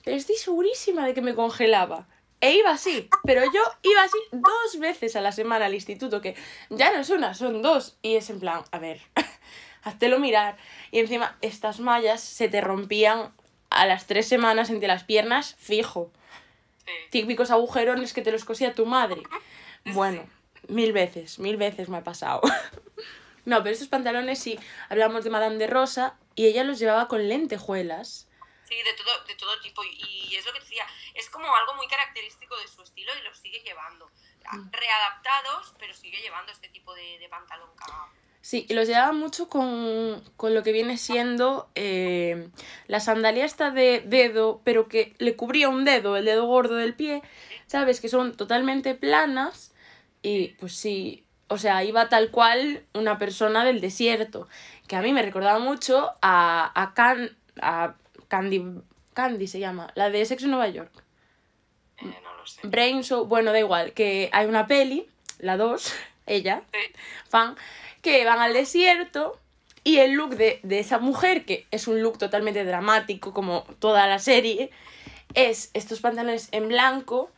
pero 0.04 0.16
estoy 0.16 0.36
segurísima 0.36 1.06
de 1.06 1.14
que 1.14 1.20
me 1.20 1.34
congelaba. 1.34 2.08
E 2.40 2.56
iba 2.56 2.70
así, 2.70 3.08
pero 3.24 3.42
yo 3.44 3.62
iba 3.82 4.02
así 4.02 4.18
dos 4.32 4.80
veces 4.80 5.14
a 5.14 5.20
la 5.20 5.30
semana 5.30 5.66
al 5.66 5.74
instituto, 5.74 6.20
que 6.20 6.34
ya 6.70 6.90
no 6.90 6.98
es 6.98 7.10
una, 7.10 7.34
son 7.34 7.62
dos. 7.62 7.96
Y 8.02 8.16
es 8.16 8.30
en 8.30 8.40
plan, 8.40 8.62
a 8.72 8.78
ver, 8.80 9.00
háztelo 9.84 10.18
mirar. 10.18 10.56
Y 10.90 10.98
encima 10.98 11.36
estas 11.40 11.78
mallas 11.78 12.20
se 12.20 12.48
te 12.48 12.60
rompían 12.60 13.32
a 13.70 13.86
las 13.86 14.06
tres 14.06 14.26
semanas 14.26 14.70
entre 14.70 14.88
las 14.88 15.04
piernas, 15.04 15.54
fijo. 15.58 16.10
Sí. 16.84 16.92
Típicos 17.10 17.52
agujerones 17.52 18.12
que 18.12 18.22
te 18.22 18.32
los 18.32 18.44
cosía 18.44 18.74
tu 18.74 18.86
madre. 18.86 19.22
Bueno, 19.84 20.24
mil 20.68 20.92
veces, 20.92 21.38
mil 21.38 21.56
veces 21.56 21.88
me 21.88 21.98
ha 21.98 22.04
pasado. 22.04 22.40
No, 23.44 23.58
pero 23.64 23.72
estos 23.72 23.88
pantalones 23.88 24.38
sí, 24.38 24.56
hablamos 24.88 25.24
de 25.24 25.30
Madame 25.30 25.56
de 25.56 25.66
Rosa 25.66 26.16
y 26.36 26.46
ella 26.46 26.62
los 26.62 26.78
llevaba 26.78 27.08
con 27.08 27.28
lentejuelas. 27.28 28.28
Sí, 28.68 28.76
de 28.76 28.92
todo, 28.94 29.24
de 29.26 29.34
todo 29.34 29.60
tipo. 29.60 29.82
Y, 29.82 30.36
es 30.36 30.46
lo 30.46 30.52
que 30.52 30.60
decía, 30.60 30.86
es 31.14 31.28
como 31.28 31.52
algo 31.52 31.74
muy 31.74 31.88
característico 31.88 32.56
de 32.58 32.68
su 32.68 32.82
estilo 32.82 33.10
y 33.18 33.24
lo 33.24 33.34
sigue 33.34 33.60
llevando. 33.64 34.08
Mm. 34.52 34.70
Readaptados, 34.70 35.74
pero 35.78 35.92
sigue 35.92 36.20
llevando 36.20 36.52
este 36.52 36.68
tipo 36.68 36.94
de, 36.94 37.18
de 37.18 37.28
pantalón 37.28 37.70
cagado. 37.76 38.12
Sí, 38.42 38.66
y 38.68 38.74
los 38.74 38.88
llevaba 38.88 39.12
mucho 39.12 39.48
con, 39.48 40.20
con 40.36 40.52
lo 40.52 40.64
que 40.64 40.72
viene 40.72 40.98
siendo 40.98 41.70
eh, 41.76 42.48
la 42.88 42.98
sandalia 42.98 43.44
esta 43.44 43.70
de 43.70 44.02
dedo, 44.04 44.60
pero 44.64 44.88
que 44.88 45.14
le 45.18 45.36
cubría 45.36 45.68
un 45.68 45.84
dedo, 45.84 46.16
el 46.16 46.24
dedo 46.24 46.46
gordo 46.46 46.74
del 46.74 46.94
pie, 46.94 47.22
¿sabes? 47.68 48.00
Que 48.00 48.08
son 48.08 48.36
totalmente 48.36 48.96
planas 48.96 49.71
y 50.22 50.48
pues 50.58 50.74
sí, 50.74 51.24
o 51.48 51.58
sea, 51.58 51.84
iba 51.84 52.08
tal 52.08 52.30
cual 52.30 52.84
una 52.94 53.18
persona 53.18 53.64
del 53.64 53.80
desierto, 53.80 54.48
que 54.86 54.96
a 54.96 55.02
mí 55.02 55.12
me 55.12 55.22
recordaba 55.22 55.58
mucho 55.58 56.12
a, 56.22 56.72
a, 56.74 56.94
Can, 56.94 57.36
a 57.60 57.94
Candy, 58.28 58.64
Candy 59.14 59.46
se 59.46 59.58
llama, 59.58 59.90
la 59.94 60.10
de 60.10 60.24
Sexo 60.24 60.46
en 60.46 60.52
Nueva 60.52 60.68
York. 60.68 60.92
Eh, 61.98 62.04
no 62.22 62.34
lo 62.36 62.46
sé. 62.46 62.60
Brain 62.64 63.02
Show, 63.02 63.26
bueno, 63.26 63.52
da 63.52 63.58
igual, 63.58 63.92
que 63.92 64.30
hay 64.32 64.46
una 64.46 64.66
peli, 64.66 65.06
la 65.38 65.56
2, 65.56 65.92
ella, 66.26 66.62
Sí. 66.72 66.92
fan, 67.28 67.56
que 68.00 68.24
van 68.24 68.40
al 68.40 68.52
desierto 68.52 69.38
y 69.84 69.98
el 69.98 70.12
look 70.12 70.36
de, 70.36 70.60
de 70.62 70.78
esa 70.78 70.98
mujer, 70.98 71.44
que 71.44 71.66
es 71.70 71.88
un 71.88 72.02
look 72.02 72.16
totalmente 72.18 72.64
dramático 72.64 73.32
como 73.32 73.64
toda 73.80 74.06
la 74.06 74.18
serie, 74.20 74.70
es 75.34 75.70
estos 75.74 76.00
pantalones 76.00 76.48
en 76.52 76.68
blanco, 76.68 77.30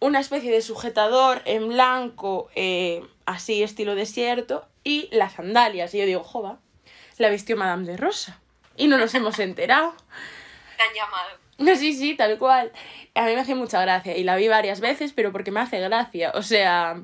una 0.00 0.20
especie 0.20 0.50
de 0.52 0.62
sujetador 0.62 1.42
en 1.44 1.68
blanco, 1.68 2.48
eh, 2.54 3.04
así 3.26 3.62
estilo 3.62 3.94
desierto, 3.94 4.68
y 4.84 5.08
las 5.12 5.34
sandalias. 5.34 5.94
Y 5.94 5.98
yo 5.98 6.06
digo, 6.06 6.24
jova, 6.24 6.58
la 7.18 7.28
vistió 7.28 7.56
Madame 7.56 7.86
de 7.86 7.96
Rosa. 7.96 8.40
Y 8.76 8.86
no 8.86 8.96
nos 8.96 9.14
hemos 9.14 9.38
enterado. 9.38 9.94
Te 10.76 10.82
han 10.82 10.94
llamado. 10.94 11.30
No, 11.58 11.74
sí, 11.74 11.92
sí, 11.92 12.14
tal 12.14 12.38
cual. 12.38 12.72
A 13.14 13.22
mí 13.24 13.34
me 13.34 13.40
hace 13.40 13.56
mucha 13.56 13.80
gracia 13.80 14.16
y 14.16 14.22
la 14.22 14.36
vi 14.36 14.46
varias 14.46 14.80
veces, 14.80 15.12
pero 15.12 15.32
porque 15.32 15.50
me 15.50 15.58
hace 15.60 15.80
gracia. 15.80 16.30
O 16.34 16.42
sea, 16.42 17.02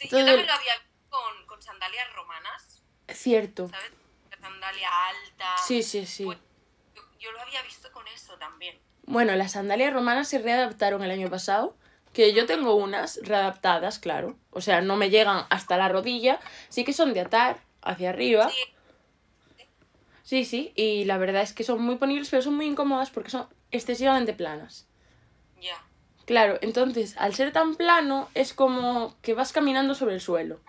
Sí, 0.00 0.08
Todo 0.08 0.20
yo 0.20 0.26
también 0.26 0.46
lo 0.46 0.52
había 0.52 0.72
visto 0.74 1.08
con, 1.08 1.46
con 1.46 1.62
sandalias 1.62 2.12
romanas, 2.14 2.82
cierto. 3.08 3.68
¿sabes? 3.68 3.92
La 4.30 4.36
sandalia 4.38 4.88
alta. 5.06 5.56
Sí, 5.64 5.82
sí, 5.82 6.04
sí. 6.04 6.24
Pues, 6.24 6.38
yo, 6.94 7.02
yo 7.20 7.32
lo 7.32 7.40
había 7.40 7.62
visto 7.62 7.90
con 7.92 8.06
eso 8.08 8.36
también. 8.36 8.76
Bueno, 9.06 9.34
las 9.36 9.52
sandalias 9.52 9.92
romanas 9.94 10.28
se 10.28 10.38
readaptaron 10.40 11.02
el 11.04 11.10
año 11.10 11.30
pasado, 11.30 11.76
que 12.14 12.32
yo 12.32 12.46
tengo 12.46 12.74
unas 12.76 13.20
readaptadas, 13.22 13.98
claro. 13.98 14.36
O 14.50 14.62
sea, 14.62 14.80
no 14.80 14.96
me 14.96 15.10
llegan 15.10 15.44
hasta 15.50 15.76
la 15.76 15.90
rodilla, 15.90 16.40
sí 16.70 16.84
que 16.84 16.94
son 16.94 17.12
de 17.12 17.20
atar 17.20 17.58
hacia 17.82 18.08
arriba. 18.10 18.48
Sí, 18.48 18.56
Sí, 20.22 20.46
sí, 20.46 20.72
y 20.74 21.04
la 21.04 21.18
verdad 21.18 21.42
es 21.42 21.52
que 21.52 21.64
son 21.64 21.82
muy 21.82 21.96
ponibles, 21.96 22.30
pero 22.30 22.40
son 22.42 22.54
muy 22.56 22.64
incómodas 22.64 23.10
porque 23.10 23.30
son 23.30 23.46
excesivamente 23.70 24.32
planas. 24.32 24.86
ya. 25.60 25.84
Claro, 26.24 26.58
entonces, 26.62 27.14
al 27.18 27.34
ser 27.34 27.52
tan 27.52 27.74
plano, 27.74 28.30
es 28.32 28.54
como 28.54 29.14
que 29.20 29.34
vas 29.34 29.52
caminando 29.52 29.94
sobre 29.94 30.14
el 30.14 30.22
suelo. 30.22 30.60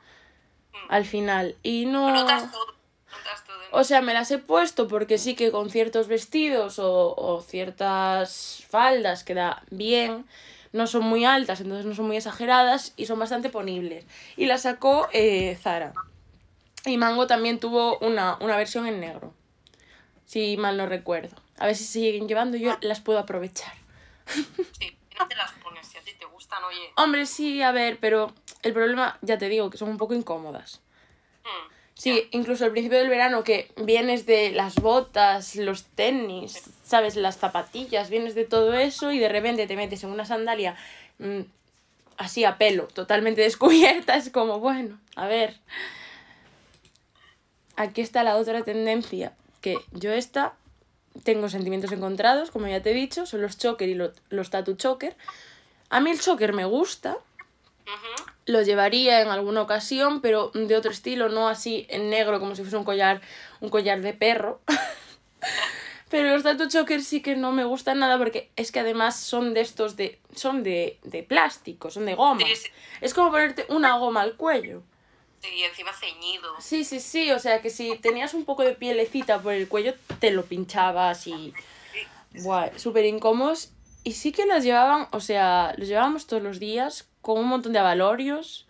Al 0.89 1.05
final. 1.05 1.55
Y 1.63 1.85
no... 1.85 2.11
Notas 2.11 2.51
todo. 2.51 2.65
Notas 3.09 3.45
todo. 3.45 3.57
O 3.71 3.85
sea, 3.85 4.01
me 4.01 4.13
las 4.13 4.29
he 4.31 4.39
puesto 4.39 4.89
porque 4.89 5.17
sí 5.17 5.33
que 5.35 5.51
con 5.51 5.69
ciertos 5.69 6.09
vestidos 6.09 6.77
o, 6.79 7.15
o 7.15 7.41
ciertas 7.41 8.65
faldas 8.67 9.23
queda 9.23 9.63
bien. 9.71 10.25
No 10.75 10.87
son 10.87 11.05
muy 11.05 11.23
altas, 11.23 11.61
entonces 11.61 11.85
no 11.85 11.95
son 11.95 12.07
muy 12.07 12.17
exageradas 12.17 12.93
y 12.97 13.05
son 13.05 13.17
bastante 13.17 13.49
ponibles. 13.49 14.05
Y 14.35 14.45
las 14.45 14.63
sacó 14.63 15.07
eh, 15.13 15.57
Zara. 15.61 15.93
Y 16.85 16.97
Mango 16.97 17.27
también 17.27 17.61
tuvo 17.61 17.97
una, 17.99 18.37
una 18.41 18.57
versión 18.57 18.85
en 18.85 18.99
negro. 18.99 19.33
Si 20.25 20.57
mal 20.57 20.75
no 20.75 20.85
recuerdo. 20.85 21.37
A 21.57 21.65
ver 21.65 21.77
si 21.77 21.85
se 21.85 21.93
siguen 21.93 22.27
llevando, 22.27 22.57
yo 22.57 22.77
las 22.81 22.99
puedo 22.99 23.19
aprovechar. 23.19 23.73
Sí, 24.77 24.97
no 25.17 25.27
te 25.29 25.35
las 25.35 25.53
pones. 25.53 25.87
Si 25.87 25.97
a 25.97 26.01
ti 26.01 26.11
te 26.19 26.25
gustan, 26.25 26.61
oye. 26.65 26.91
Hombre, 26.97 27.25
sí, 27.25 27.61
a 27.61 27.71
ver, 27.71 27.97
pero 28.01 28.33
el 28.61 28.73
problema, 28.73 29.17
ya 29.21 29.37
te 29.37 29.47
digo, 29.47 29.69
que 29.69 29.77
son 29.77 29.87
un 29.87 29.97
poco 29.97 30.13
incómodas. 30.13 30.81
Sí, 31.97 32.27
incluso 32.31 32.65
al 32.65 32.71
principio 32.71 32.97
del 32.99 33.07
verano 33.09 33.43
que 33.45 33.71
vienes 33.77 34.25
de 34.25 34.51
las 34.51 34.75
botas, 34.75 35.55
los 35.55 35.83
tenis, 35.85 36.61
sabes, 36.83 37.15
las 37.15 37.37
zapatillas, 37.37 38.09
vienes 38.09 38.35
de 38.35 38.43
todo 38.43 38.73
eso 38.73 39.11
y 39.13 39.19
de 39.19 39.29
repente 39.29 39.65
te 39.65 39.77
metes 39.77 40.03
en 40.03 40.09
una 40.09 40.25
sandalia 40.25 40.75
mm, 41.19 41.39
así 42.17 42.43
a 42.43 42.57
pelo, 42.57 42.83
totalmente 42.87 43.41
descubierta, 43.49 44.15
es 44.15 44.29
como, 44.29 44.59
bueno, 44.59 44.99
a 45.15 45.27
ver. 45.27 45.55
Aquí 47.77 48.01
está 48.01 48.23
la 48.23 48.37
otra 48.37 48.61
tendencia, 48.63 49.33
que 49.61 49.77
yo 49.91 50.11
esta 50.13 50.53
tengo 51.23 51.47
sentimientos 51.49 51.91
encontrados, 51.93 52.51
como 52.51 52.67
ya 52.67 52.81
te 52.81 52.91
he 52.91 52.93
dicho, 52.93 53.25
son 53.25 53.41
los 53.41 53.57
choker 53.57 53.87
y 53.87 53.95
lo- 53.95 54.11
los 54.29 54.49
tattoo 54.49 54.75
choker. 54.75 55.15
A 55.89 56.01
mí 56.01 56.09
el 56.11 56.19
choker 56.19 56.51
me 56.51 56.65
gusta, 56.65 57.17
lo 58.45 58.61
llevaría 58.61 59.21
en 59.21 59.29
alguna 59.29 59.61
ocasión, 59.61 60.21
pero 60.21 60.51
de 60.53 60.75
otro 60.75 60.91
estilo, 60.91 61.29
no 61.29 61.47
así 61.47 61.85
en 61.89 62.09
negro 62.09 62.39
como 62.39 62.55
si 62.55 62.61
fuese 62.61 62.77
un 62.77 62.83
collar, 62.83 63.21
un 63.59 63.69
collar 63.69 64.01
de 64.01 64.13
perro. 64.13 64.61
pero 66.09 66.29
los 66.29 66.43
tattoo 66.43 66.67
chokers 66.67 67.07
sí 67.07 67.21
que 67.21 67.35
no 67.35 67.51
me 67.51 67.65
gustan 67.65 67.99
nada 67.99 68.17
porque 68.17 68.49
es 68.55 68.71
que 68.71 68.79
además 68.79 69.19
son 69.19 69.53
de 69.53 69.61
estos 69.61 69.95
de 69.95 70.19
son 70.35 70.63
de, 70.63 70.99
de 71.03 71.23
plástico, 71.23 71.89
son 71.89 72.05
de 72.05 72.15
goma. 72.15 72.41
Sí, 72.45 72.55
sí. 72.55 72.69
Es 73.01 73.13
como 73.13 73.31
ponerte 73.31 73.65
una 73.69 73.97
goma 73.97 74.21
al 74.21 74.35
cuello. 74.35 74.83
Sí, 75.41 75.49
y 75.55 75.63
encima 75.63 75.93
ceñido. 75.93 76.53
Sí, 76.59 76.83
sí, 76.83 76.99
sí, 76.99 77.31
o 77.31 77.39
sea 77.39 77.61
que 77.61 77.69
si 77.69 77.97
tenías 77.97 78.33
un 78.33 78.45
poco 78.45 78.63
de 78.63 78.73
pielecita 78.73 79.41
por 79.41 79.53
el 79.53 79.67
cuello 79.67 79.93
te 80.19 80.31
lo 80.31 80.45
pinchabas 80.45 81.27
y 81.27 81.53
Buah, 82.43 82.77
súper 82.77 83.05
incómodos. 83.05 83.71
Y 84.03 84.13
sí 84.13 84.31
que 84.31 84.45
las 84.45 84.63
llevaban, 84.63 85.07
o 85.11 85.19
sea, 85.19 85.73
los 85.77 85.87
llevábamos 85.87 86.27
todos 86.27 86.43
los 86.43 86.59
días 86.59 87.07
con 87.25 87.39
un 87.39 87.47
montón 87.47 87.73
de 87.73 87.79
avalorios. 87.79 88.67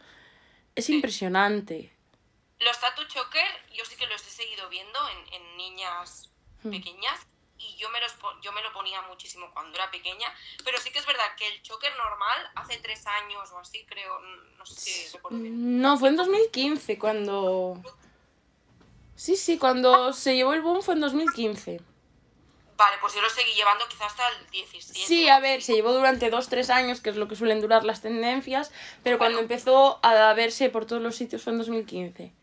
Es 0.75 0.89
impresionante. 0.89 1.91
Los 2.59 2.79
tattoo 2.79 3.05
choker, 3.05 3.49
yo 3.73 3.83
sí 3.83 3.95
que 3.97 4.07
los 4.07 4.25
he 4.25 4.29
seguido 4.29 4.69
viendo 4.69 4.99
en, 5.09 5.33
en 5.33 5.57
niñas 5.57 6.29
Hmm. 6.65 6.71
pequeñas 6.71 7.19
y 7.57 7.75
yo 7.77 7.89
me, 7.89 8.01
los, 8.01 8.13
yo 8.41 8.51
me 8.51 8.61
lo 8.61 8.73
ponía 8.73 9.01
muchísimo 9.03 9.49
cuando 9.53 9.75
era 9.77 9.89
pequeña, 9.91 10.27
pero 10.63 10.77
sí 10.79 10.91
que 10.91 10.99
es 10.99 11.05
verdad 11.05 11.23
que 11.37 11.47
el 11.47 11.61
choker 11.61 11.91
normal, 11.95 12.37
hace 12.55 12.77
tres 12.77 13.05
años 13.07 13.49
o 13.51 13.59
así, 13.59 13.85
creo, 13.85 14.19
no 14.57 14.65
sé 14.65 14.75
si 14.75 15.13
recuerdo 15.15 15.39
bien. 15.39 15.81
No, 15.81 15.97
fue 15.97 16.09
en 16.09 16.15
2015 16.17 16.97
cuando... 16.97 17.81
Sí, 19.15 19.37
sí, 19.37 19.57
cuando 19.57 20.11
se 20.11 20.35
llevó 20.35 20.53
el 20.53 20.61
boom 20.61 20.81
fue 20.81 20.95
en 20.95 21.01
2015. 21.01 21.79
Vale, 22.77 22.97
pues 22.99 23.13
yo 23.13 23.21
lo 23.21 23.29
seguí 23.29 23.53
llevando 23.53 23.87
quizás 23.87 24.07
hasta 24.07 24.27
el 24.29 24.49
17. 24.49 24.99
Sí, 25.07 25.29
a 25.29 25.39
ver, 25.39 25.61
se 25.61 25.73
llevó 25.73 25.93
durante 25.93 26.29
2-3 26.29 26.69
años, 26.71 26.99
que 26.99 27.09
es 27.09 27.15
lo 27.15 27.27
que 27.29 27.35
suelen 27.37 27.61
durar 27.61 27.85
las 27.85 28.01
tendencias, 28.01 28.71
pero 29.03 29.17
cuando 29.17 29.37
Bueno. 29.37 29.53
empezó 29.53 29.99
a 30.03 30.33
verse 30.33 30.69
por 30.69 30.85
todos 30.85 31.01
los 31.01 31.15
sitios 31.15 31.41
fue 31.43 31.53
en 31.53 31.59
2015. 31.59 32.33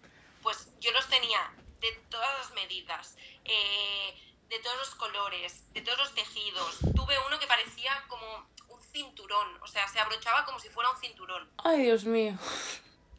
Pues 0.43 0.68
yo 0.80 0.91
los 0.93 1.07
tenía 1.09 1.53
de 1.80 1.93
todas 2.09 2.30
las 2.39 2.51
medidas, 2.55 3.16
eh, 3.45 4.14
de 4.49 4.59
todos 4.61 4.76
los 4.78 4.95
colores, 4.95 5.70
de 5.74 5.83
todos 5.83 5.99
los 5.99 6.14
tejidos. 6.14 6.78
Tuve 6.95 7.14
uno 7.26 7.39
que 7.39 7.47
parecía 7.47 7.93
como 8.09 8.26
un 8.68 8.83
cinturón, 8.83 9.59
o 9.62 9.66
sea, 9.66 9.87
se 9.89 10.01
abrochaba 10.01 10.47
como 10.47 10.59
si 10.61 10.70
fuera 10.70 10.89
un 10.91 10.99
cinturón. 10.99 11.51
Ay, 11.59 11.83
Dios 11.83 12.05
mío. 12.07 12.39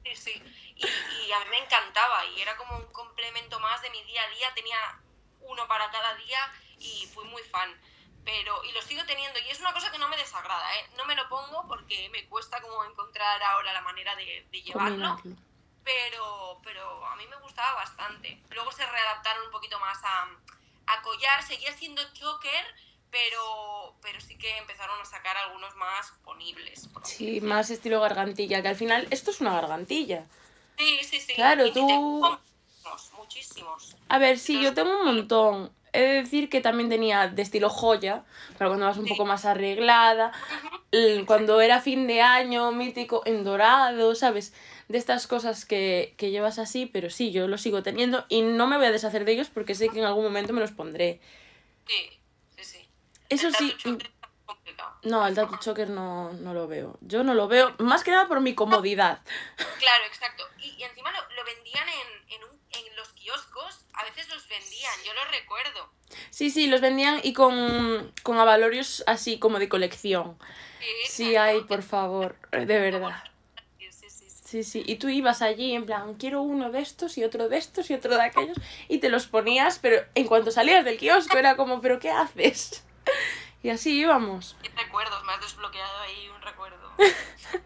Sí, 0.04 0.16
sí. 0.16 0.44
Y, 0.76 0.86
y 0.86 1.32
a 1.32 1.40
mí 1.42 1.46
me 1.52 1.60
encantaba 1.60 2.26
y 2.26 2.42
era 2.42 2.58
como 2.58 2.76
un 2.78 2.86
complemento 2.92 3.60
más 3.60 3.82
de 3.84 3.90
mi 3.92 4.04
día 4.04 4.22
a 4.24 4.30
día. 4.36 4.48
Tenía 4.56 4.78
uno 5.42 5.68
para 5.68 5.90
cada 5.92 6.16
día 6.16 6.40
y 6.84 7.08
fui 7.08 7.26
muy 7.26 7.42
fan. 7.44 7.70
Pero, 8.26 8.64
y 8.64 8.72
lo 8.72 8.82
sigo 8.82 9.04
teniendo 9.06 9.38
y 9.40 9.50
es 9.50 9.60
una 9.60 9.74
cosa 9.74 9.92
que 9.92 9.98
no 9.98 10.08
me 10.08 10.16
desagrada, 10.16 10.76
¿eh? 10.80 10.86
No 10.96 11.04
me 11.06 11.16
lo 11.16 11.28
pongo 11.28 11.68
porque 11.68 12.08
me 12.10 12.26
cuesta 12.28 12.62
como 12.62 12.84
encontrar 12.86 13.42
ahora 13.44 13.74
la 13.74 13.82
manera 13.82 14.16
de, 14.16 14.48
de 14.52 14.62
llevarlo. 14.62 15.22
Pero, 15.84 16.62
pero 16.64 17.06
a 17.06 17.16
mí 17.18 17.28
me 17.28 17.36
gustaba 17.38 17.74
bastante. 17.76 18.42
Luego 18.52 18.72
se 18.72 18.86
readaptaron 18.86 19.46
un 19.46 19.52
poquito 19.52 19.78
más 19.80 19.98
a, 20.04 20.30
a 20.88 21.02
collar, 21.02 21.44
seguía 21.44 21.74
siendo 21.74 22.02
choker, 22.14 22.66
pero, 23.12 23.96
pero 24.02 24.22
sí 24.22 24.38
que 24.38 24.58
empezaron 24.58 25.00
a 25.02 25.06
sacar 25.06 25.36
algunos 25.36 25.76
más 25.76 26.14
ponibles. 26.24 26.88
Sí, 27.04 27.42
más 27.42 27.70
estilo 27.70 28.00
gargantilla, 28.00 28.62
que 28.62 28.70
al 28.70 28.78
final 28.78 29.06
esto 29.12 29.32
es 29.32 29.42
una 29.42 29.54
gargantilla. 29.54 30.26
Sí, 30.78 31.00
sí, 31.04 31.20
sí. 31.20 31.34
Claro, 31.34 31.66
Y 31.66 31.74
tú- 31.74 31.82
muchísimos, 31.86 33.12
muchísimos. 33.18 33.96
A 34.08 34.18
ver, 34.18 34.40
sí, 34.40 34.62
yo 34.62 34.74
tengo 34.74 34.98
un 35.02 35.06
montón. 35.06 35.76
He 35.94 36.02
de 36.02 36.14
decir 36.24 36.50
que 36.50 36.60
también 36.60 36.90
tenía 36.90 37.28
de 37.28 37.42
estilo 37.42 37.70
joya, 37.70 38.24
para 38.58 38.70
cuando 38.70 38.86
vas 38.88 38.98
un 38.98 39.08
poco 39.08 39.26
más 39.26 39.46
arreglada. 39.46 40.32
Cuando 41.26 41.62
era 41.62 41.82
fin 41.82 42.08
de 42.08 42.22
año, 42.22 42.72
mítico, 42.72 43.22
en 43.26 43.44
dorado, 43.44 44.14
¿sabes? 44.16 44.54
De 44.88 44.98
estas 44.98 45.28
cosas 45.28 45.66
que, 45.66 46.14
que 46.18 46.30
llevas 46.32 46.60
así, 46.60 46.86
pero 46.86 47.10
sí, 47.10 47.32
yo 47.32 47.48
los 47.48 47.62
sigo 47.62 47.82
teniendo 47.84 48.26
y 48.30 48.42
no 48.42 48.68
me 48.68 48.78
voy 48.78 48.88
a 48.88 48.92
deshacer 48.92 49.24
de 49.26 49.32
ellos 49.32 49.50
porque 49.52 49.76
sé 49.76 49.90
que 49.90 50.00
en 50.00 50.06
algún 50.06 50.24
momento 50.24 50.52
me 50.54 50.60
los 50.62 50.72
pondré. 50.72 51.20
Sí, 51.88 52.20
sí, 52.58 52.64
sí. 52.64 52.90
eso 53.30 53.48
El 53.48 53.54
sí. 53.56 53.76
complicado. 54.46 54.94
No, 55.04 55.26
el 55.28 55.36
tatu 55.36 55.58
choker 55.58 55.90
no, 55.90 56.32
no 56.34 56.54
lo 56.54 56.68
veo. 56.68 56.98
Yo 57.02 57.24
no 57.24 57.34
lo 57.34 57.48
veo, 57.48 57.76
más 57.80 58.04
que 58.04 58.12
nada 58.12 58.28
por 58.28 58.40
mi 58.42 58.54
comodidad. 58.56 59.22
Claro, 59.58 60.06
exacto. 60.08 60.44
Y, 60.60 60.70
y 60.78 60.84
encima 60.84 61.12
lo, 61.12 61.20
lo 61.36 61.44
vendían 61.44 61.88
en, 61.90 62.34
en, 62.36 62.44
un- 62.44 62.60
en 62.72 62.96
los 62.96 63.10
kioscos, 63.14 63.83
a 63.94 64.04
veces 64.06 64.28
los 64.30 64.48
vendían, 64.48 64.94
yo 65.06 65.14
lo 65.14 65.26
recuerdo. 65.26 65.90
Sí, 66.30 66.50
sí, 66.50 66.68
los 66.68 66.82
vendían 66.82 67.20
y 67.24 67.34
con, 67.34 68.12
con 68.24 68.38
avalorios 68.38 69.04
así 69.08 69.40
como 69.40 69.60
de 69.60 69.70
colección. 69.70 70.38
Sí, 71.08 71.36
exacto. 71.36 71.42
hay, 71.42 71.62
por 71.62 71.84
favor, 71.84 72.36
de 72.52 72.66
verdad. 72.66 73.24
Sí, 73.78 73.88
sí, 73.92 74.10
sí, 74.10 74.30
sí. 74.30 74.42
Sí, 74.44 74.64
sí. 74.64 74.84
Y 74.86 74.96
tú 74.96 75.10
ibas 75.10 75.42
allí 75.42 75.74
en 75.74 75.86
plan, 75.86 76.16
quiero 76.16 76.42
uno 76.42 76.72
de 76.72 76.80
estos 76.80 77.18
y 77.18 77.24
otro 77.24 77.50
de 77.50 77.58
estos 77.58 77.90
y 77.90 77.94
otro 77.94 78.16
de 78.16 78.22
aquellos. 78.22 78.58
Y 78.88 78.98
te 79.00 79.10
los 79.10 79.28
ponías, 79.28 79.80
pero 79.80 80.06
en 80.16 80.28
cuanto 80.28 80.52
salías 80.52 80.86
del 80.86 80.98
kiosco 80.98 81.38
era 81.38 81.56
como, 81.56 81.82
¿pero 81.82 82.00
qué 82.00 82.10
haces? 82.12 82.84
Y 83.62 83.70
así 83.70 83.98
íbamos. 83.98 84.58
Qué 84.62 84.70
recuerdos, 84.70 85.24
me 85.24 85.34
has 85.34 85.42
desbloqueado 85.42 86.00
ahí 86.02 86.30
un 86.30 86.42
recuerdo. 86.42 86.92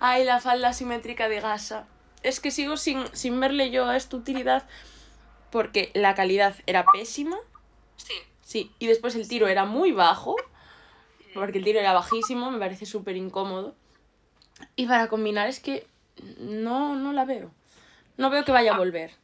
Ay, 0.00 0.24
la 0.24 0.40
falda 0.40 0.72
simétrica 0.72 1.28
de 1.28 1.40
gasa. 1.40 1.86
Es 2.22 2.40
que 2.40 2.50
sigo 2.50 2.76
sin, 2.76 3.04
sin 3.16 3.38
verle 3.40 3.70
yo 3.70 3.86
a 3.86 3.96
esta 3.96 4.16
utilidad 4.16 4.68
porque 5.50 5.90
la 5.94 6.14
calidad 6.14 6.54
era 6.66 6.84
pésima. 6.92 7.36
Sí. 7.96 8.14
Sí, 8.42 8.74
y 8.78 8.86
después 8.86 9.14
el 9.14 9.28
tiro 9.28 9.46
era 9.48 9.64
muy 9.64 9.92
bajo, 9.92 10.36
porque 11.34 11.58
el 11.58 11.64
tiro 11.64 11.78
era 11.80 11.92
bajísimo, 11.92 12.50
me 12.50 12.58
parece 12.58 12.84
súper 12.86 13.16
incómodo. 13.16 13.74
Y 14.76 14.86
para 14.86 15.08
combinar 15.08 15.48
es 15.48 15.60
que 15.60 15.86
no, 16.38 16.96
no 16.96 17.12
la 17.12 17.24
veo. 17.24 17.52
No 18.16 18.28
veo 18.28 18.44
que 18.44 18.52
vaya 18.52 18.74
a 18.74 18.78
volver. 18.78 19.14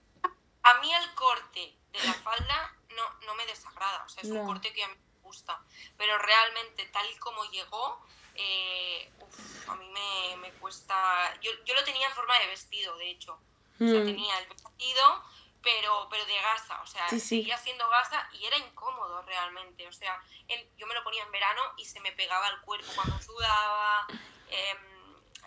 A 0.62 0.80
mí 0.80 0.92
el 0.92 1.14
corte 1.14 1.74
de 1.92 2.06
la 2.06 2.14
falda 2.14 2.74
no, 2.96 3.26
no 3.26 3.34
me 3.34 3.44
desagrada, 3.46 4.04
o 4.04 4.08
sea, 4.08 4.22
es 4.22 4.28
No. 4.30 4.40
un 4.40 4.46
corte 4.46 4.72
que 4.72 4.82
a 4.84 4.88
mí 4.88 4.94
me 4.94 5.20
gusta, 5.22 5.60
pero 5.96 6.16
realmente 6.18 6.88
tal 6.92 7.04
y 7.14 7.18
como 7.18 7.44
llegó, 7.50 8.00
eh, 8.38 9.12
uf, 9.18 9.68
a 9.68 9.74
mí 9.76 9.88
me, 9.88 10.36
me 10.38 10.52
cuesta... 10.54 11.38
Yo, 11.40 11.50
yo 11.64 11.74
lo 11.74 11.84
tenía 11.84 12.06
en 12.08 12.14
forma 12.14 12.38
de 12.38 12.46
vestido, 12.46 12.96
de 12.96 13.10
hecho. 13.10 13.32
O 13.34 13.88
sea, 13.88 14.00
Mm. 14.00 14.06
tenía 14.06 14.38
el 14.38 14.46
vestido, 14.48 15.24
pero, 15.62 16.08
pero 16.10 16.24
de 16.24 16.34
gasa, 16.40 16.80
o 16.82 16.86
sea, 16.86 17.08
Sí, 17.10 17.20
sí. 17.20 17.38
seguía 17.40 17.58
siendo 17.58 17.88
gasa 17.90 18.28
y 18.32 18.46
era 18.46 18.56
incómodo 18.56 19.20
realmente. 19.22 19.86
O 19.88 19.92
sea, 19.92 20.18
en- 20.48 20.68
yo 20.76 20.86
me 20.86 20.94
lo 20.94 21.02
ponía 21.04 21.22
en 21.24 21.30
verano 21.32 21.60
y 21.76 21.84
se 21.84 22.00
me 22.00 22.12
pegaba 22.12 22.46
al 22.46 22.60
cuerpo 22.62 22.92
cuando 22.94 23.20
sudaba. 23.20 24.06
em, 24.48 24.95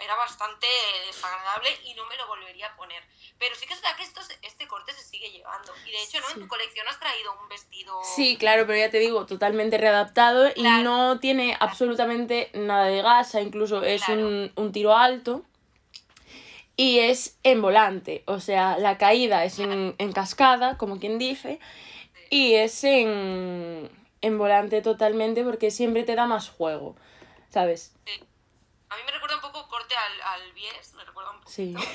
era 0.01 0.15
bastante 0.15 0.67
desagradable 1.07 1.69
y 1.85 1.93
no 1.93 2.05
me 2.07 2.15
lo 2.17 2.27
volvería 2.27 2.67
a 2.67 2.75
poner. 2.75 3.03
Pero 3.37 3.55
sí 3.55 3.65
que 3.65 3.73
es 3.73 3.81
verdad 3.81 3.97
que 3.97 4.03
esto, 4.03 4.21
este 4.41 4.67
corte 4.67 4.93
se 4.93 5.03
sigue 5.03 5.29
llevando. 5.31 5.73
Y 5.85 5.91
de 5.91 6.03
hecho, 6.03 6.19
¿no? 6.19 6.27
Sí. 6.27 6.33
En 6.35 6.39
tu 6.41 6.47
colección 6.47 6.87
has 6.87 6.99
traído 6.99 7.33
un 7.41 7.47
vestido. 7.49 7.99
Sí, 8.15 8.37
claro, 8.37 8.65
pero 8.67 8.77
ya 8.79 8.89
te 8.89 8.99
digo, 8.99 9.25
totalmente 9.25 9.77
readaptado 9.77 10.49
y 10.55 10.63
no 10.63 11.19
tiene 11.19 11.57
absolutamente 11.59 12.49
nada 12.53 12.85
de 12.85 13.01
gasa, 13.01 13.41
incluso 13.41 13.83
es 13.83 14.03
Claro. 14.03 14.21
un, 14.27 14.51
un 14.55 14.71
tiro 14.71 14.95
alto 14.95 15.43
y 16.75 16.99
es 16.99 17.37
en 17.43 17.61
volante, 17.61 18.23
o 18.25 18.39
sea, 18.39 18.77
la 18.77 18.97
caída 18.97 19.43
es 19.43 19.59
en, 19.59 19.95
en 19.97 20.13
cascada, 20.13 20.77
como 20.77 20.97
quien 20.97 21.19
dice, 21.19 21.59
y 22.29 22.53
es 22.55 22.85
en, 22.85 23.89
en 24.21 24.37
volante 24.37 24.81
totalmente 24.81 25.43
porque 25.43 25.71
siempre 25.71 26.03
te 26.03 26.15
da 26.15 26.25
más 26.25 26.47
juego, 26.49 26.95
¿sabes? 27.49 27.93
A 28.91 28.95
mí 28.95 29.01
me 29.05 29.11
recuerda 29.11 29.35
un 29.35 29.41
poco 29.41 29.48
al, 29.95 30.21
al 30.41 30.53
bies, 30.53 30.93
me 30.93 31.03
recuerda 31.03 31.31
un 31.31 31.39
poco. 31.39 31.49
Sí. 31.51 31.75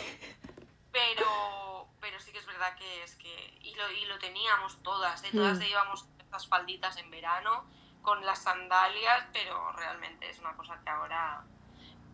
Pero, 0.92 1.88
pero 2.00 2.20
sí 2.20 2.30
que 2.30 2.38
es 2.38 2.46
verdad 2.46 2.76
que 2.78 3.02
es 3.02 3.16
que. 3.16 3.58
Y 3.62 3.74
lo, 3.74 3.90
y 3.90 4.04
lo 4.06 4.16
teníamos 4.20 4.80
todas, 4.84 5.24
¿eh? 5.24 5.28
Todas 5.32 5.58
Mm. 5.58 5.62
llevamos 5.62 6.06
estas 6.20 6.46
falditas 6.46 6.96
en 6.98 7.10
verano 7.10 7.64
con 8.02 8.24
las 8.24 8.38
sandalias, 8.44 9.24
pero 9.32 9.72
realmente 9.72 10.28
es 10.30 10.38
una 10.38 10.52
cosa 10.56 10.78
que 10.84 10.90
ahora 10.90 11.42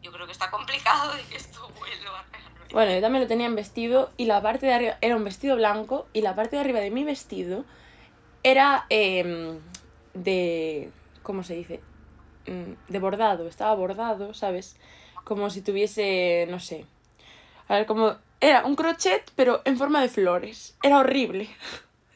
yo 0.01 0.11
creo 0.13 0.25
que 0.25 0.33
está 0.33 0.51
complicado 0.51 1.13
de 1.15 1.23
que 1.25 1.37
esto 1.37 1.69
vuelva 1.79 2.25
realmente. 2.33 2.73
Bueno, 2.75 2.93
yo 2.95 3.01
también 3.03 3.23
lo 3.25 3.29
tenía 3.29 3.47
en 3.47 3.55
vestido 3.57 4.13
y 4.17 4.25
la 4.25 4.41
parte 4.41 4.65
de 4.67 4.73
arriba 4.73 4.97
era 5.03 5.17
un 5.17 5.25
vestido 5.25 5.57
blanco 5.57 6.09
y 6.15 6.23
la 6.23 6.35
parte 6.35 6.57
de 6.57 6.61
arriba 6.63 6.79
de 6.81 6.91
mi 6.91 7.05
vestido 7.05 7.65
era 8.43 8.87
em, 8.89 9.61
de... 10.15 10.91
¿Cómo 11.23 11.43
se 11.43 11.55
dice? 11.55 11.83
Mm, 12.47 12.73
De 12.89 12.99
bordado, 12.99 13.47
estaba 13.47 13.75
bordado, 13.75 14.33
¿sabes? 14.33 14.79
Como 15.25 15.51
si 15.51 15.63
tuviese, 15.63 16.47
no 16.51 16.61
sé. 16.61 16.85
A 17.69 17.77
ver, 17.77 17.87
como... 17.87 18.17
Era 18.43 18.65
un 18.65 18.75
crochet, 18.75 19.31
pero 19.37 19.61
en 19.67 19.77
forma 19.77 20.01
de 20.01 20.09
flores. 20.09 20.77
Era 20.83 20.99
horrible. 20.99 21.49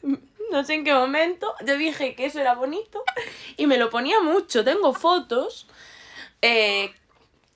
No 0.51 0.63
sé 0.63 0.75
en 0.75 0.83
qué 0.83 0.93
momento 0.93 1.53
yo 1.65 1.75
dije 1.75 2.15
que 2.15 2.25
eso 2.27 2.39
era 2.39 2.53
bonito 2.53 3.03
y 3.57 3.65
me 3.65 3.77
lo 3.77 3.89
ponía 3.89 4.21
mucho. 4.21 4.63
Tengo 4.63 4.93
fotos 4.93 5.67
eh, 6.41 6.93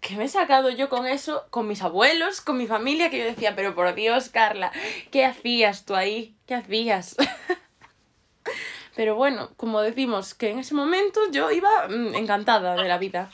que 0.01 0.15
me 0.15 0.25
he 0.25 0.27
sacado 0.29 0.69
yo 0.69 0.89
con 0.89 1.05
eso, 1.05 1.45
con 1.49 1.67
mis 1.67 1.81
abuelos, 1.81 2.41
con 2.41 2.57
mi 2.57 2.67
familia, 2.67 3.09
que 3.09 3.19
yo 3.19 3.25
decía, 3.25 3.55
pero 3.55 3.75
por 3.75 3.93
Dios, 3.93 4.29
Carla, 4.29 4.71
¿qué 5.11 5.25
hacías 5.25 5.85
tú 5.85 5.95
ahí? 5.95 6.35
¿Qué 6.47 6.55
hacías? 6.55 7.15
pero 8.95 9.15
bueno, 9.15 9.51
como 9.57 9.81
decimos, 9.81 10.33
que 10.33 10.49
en 10.49 10.59
ese 10.59 10.73
momento 10.73 11.19
yo 11.31 11.51
iba 11.51 11.87
mm, 11.87 12.15
encantada 12.15 12.75
de 12.75 12.87
la 12.87 12.97
vida. 12.97 13.29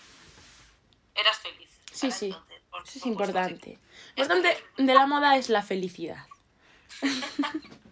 Eras 1.13 1.37
feliz. 1.37 1.64
Sí, 1.95 2.11
sí, 2.11 2.25
entonces, 2.27 2.61
por 2.69 2.83
Eso 2.83 2.99
es 2.99 3.05
importante. 3.05 3.79
Lo 4.15 4.23
importante 4.23 4.57
de 4.77 4.93
la 4.93 5.05
moda 5.07 5.37
es 5.37 5.49
la 5.49 5.61
felicidad. 5.63 6.25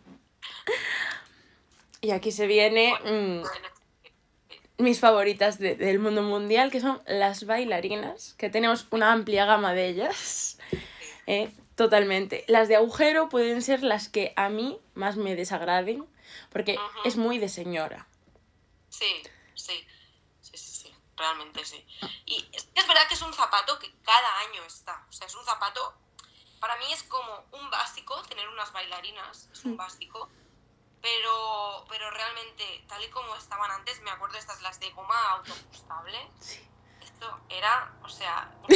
y 2.01 2.12
aquí 2.12 2.32
se 2.32 2.47
viene 2.47 2.93
mm, 3.06 4.82
mis 4.84 4.99
favoritas 4.99 5.60
de- 5.60 5.76
del 5.76 5.99
mundo 5.99 6.22
mundial, 6.22 6.70
que 6.72 6.82
son 6.82 7.01
las 7.08 7.45
bailarinas, 7.45 8.34
que 8.38 8.49
tenemos 8.49 8.88
una 8.91 9.12
amplia 9.12 9.45
gama 9.45 9.74
de 9.74 9.88
ellas. 9.88 10.58
Eh, 11.28 11.49
totalmente. 11.76 12.43
Las 12.47 12.68
de 12.68 12.76
agujero 12.76 13.30
pueden 13.30 13.62
ser 13.62 13.84
las 13.84 14.10
que 14.10 14.34
a 14.36 14.49
mí 14.49 14.80
más 14.93 15.16
me 15.16 15.36
desagraden, 15.36 16.06
porque 16.49 16.78
es 17.06 17.16
muy 17.16 17.38
de 17.38 17.47
señora. 17.49 18.08
Sí, 18.89 19.06
realmente 21.16 21.66
sí. 21.66 21.86
Y 22.26 22.49
es, 22.53 22.88
verdad 22.88 23.07
que 23.07 23.14
es 23.14 23.22
un 23.22 23.34
zapato 23.34 23.78
que 23.80 23.93
cada 24.01 24.39
año 24.39 24.64
está. 24.64 25.05
O 25.09 25.11
sea, 25.11 25.28
es 25.28 25.36
un 25.36 25.45
zapato, 25.45 25.95
para 26.59 26.76
mí 26.78 26.91
es 26.91 27.03
como 27.03 27.45
un 27.51 27.70
básico, 27.70 28.22
tener 28.24 28.47
unas 28.49 28.72
bailarinas, 28.72 29.49
es 29.51 29.66
un 29.66 29.78
básico. 29.78 30.30
Pero, 31.01 31.86
pero 31.89 32.09
realmente, 32.11 32.86
tal 32.88 33.03
y 33.03 33.09
como 33.09 33.36
estaban 33.36 33.70
antes, 33.72 34.01
me 34.01 34.11
acuerdo 34.11 34.38
estas, 34.38 34.61
las 34.61 34.80
de 34.80 34.89
goma 34.91 35.32
autoajustable. 35.32 36.32
Sí. 36.39 36.66
Esto 37.01 37.41
era, 37.49 37.93
o 38.03 38.09
sea, 38.09 38.49
un 38.61 38.74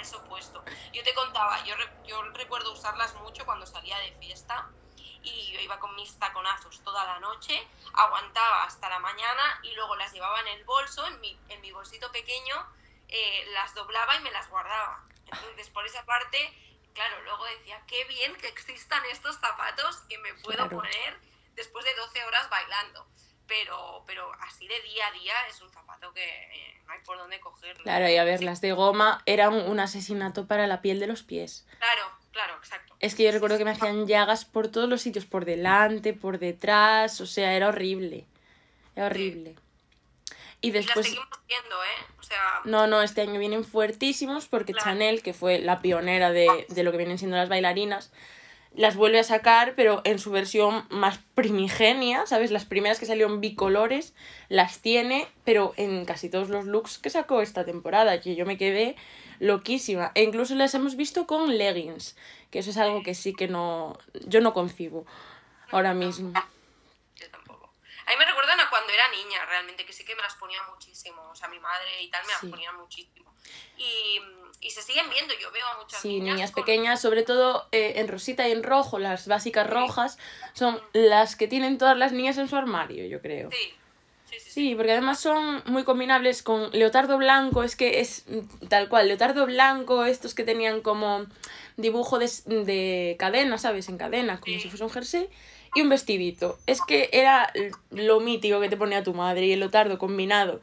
eso 0.00 0.24
puesto. 0.24 0.64
Yo 0.92 1.02
te 1.02 1.14
contaba, 1.14 1.62
yo, 1.64 1.76
re- 1.76 1.92
yo 2.06 2.22
recuerdo 2.32 2.72
usarlas 2.72 3.14
mucho 3.16 3.44
cuando 3.44 3.66
salía 3.66 3.98
de 3.98 4.12
fiesta 4.12 4.68
y 5.22 5.52
yo 5.52 5.60
iba 5.60 5.78
con 5.78 5.94
mis 5.94 6.18
taconazos 6.18 6.80
toda 6.82 7.04
la 7.04 7.20
noche, 7.20 7.66
aguantaba 7.94 8.64
hasta 8.64 8.88
la 8.88 8.98
mañana 8.98 9.60
y 9.62 9.72
luego 9.74 9.96
las 9.96 10.12
llevaba 10.12 10.40
en 10.40 10.48
el 10.48 10.64
bolso, 10.64 11.06
en 11.06 11.20
mi, 11.20 11.38
en 11.48 11.60
mi 11.60 11.72
bolsito 11.72 12.10
pequeño, 12.12 12.54
eh, 13.08 13.46
las 13.54 13.74
doblaba 13.74 14.16
y 14.16 14.20
me 14.20 14.30
las 14.30 14.48
guardaba. 14.48 15.04
Entonces, 15.26 15.70
por 15.70 15.86
esa 15.86 16.04
parte, 16.04 16.38
claro, 16.94 17.22
luego 17.22 17.44
decía, 17.46 17.82
qué 17.86 18.04
bien 18.04 18.34
que 18.36 18.48
existan 18.48 19.02
estos 19.06 19.36
zapatos 19.38 19.96
que 20.08 20.18
me 20.18 20.34
puedo 20.34 20.56
Claro. 20.68 20.76
poner 20.76 21.18
después 21.54 21.84
de 21.84 21.94
12 21.94 22.24
horas 22.24 22.48
bailando. 22.50 23.06
Pero, 23.46 24.04
pero 24.06 24.32
así 24.40 24.66
de 24.66 24.80
día 24.80 25.08
a 25.08 25.10
día 25.12 25.34
es 25.48 25.60
un 25.60 25.70
zapato 25.70 26.12
que 26.14 26.24
eh, 26.24 26.80
no 26.86 26.92
hay 26.92 27.00
por 27.00 27.18
dónde 27.18 27.38
cogerlo. 27.40 27.82
Claro, 27.82 28.08
y 28.08 28.16
a 28.16 28.24
ver, 28.24 28.42
las 28.42 28.60
de 28.60 28.72
goma 28.72 29.22
eran 29.26 29.52
un 29.52 29.78
asesinato 29.80 30.46
para 30.46 30.66
la 30.66 30.80
piel 30.80 31.00
de 31.00 31.06
los 31.06 31.22
pies. 31.22 31.66
Claro, 31.78 32.10
claro, 32.32 32.54
exacto. 32.58 32.94
Es 33.00 33.14
que 33.14 33.24
yo 33.24 33.32
recuerdo 33.32 33.58
que 33.58 33.64
me 33.64 33.70
hacían 33.72 34.06
llagas 34.06 34.44
por 34.44 34.68
todos 34.68 34.88
los 34.88 35.00
sitios, 35.02 35.24
por 35.26 35.44
delante, 35.44 36.12
por 36.12 36.38
detrás, 36.38 37.20
o 37.20 37.26
sea, 37.26 37.54
era 37.54 37.68
horrible. 37.68 38.26
Era 38.96 39.06
horrible. 39.06 39.54
Y 40.60 40.68
Y 40.68 40.72
las 40.72 40.84
después... 40.86 41.06
seguimos 41.06 41.28
viendo, 41.48 41.76
¿eh? 41.82 42.14
O 42.18 42.22
sea, 42.22 42.60
No, 42.64 42.86
no, 42.86 43.02
este 43.02 43.22
año 43.22 43.38
vienen 43.40 43.64
fuertísimos 43.64 44.46
porque 44.46 44.72
Claro. 44.72 44.90
Chanel, 44.90 45.22
que 45.22 45.34
fue 45.34 45.58
la 45.58 45.80
pionera 45.80 46.30
de, 46.30 46.66
de 46.68 46.82
lo 46.82 46.92
que 46.92 46.98
vienen 46.98 47.18
siendo 47.18 47.36
las 47.36 47.48
bailarinas, 47.48 48.12
las 48.74 48.96
vuelve 48.96 49.18
a 49.18 49.24
sacar, 49.24 49.74
pero 49.76 50.00
en 50.04 50.18
su 50.18 50.30
versión 50.30 50.86
más 50.90 51.18
primigenia, 51.34 52.26
¿sabes? 52.26 52.50
Las 52.50 52.64
primeras 52.64 52.98
que 52.98 53.06
salieron 53.06 53.40
bicolores 53.40 54.14
las 54.48 54.80
tiene, 54.80 55.28
pero 55.44 55.74
en 55.76 56.04
casi 56.06 56.30
todos 56.30 56.48
los 56.48 56.64
looks 56.64 56.98
que 56.98 57.10
sacó 57.10 57.42
esta 57.42 57.64
temporada, 57.64 58.20
que 58.20 58.34
yo 58.34 58.46
me 58.46 58.56
quedé 58.56 58.96
loquísima. 59.40 60.12
E 60.14 60.22
incluso 60.22 60.54
las 60.54 60.74
hemos 60.74 60.96
visto 60.96 61.26
con 61.26 61.58
leggings, 61.58 62.16
que 62.50 62.60
eso 62.60 62.70
es 62.70 62.78
algo 62.78 63.02
que 63.02 63.14
sí 63.14 63.34
que 63.34 63.48
no. 63.48 63.98
Yo 64.26 64.40
no 64.40 64.54
concibo 64.54 65.04
ahora 65.70 65.92
mismo. 65.94 66.32
yo 67.16 67.30
tampoco. 67.30 67.74
A 68.06 68.10
mí 68.10 68.16
me 68.18 68.24
recuerdan 68.24 68.58
a 68.60 68.68
cuando 68.70 68.90
era 68.92 69.04
niña, 69.10 69.44
realmente, 69.46 69.84
que 69.84 69.92
sí 69.92 70.04
que 70.04 70.14
me 70.16 70.22
las 70.22 70.34
ponía 70.36 70.58
muchísimo. 70.72 71.22
O 71.30 71.34
sea, 71.34 71.48
mi 71.48 71.58
madre 71.60 72.02
y 72.02 72.08
tal 72.10 72.22
me 72.24 72.32
las 72.32 72.40
Sí. 72.40 72.46
ponía 72.48 72.72
muchísimo. 72.72 73.21
Y, 73.76 74.20
y 74.66 74.70
se 74.70 74.82
siguen 74.82 75.08
viendo, 75.10 75.34
yo 75.40 75.50
veo 75.52 75.66
a 75.66 75.78
muchas 75.82 76.00
Sí, 76.00 76.20
niñas. 76.20 76.34
niñas 76.34 76.50
con- 76.52 76.62
pequeñas, 76.64 77.00
sobre 77.00 77.22
todo 77.22 77.66
eh, 77.72 77.94
en 77.96 78.08
rosita 78.08 78.48
y 78.48 78.52
en 78.52 78.62
rojo, 78.62 78.98
las 78.98 79.26
básicas 79.26 79.68
rojas, 79.68 80.18
son 80.52 80.80
las 80.92 81.36
que 81.36 81.48
tienen 81.48 81.78
todas 81.78 81.96
las 81.96 82.12
niñas 82.12 82.38
en 82.38 82.48
su 82.48 82.56
armario, 82.56 83.06
yo 83.06 83.20
creo. 83.20 83.50
Sí, 83.50 83.74
Sí, 84.30 84.40
sí, 84.40 84.50
sí. 84.50 84.74
Porque 84.74 84.92
además 84.92 85.20
son 85.20 85.62
muy 85.66 85.84
combinables 85.84 86.42
con 86.42 86.70
leotardo 86.72 87.18
blanco, 87.18 87.64
es 87.64 87.76
que 87.76 88.00
es 88.00 88.24
mm, 88.28 88.66
tal 88.68 88.88
cual, 88.88 89.08
leotardo 89.08 89.44
blanco, 89.44 90.06
estos 90.06 90.34
que 90.34 90.42
tenían 90.42 90.80
como 90.80 91.26
dibujo 91.76 92.18
de, 92.18 92.30
de 92.46 93.16
cadena, 93.18 93.58
¿sabes? 93.58 93.90
En 93.90 93.98
cadena, 93.98 94.40
como 94.40 94.54
Sí. 94.56 94.62
si 94.62 94.68
fuese 94.70 94.84
un 94.84 94.90
jersey, 94.90 95.28
y 95.74 95.82
un 95.82 95.90
vestidito. 95.90 96.58
Es 96.66 96.80
que 96.80 97.10
era 97.12 97.52
lo 97.90 98.20
mítico 98.20 98.58
que 98.60 98.70
te 98.70 98.76
ponía 98.78 99.02
tu 99.02 99.12
madre 99.12 99.44
y 99.46 99.52
el 99.52 99.60
leotardo 99.60 99.98
combinado 99.98 100.60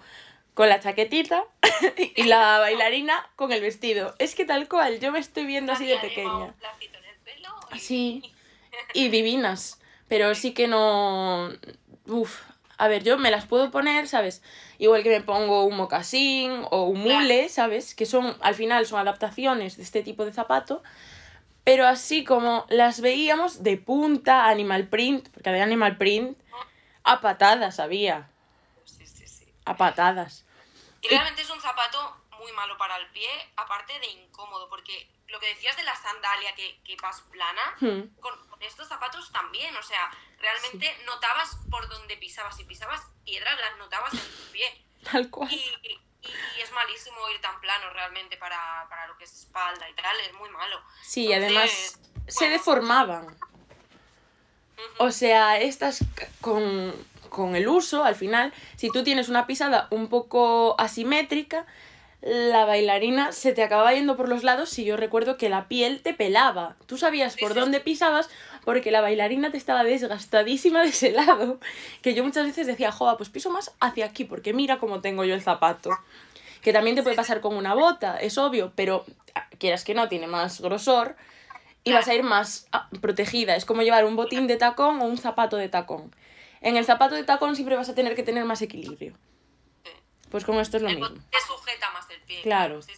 con 0.60 0.68
la 0.68 0.82
chaquetita 0.82 1.45
y 2.18 2.24
la 2.24 2.60
bailarina 2.60 3.14
con 3.38 3.53
el 3.53 3.62
vestido. 3.62 4.14
Es 4.20 4.36
que 4.36 4.43
tal 4.43 4.68
cual, 4.68 4.99
yo 4.99 5.10
me 5.10 5.20
estoy 5.20 5.45
viendo 5.45 5.72
así 5.72 5.86
de 5.86 5.97
Había 5.97 6.10
pequeña. 6.10 6.53
Sí, 7.78 8.22
y 8.93 9.07
divinas, 9.07 9.80
pero 10.10 10.36
sí 10.36 10.51
que 10.51 10.68
no... 10.68 11.49
Uf, 12.07 12.41
a 12.78 12.89
ver, 12.89 13.05
yo 13.05 13.18
me 13.18 13.32
las 13.32 13.45
puedo 13.45 13.72
poner, 13.72 14.10
¿sabes? 14.10 14.43
Igual 14.80 15.01
que 15.03 15.12
me 15.12 15.22
pongo 15.22 15.64
un 15.64 15.78
mocasín 15.78 16.66
o 16.72 16.88
un 16.88 16.99
mule, 17.03 17.47
¿sabes? 17.47 17.95
Que 17.95 18.05
son, 18.05 18.36
al 18.41 18.53
final, 18.53 18.86
son 18.86 18.99
adaptaciones 18.99 19.78
de 19.78 19.84
este 19.84 20.03
tipo 20.03 20.26
de 20.26 20.34
zapato, 20.34 20.84
pero 21.64 21.88
así 21.88 22.26
como 22.26 22.66
las 22.68 22.99
veíamos 22.99 23.64
de 23.64 23.78
punta, 23.78 24.49
animal 24.49 24.89
print, 24.89 25.30
porque 25.30 25.51
de 25.51 25.62
animal 25.62 25.97
print, 25.97 26.38
a 27.05 27.22
patadas 27.22 27.80
había, 27.80 28.30
Sí, 28.84 29.05
sí, 29.05 29.26
sí. 29.26 29.45
a 29.64 29.78
patadas. 29.78 30.43
Y 31.02 31.08
realmente 31.08 31.41
es 31.41 31.50
un 31.50 31.62
zapato 31.62 32.16
muy 32.39 32.52
malo 32.54 32.78
para 32.78 32.95
el 32.97 33.08
pie, 33.12 33.30
aparte 33.56 33.97
de 34.00 34.08
incómodo, 34.08 34.70
porque 34.70 35.10
lo 35.28 35.39
que 35.39 35.47
decías 35.47 35.76
de 35.78 35.84
la 35.84 35.95
sandalia 35.95 36.56
que, 36.56 36.80
que 36.84 36.95
vas 37.02 37.22
plana, 37.32 37.62
Hmm. 37.80 38.08
con, 38.20 38.47
con 38.50 38.62
estos 38.64 38.88
zapatos 38.88 39.32
también, 39.32 39.76
o 39.78 39.84
sea, 39.84 40.10
realmente 40.39 40.97
notabas 41.06 41.58
por 41.70 41.88
dónde 41.89 42.18
pisabas. 42.18 42.56
Si 42.58 42.64
pisabas 42.64 43.02
piedras, 43.26 43.60
las 43.60 43.78
notabas 43.78 44.14
en 44.14 44.20
tu 44.20 44.52
pie. 44.52 44.86
Tal 45.12 45.30
cual. 45.30 45.52
Y, 45.52 45.58
y- 45.84 46.00
y 46.22 46.62
es 46.62 46.70
malísimo 46.74 47.18
ir 47.30 47.39
tan 47.39 47.62
plano 47.62 47.89
realmente 47.91 48.36
para, 48.36 48.86
para 48.89 49.08
lo 49.08 49.18
que 49.18 49.24
es 49.24 49.32
espalda 49.34 49.89
y 49.89 49.93
tal, 49.93 50.20
es 50.20 50.34
muy 50.34 50.50
malo. 50.50 50.82
Sí, 51.02 51.32
además 51.32 51.72
Entonces, 51.95 52.00
se 52.28 52.39
bueno. 52.45 52.54
deformaban. 52.58 53.38
O 54.97 55.12
sea, 55.12 55.58
estas 55.60 56.00
con, 56.41 56.93
con 57.30 57.56
el 57.56 57.68
uso, 57.68 58.04
al 58.04 58.16
final, 58.16 58.54
si 58.76 58.90
tú 58.90 59.04
tienes 59.04 59.30
una 59.30 59.48
pisada 59.48 59.88
un 59.92 60.08
poco 60.08 60.76
asimétrica, 60.80 61.66
la 62.22 62.66
bailarina 62.66 63.32
se 63.32 63.54
te 63.54 63.64
acababa 63.64 63.94
yendo 63.94 64.18
por 64.18 64.28
los 64.28 64.44
lados 64.44 64.70
si 64.70 64.84
yo 64.84 64.98
recuerdo 64.98 65.38
que 65.38 65.48
la 65.48 65.70
piel 65.70 66.02
te 66.02 66.14
pelaba. 66.14 66.76
Tú 66.86 66.98
sabías 66.98 67.38
por 67.38 67.54
dónde 67.54 67.80
pisabas 67.80 68.30
porque 68.66 68.92
la 68.92 69.00
bailarina 69.00 69.52
te 69.52 69.58
estaba 69.58 69.86
desgastadísima 69.86 70.82
de 70.82 70.90
ese 70.90 71.12
lado. 71.12 71.60
Que 72.02 72.14
yo 72.14 72.24
muchas 72.26 72.46
veces 72.46 72.68
decía, 72.68 72.92
joa, 72.92 73.16
pues 73.16 73.30
piso 73.30 73.50
más 73.50 73.72
hacia 73.80 74.06
aquí 74.06 74.26
porque 74.26 74.54
mira 74.54 74.80
cómo 74.80 75.00
tengo 75.00 75.24
yo 75.24 75.34
el 75.34 75.42
zapato. 75.42 75.92
Que 76.62 76.74
también 76.74 76.98
te 76.98 77.04
puede 77.04 77.16
pasar 77.16 77.40
con 77.40 77.56
una 77.56 77.74
bota, 77.74 78.18
es 78.18 78.38
obvio, 78.38 78.74
pero 78.76 79.06
ah, 79.34 79.48
quieras 79.58 79.86
que 79.86 79.94
no, 79.94 80.10
tiene 80.10 80.28
más 80.28 80.60
grosor 80.60 81.16
y 81.86 81.94
vas 81.94 82.10
a 82.10 82.14
ir 82.14 82.24
más 82.24 82.68
ah, 82.74 82.90
protegida. 83.00 83.56
Es 83.56 83.64
como 83.64 83.82
llevar 83.82 84.04
un 84.04 84.18
botín 84.18 84.46
de 84.48 84.58
tacón 84.58 85.02
o 85.02 85.06
un 85.06 85.18
zapato 85.18 85.56
de 85.56 85.70
tacón. 85.70 86.14
En 86.62 86.78
el 86.78 86.86
zapato 86.86 87.16
de 87.16 87.24
tacón 87.24 87.55
siempre 87.55 87.76
vas 87.76 87.89
a 87.89 87.95
tener 87.95 88.16
que 88.16 88.24
tener 88.24 88.45
más 88.45 88.62
equilibrio. 88.62 89.14
Sí. 89.84 89.91
Pues 90.30 90.45
con 90.45 90.57
esto 90.60 90.78
es 90.78 90.84
lo 90.84 90.89
El 90.89 90.95
mismo. 90.99 91.16
te 91.16 91.38
sujeta 91.45 91.91
más 91.91 92.10
el 92.10 92.22
pie. 92.22 92.41
Claro. 92.41 92.82
Sí. 92.82 92.93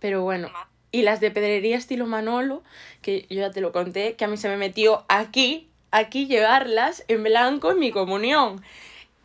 Pero 0.00 0.22
bueno. 0.22 0.50
Y 0.92 1.02
las 1.02 1.20
de 1.20 1.30
pedrería 1.30 1.76
estilo 1.76 2.06
Manolo, 2.06 2.62
que 3.02 3.26
yo 3.28 3.40
ya 3.40 3.50
te 3.50 3.60
lo 3.60 3.72
conté, 3.72 4.14
que 4.14 4.24
a 4.24 4.28
mí 4.28 4.36
se 4.36 4.48
me 4.48 4.56
metió 4.56 5.04
aquí, 5.08 5.68
aquí 5.90 6.26
llevarlas 6.26 7.04
en 7.08 7.24
blanco 7.24 7.72
en 7.72 7.80
mi 7.80 7.90
comunión. 7.90 8.64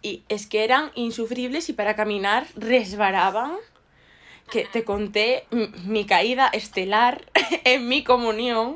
Y 0.01 0.23
es 0.29 0.47
que 0.47 0.63
eran 0.63 0.91
insufribles 0.95 1.69
y 1.69 1.73
para 1.73 1.95
caminar 1.95 2.47
resbaraban. 2.55 3.55
Que 4.51 4.65
te 4.65 4.83
conté 4.83 5.45
mi 5.85 6.05
caída 6.05 6.49
estelar 6.51 7.25
en 7.63 7.87
mi 7.87 8.03
comunión. 8.03 8.75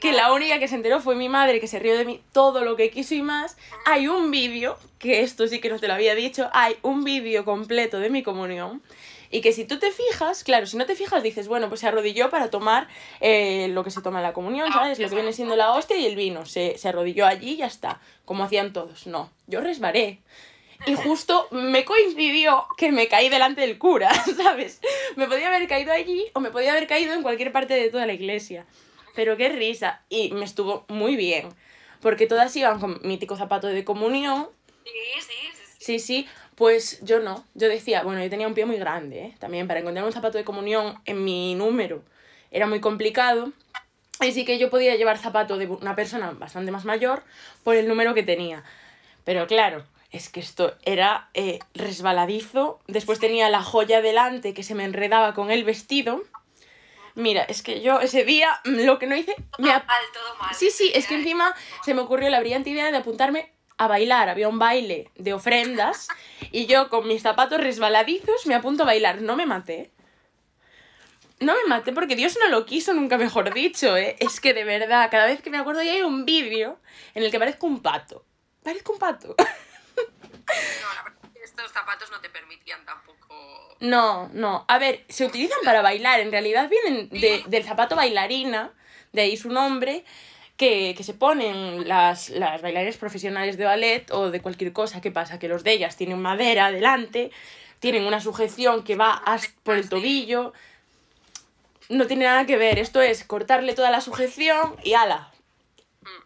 Que 0.00 0.12
la 0.12 0.32
única 0.32 0.58
que 0.58 0.68
se 0.68 0.74
enteró 0.74 1.00
fue 1.00 1.14
mi 1.14 1.28
madre, 1.28 1.60
que 1.60 1.68
se 1.68 1.78
rió 1.78 1.96
de 1.96 2.04
mí 2.04 2.20
todo 2.32 2.64
lo 2.64 2.76
que 2.76 2.90
quiso 2.90 3.14
y 3.14 3.22
más. 3.22 3.56
Hay 3.86 4.08
un 4.08 4.30
vídeo, 4.30 4.76
que 4.98 5.22
esto 5.22 5.46
sí 5.46 5.60
que 5.60 5.70
no 5.70 5.78
te 5.78 5.88
lo 5.88 5.94
había 5.94 6.14
dicho, 6.14 6.50
hay 6.52 6.76
un 6.82 7.04
vídeo 7.04 7.44
completo 7.44 7.98
de 7.98 8.10
mi 8.10 8.22
comunión. 8.22 8.82
Y 9.30 9.40
que 9.40 9.52
si 9.52 9.64
tú 9.64 9.78
te 9.78 9.90
fijas, 9.90 10.44
claro, 10.44 10.66
si 10.66 10.76
no 10.76 10.86
te 10.86 10.94
fijas, 10.94 11.22
dices, 11.22 11.48
bueno, 11.48 11.68
pues 11.68 11.80
se 11.80 11.88
arrodilló 11.88 12.30
para 12.30 12.50
tomar 12.50 12.88
eh, 13.20 13.68
lo 13.68 13.84
que 13.84 13.90
se 13.90 14.00
toma 14.00 14.18
en 14.18 14.24
la 14.24 14.32
comunión, 14.32 14.72
¿sabes? 14.72 14.98
Lo 14.98 15.08
que 15.08 15.14
viene 15.14 15.32
siendo 15.32 15.56
la 15.56 15.72
hostia 15.72 15.96
y 15.96 16.06
el 16.06 16.16
vino. 16.16 16.46
Se, 16.46 16.78
se 16.78 16.88
arrodilló 16.88 17.26
allí 17.26 17.52
y 17.52 17.56
ya 17.58 17.66
está, 17.66 18.00
como 18.24 18.44
hacían 18.44 18.72
todos. 18.72 19.06
No, 19.06 19.30
yo 19.46 19.60
resbaré. 19.60 20.20
Y 20.86 20.94
justo 20.94 21.48
me 21.50 21.84
coincidió 21.84 22.66
que 22.76 22.92
me 22.92 23.08
caí 23.08 23.28
delante 23.28 23.60
del 23.60 23.78
cura, 23.78 24.10
¿sabes? 24.36 24.80
Me 25.16 25.26
podía 25.26 25.48
haber 25.48 25.66
caído 25.68 25.92
allí 25.92 26.26
o 26.32 26.40
me 26.40 26.50
podía 26.50 26.72
haber 26.72 26.86
caído 26.86 27.12
en 27.12 27.22
cualquier 27.22 27.52
parte 27.52 27.74
de 27.74 27.90
toda 27.90 28.06
la 28.06 28.12
iglesia. 28.12 28.64
Pero 29.14 29.36
qué 29.36 29.48
risa. 29.48 30.02
Y 30.08 30.30
me 30.32 30.44
estuvo 30.44 30.84
muy 30.88 31.16
bien. 31.16 31.48
Porque 32.00 32.26
todas 32.26 32.54
iban 32.56 32.78
con 32.78 33.00
mítico 33.02 33.36
zapato 33.36 33.66
de 33.66 33.84
comunión. 33.84 34.48
Sí, 34.84 34.90
sí, 35.20 35.20
sí. 35.20 35.34
sí. 35.54 35.76
Sí, 35.78 35.98
sí. 35.98 36.28
Pues 36.54 37.00
yo 37.02 37.20
no. 37.20 37.44
Yo 37.54 37.68
decía, 37.68 38.02
bueno, 38.02 38.22
yo 38.22 38.30
tenía 38.30 38.46
un 38.46 38.54
pie 38.54 38.64
muy 38.64 38.76
grande, 38.76 39.24
¿eh? 39.24 39.34
También 39.38 39.66
para 39.66 39.80
encontrar 39.80 40.06
un 40.06 40.12
zapato 40.12 40.38
de 40.38 40.44
comunión 40.44 41.00
en 41.04 41.24
mi 41.24 41.54
número 41.54 42.02
era 42.50 42.66
muy 42.66 42.80
complicado. 42.80 43.52
Así 44.18 44.44
que 44.44 44.58
yo 44.58 44.70
podía 44.70 44.96
llevar 44.96 45.18
zapato 45.18 45.58
de 45.58 45.66
una 45.66 45.94
persona 45.94 46.30
bastante 46.30 46.70
más 46.72 46.84
mayor 46.84 47.22
por 47.64 47.76
el 47.76 47.86
número 47.86 48.14
que 48.14 48.22
tenía. 48.22 48.64
Pero 49.24 49.46
claro, 49.46 49.84
es 50.16 50.28
que 50.28 50.40
esto 50.40 50.74
era 50.84 51.28
eh, 51.34 51.58
resbaladizo. 51.74 52.80
Después 52.86 53.18
tenía 53.20 53.48
la 53.50 53.62
joya 53.62 54.00
delante 54.02 54.54
que 54.54 54.62
se 54.62 54.74
me 54.74 54.84
enredaba 54.84 55.34
con 55.34 55.50
el 55.50 55.64
vestido. 55.64 56.22
Mira, 57.14 57.44
es 57.44 57.62
que 57.62 57.80
yo 57.80 58.00
ese 58.00 58.24
día 58.24 58.60
mm, 58.64 58.84
lo 58.84 58.98
que 58.98 59.06
no 59.06 59.16
hice... 59.16 59.34
Me 59.58 59.70
ap- 59.70 59.86
Mal, 59.86 60.02
todo 60.12 60.34
mal. 60.36 60.54
Sí, 60.54 60.70
sí, 60.70 60.90
es 60.94 61.06
que 61.06 61.14
encima 61.14 61.54
se 61.84 61.94
me 61.94 62.02
ocurrió 62.02 62.28
la 62.30 62.40
brillante 62.40 62.70
idea 62.70 62.90
de 62.90 62.96
apuntarme 62.98 63.52
a 63.78 63.88
bailar. 63.88 64.28
Había 64.28 64.48
un 64.48 64.58
baile 64.58 65.10
de 65.16 65.32
ofrendas 65.32 66.08
y 66.52 66.66
yo 66.66 66.88
con 66.90 67.06
mis 67.08 67.22
zapatos 67.22 67.60
resbaladizos 67.60 68.46
me 68.46 68.54
apunto 68.54 68.82
a 68.82 68.86
bailar. 68.86 69.22
No 69.22 69.34
me 69.36 69.46
maté. 69.46 69.90
No 71.40 71.54
me 71.54 71.64
maté 71.68 71.92
porque 71.92 72.16
Dios 72.16 72.38
no 72.42 72.48
lo 72.48 72.64
quiso, 72.64 72.94
nunca 72.94 73.18
mejor 73.18 73.52
dicho, 73.52 73.96
¿eh? 73.96 74.16
Es 74.20 74.40
que 74.40 74.54
de 74.54 74.64
verdad, 74.64 75.08
cada 75.10 75.26
vez 75.26 75.42
que 75.42 75.50
me 75.50 75.58
acuerdo 75.58 75.82
ya 75.82 75.92
hay 75.92 76.00
un 76.02 76.24
vídeo 76.24 76.78
en 77.14 77.22
el 77.24 77.30
que 77.30 77.38
parezco 77.38 77.66
un 77.66 77.82
pato. 77.82 78.24
Parezco 78.62 78.92
un 78.94 78.98
pato. 78.98 79.34
No, 80.48 80.94
la 80.94 81.02
verdad 81.02 81.18
es 81.24 81.30
que 81.32 81.44
estos 81.44 81.72
zapatos 81.72 82.10
no 82.10 82.20
te 82.20 82.28
permitían 82.30 82.84
tampoco. 82.84 83.76
No, 83.80 84.30
no. 84.32 84.64
A 84.68 84.78
ver, 84.78 85.04
se 85.08 85.24
utilizan 85.26 85.58
para 85.64 85.82
bailar. 85.82 86.20
En 86.20 86.30
realidad 86.30 86.68
vienen 86.68 87.08
de- 87.10 87.42
del 87.46 87.64
zapato 87.64 87.94
bailarina, 87.96 88.72
de 89.12 89.22
ahí 89.22 89.36
su 89.36 89.50
nombre, 89.50 90.04
que, 90.56 90.94
que 90.96 91.02
se 91.04 91.12
ponen 91.14 91.86
las, 91.86 92.30
las 92.30 92.62
bailarines 92.62 92.96
profesionales 92.96 93.56
de 93.58 93.64
ballet 93.66 94.10
o 94.12 94.30
de 94.30 94.40
cualquier 94.40 94.72
cosa. 94.72 95.00
¿Qué 95.00 95.10
pasa? 95.10 95.38
Que 95.38 95.48
los 95.48 95.62
de 95.64 95.72
ellas 95.72 95.96
tienen 95.96 96.20
madera 96.22 96.66
adelante, 96.66 97.30
tienen 97.80 98.04
una 98.06 98.20
sujeción 98.20 98.82
que 98.84 98.96
va 98.96 99.12
hasta 99.12 99.52
por 99.62 99.76
el 99.76 99.88
tobillo. 99.88 100.52
No 101.88 102.06
tiene 102.06 102.24
nada 102.24 102.46
que 102.46 102.56
ver. 102.56 102.78
Esto 102.78 103.00
es 103.02 103.24
cortarle 103.24 103.74
toda 103.74 103.90
la 103.90 104.00
sujeción 104.00 104.76
y 104.82 104.94
ala. 104.94 105.30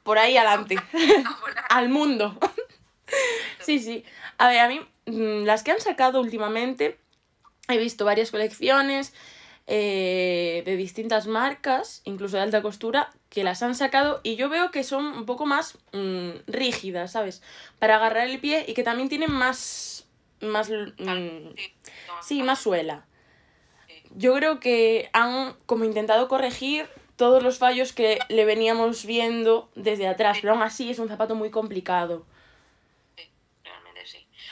Por 0.04 0.18
ahí 0.18 0.36
adelante. 0.36 0.76
Al 1.68 1.88
mundo. 1.88 2.38
Sí, 3.60 3.78
sí. 3.78 4.04
A 4.38 4.48
ver, 4.48 4.58
a 4.60 4.68
mí, 4.68 4.80
mm, 5.06 5.44
las 5.44 5.62
que 5.62 5.72
han 5.72 5.80
sacado 5.80 6.20
últimamente, 6.20 6.98
he 7.68 7.78
visto 7.78 8.04
varias 8.04 8.30
colecciones 8.30 9.12
eh, 9.66 10.62
de 10.64 10.76
distintas 10.76 11.26
marcas, 11.26 12.02
incluso 12.04 12.36
de 12.36 12.42
alta 12.42 12.62
costura, 12.62 13.10
que 13.28 13.44
las 13.44 13.62
han 13.62 13.74
sacado 13.76 14.20
y 14.24 14.34
yo 14.36 14.48
veo 14.48 14.70
que 14.72 14.82
son 14.82 15.04
un 15.06 15.26
poco 15.26 15.46
más 15.46 15.78
mm, 15.92 16.30
rígidas, 16.48 17.12
¿sabes? 17.12 17.42
Para 17.78 17.96
agarrar 17.96 18.28
el 18.28 18.40
pie 18.40 18.64
y 18.66 18.74
que 18.74 18.82
también 18.82 19.08
tienen 19.08 19.30
más. 19.30 20.08
más 20.40 20.70
mm, 20.70 21.54
Sí, 22.22 22.42
más 22.42 22.60
suela. 22.60 23.06
Yo 24.16 24.34
creo 24.34 24.58
que 24.58 25.08
han 25.12 25.54
como 25.66 25.84
intentado 25.84 26.26
corregir 26.26 26.88
todos 27.14 27.42
los 27.42 27.58
fallos 27.58 27.92
que 27.92 28.18
le 28.28 28.44
veníamos 28.44 29.04
viendo 29.04 29.70
desde 29.76 30.08
atrás, 30.08 30.38
pero 30.40 30.54
aún 30.54 30.62
así 30.62 30.90
es 30.90 30.98
un 30.98 31.08
zapato 31.08 31.34
muy 31.36 31.50
complicado. 31.50 32.24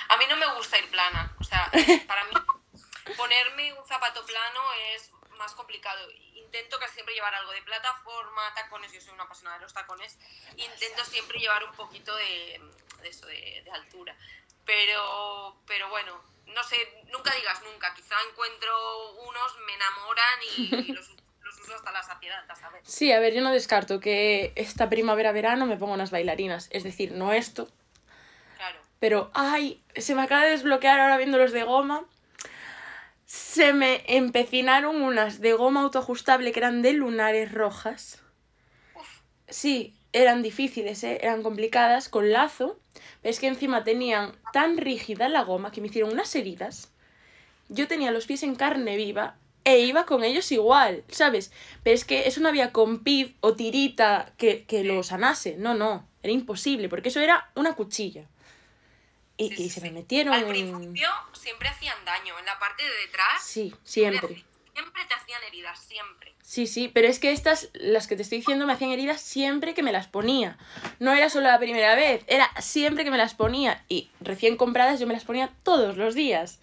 A 0.09 0.17
mí 0.17 0.25
no 0.29 0.37
me 0.37 0.55
gusta 0.55 0.79
ir 0.79 0.91
plana. 0.91 1.35
O 1.39 1.45
sea, 1.45 1.71
para 2.07 2.25
mí 2.25 2.35
ponerme 3.17 3.73
un 3.73 3.87
zapato 3.87 4.25
plano 4.25 4.61
es 4.95 5.11
más 5.37 5.55
complicado. 5.55 6.11
Intento 6.35 6.79
casi 6.79 6.95
siempre 6.95 7.15
llevar 7.15 7.35
algo 7.35 7.53
de 7.53 7.63
plataforma, 7.63 8.55
tacones. 8.55 8.93
Yo 8.93 9.01
soy 9.01 9.15
una 9.15 9.25
apasionada 9.25 9.59
de 9.59 9.63
los 9.63 9.75
tacones. 9.75 10.19
Intento 10.57 11.05
siempre 11.05 11.39
llevar 11.39 11.65
un 11.65 11.73
poquito 11.73 12.15
de, 12.17 12.61
de 13.03 13.09
eso, 13.09 13.27
de, 13.27 13.63
de 13.65 13.71
altura. 13.71 14.17
Pero, 14.65 15.57
pero 15.67 15.89
bueno, 15.89 16.23
no 16.47 16.63
sé, 16.65 16.77
nunca 17.07 17.35
digas 17.35 17.63
nunca. 17.63 17.95
Quizá 17.95 18.17
encuentro 18.31 19.13
unos, 19.29 19.59
me 19.67 19.75
enamoran 19.75 20.39
y, 20.43 20.91
y 20.91 20.93
los, 20.93 21.09
hasta 21.75 21.93
la 21.93 22.03
saciedad, 22.03 22.45
¿sabes? 22.59 22.83
Sí, 22.87 23.13
a 23.13 23.21
ver, 23.21 23.35
yo 23.35 23.43
no 23.43 23.53
descarto 23.53 24.01
que 24.01 24.53
esta 24.57 24.89
primavera-verano 24.89 25.67
me 25.67 25.77
ponga 25.77 25.95
unas 25.95 26.11
bailarinas. 26.11 26.69
Es 26.71 26.85
decir, 26.85 27.13
no 27.13 27.33
esto. 27.33 27.69
Pero 28.99 29.31
ay, 29.35 29.83
se 29.97 30.15
me 30.15 30.23
acaba 30.23 30.45
de 30.45 30.51
desbloquear 30.51 31.01
ahora 31.01 31.17
viendo 31.17 31.39
los 31.39 31.53
de 31.53 31.63
goma. 31.63 32.05
Se 33.27 33.73
me 33.73 34.03
empecinaron 34.07 35.03
unas 35.03 35.41
de 35.41 35.53
goma 35.53 35.83
autoajustable 35.83 36.53
que 36.53 36.61
eran 36.61 36.83
de 36.83 36.95
lunares 36.95 37.53
rojas. 37.53 38.23
Sí, 39.49 39.95
eran 40.13 40.43
difíciles, 40.43 41.05
¿eh? 41.05 41.19
eran 41.23 41.43
complicadas, 41.43 42.09
con 42.09 42.33
lazo. 42.33 42.81
Pero 43.23 43.31
es 43.31 43.41
que 43.41 43.47
encima 43.47 43.85
tenían 43.85 44.33
tan 44.53 44.77
rígida 44.79 45.29
la 45.29 45.43
goma 45.43 45.71
que 45.71 45.81
me 45.81 45.89
hicieron 45.89 46.13
unas 46.13 46.35
heridas. 46.35 46.93
Yo 47.69 47.87
tenía 47.87 48.11
los 48.11 48.27
pies 48.27 48.43
en 48.43 48.55
carne 48.55 48.97
viva 48.97 49.37
e 49.65 49.81
iba 49.81 50.07
con 50.07 50.25
ellos 50.25 50.51
igual, 50.51 51.05
¿sabes? 51.09 51.53
Pero 51.83 51.95
es 51.95 52.05
que 52.05 52.27
eso 52.27 52.41
no 52.41 52.49
había 52.49 52.73
compid 52.73 53.33
o 53.41 53.55
tirita 53.55 54.33
que, 54.39 54.65
que 54.65 54.85
lo 54.85 55.03
sanase. 55.03 55.57
No, 55.59 55.75
no, 55.75 56.09
era 56.23 56.33
imposible, 56.33 56.89
porque 56.89 57.11
eso 57.11 57.21
era 57.21 57.51
una 57.55 57.75
cuchilla. 57.75 58.27
Y, 59.39 59.49
Sí, 59.55 59.63
y 59.65 59.71
se 59.71 59.81
me 59.81 59.91
metieron 59.93 60.35
Al 60.35 60.45
principio 60.47 61.09
siempre 61.33 61.69
hacían 61.69 61.97
daño. 62.05 62.39
En 62.39 62.45
la 62.45 62.59
parte 62.59 62.83
de 62.83 62.91
detrás 63.07 63.43
Sí, 63.43 63.75
siempre. 63.85 64.45
siempre 64.75 65.05
te 65.07 65.15
hacían 65.15 65.43
heridas, 65.45 65.79
siempre. 65.79 66.35
Sí, 66.43 66.67
sí, 66.67 66.89
pero 66.93 67.07
es 67.09 67.19
que 67.19 67.31
estas, 67.33 67.69
las 67.75 68.07
que 68.09 68.17
te 68.17 68.23
estoy 68.23 68.39
diciendo, 68.39 68.67
me 68.67 68.73
hacían 68.73 68.91
heridas 68.91 69.21
siempre 69.21 69.75
que 69.75 69.83
me 69.83 69.93
las 69.93 70.09
ponía. 70.09 70.59
No 70.99 71.13
era 71.13 71.31
solo 71.31 71.47
la 71.47 71.59
primera 71.59 71.95
vez, 71.95 72.25
era 72.27 72.51
siempre 72.61 73.05
que 73.05 73.11
me 73.11 73.19
las 73.19 73.35
ponía. 73.35 73.85
Y 73.89 74.11
recién 74.21 74.57
compradas 74.57 74.99
yo 74.99 75.07
me 75.07 75.15
las 75.15 75.25
ponía 75.25 75.53
todos 75.63 75.97
los 75.97 76.15
días. 76.15 76.59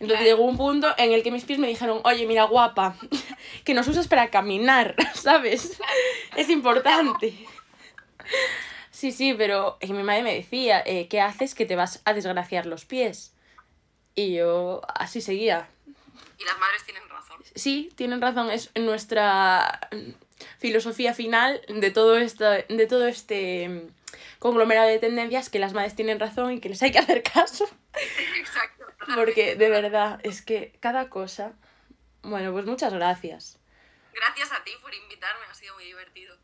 Entonces 0.00 0.18
Claro. 0.18 0.24
llegó 0.24 0.42
un 0.44 0.56
punto 0.56 0.94
en 0.98 1.12
el 1.12 1.22
que 1.22 1.30
mis 1.30 1.44
pies 1.44 1.58
me 1.58 1.66
dijeron, 1.66 2.00
oye, 2.04 2.26
mira, 2.26 2.44
guapa, 2.44 2.96
que 3.64 3.74
nos 3.74 3.88
usas 3.88 4.06
para 4.06 4.28
caminar, 4.30 4.94
¿sabes? 5.14 5.80
Es 6.36 6.48
importante. 6.50 7.34
Sí, 8.98 9.12
sí, 9.12 9.32
pero 9.32 9.78
y 9.80 9.92
mi 9.92 10.02
madre 10.02 10.24
me 10.24 10.34
decía, 10.34 10.82
eh, 10.84 11.06
¿qué 11.06 11.20
haces 11.20 11.54
que 11.54 11.64
te 11.64 11.76
vas 11.76 12.02
a 12.04 12.14
desgraciar 12.14 12.66
los 12.66 12.84
pies? 12.84 13.32
Y 14.16 14.34
yo 14.34 14.82
así 14.92 15.20
seguía. 15.20 15.68
Y 16.36 16.44
las 16.44 16.58
madres 16.58 16.82
tienen 16.82 17.08
razón. 17.08 17.40
Sí, 17.54 17.92
tienen 17.94 18.20
razón, 18.20 18.50
es 18.50 18.72
nuestra 18.74 19.88
filosofía 20.58 21.14
final 21.14 21.62
de 21.68 21.92
todo, 21.92 22.18
esto, 22.18 22.44
de 22.50 22.86
todo 22.88 23.06
este 23.06 23.86
conglomerado 24.40 24.88
de 24.88 24.98
tendencias, 24.98 25.48
que 25.48 25.60
las 25.60 25.74
madres 25.74 25.94
tienen 25.94 26.18
razón 26.18 26.54
y 26.54 26.60
que 26.60 26.68
les 26.68 26.82
hay 26.82 26.90
que 26.90 26.98
hacer 26.98 27.22
caso. 27.22 27.70
Exacto. 28.36 28.84
Porque 29.14 29.54
de 29.54 29.70
verdad, 29.70 30.18
es 30.24 30.42
que 30.42 30.76
cada 30.80 31.08
cosa... 31.08 31.52
Bueno, 32.22 32.50
pues 32.50 32.66
muchas 32.66 32.92
gracias. 32.92 33.60
Gracias 34.12 34.50
a 34.50 34.64
ti 34.64 34.72
por 34.82 34.92
invitarme, 34.92 35.44
ha 35.48 35.54
sido 35.54 35.76
muy 35.76 35.84
divertido. 35.84 36.36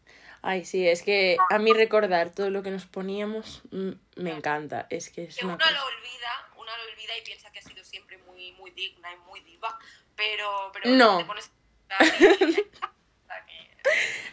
Ay, 0.46 0.66
sí, 0.66 0.86
es 0.86 1.02
que 1.02 1.38
a 1.50 1.58
mí 1.58 1.72
recordar 1.72 2.28
todo 2.30 2.50
lo 2.50 2.62
que 2.62 2.70
nos 2.70 2.84
poníamos 2.84 3.62
mm, 3.70 3.92
me 4.16 4.30
encanta. 4.30 4.86
Es 4.90 5.08
que 5.08 5.24
es 5.24 5.36
Que 5.38 5.46
una 5.46 5.54
uno 5.54 5.64
cosa. 5.64 5.72
lo 5.78 5.86
olvida, 5.86 6.48
uno 6.56 6.70
lo 6.76 6.92
olvida 6.92 7.16
y 7.18 7.22
piensa 7.24 7.50
que 7.50 7.60
ha 7.60 7.62
sido 7.62 7.82
siempre 7.82 8.18
muy, 8.18 8.52
muy 8.52 8.70
digna 8.72 9.08
y 9.10 9.16
muy 9.28 9.40
diva, 9.40 9.78
pero, 10.14 10.70
pero 10.74 10.90
No. 10.90 11.16
te 11.18 11.24
pones 11.24 11.50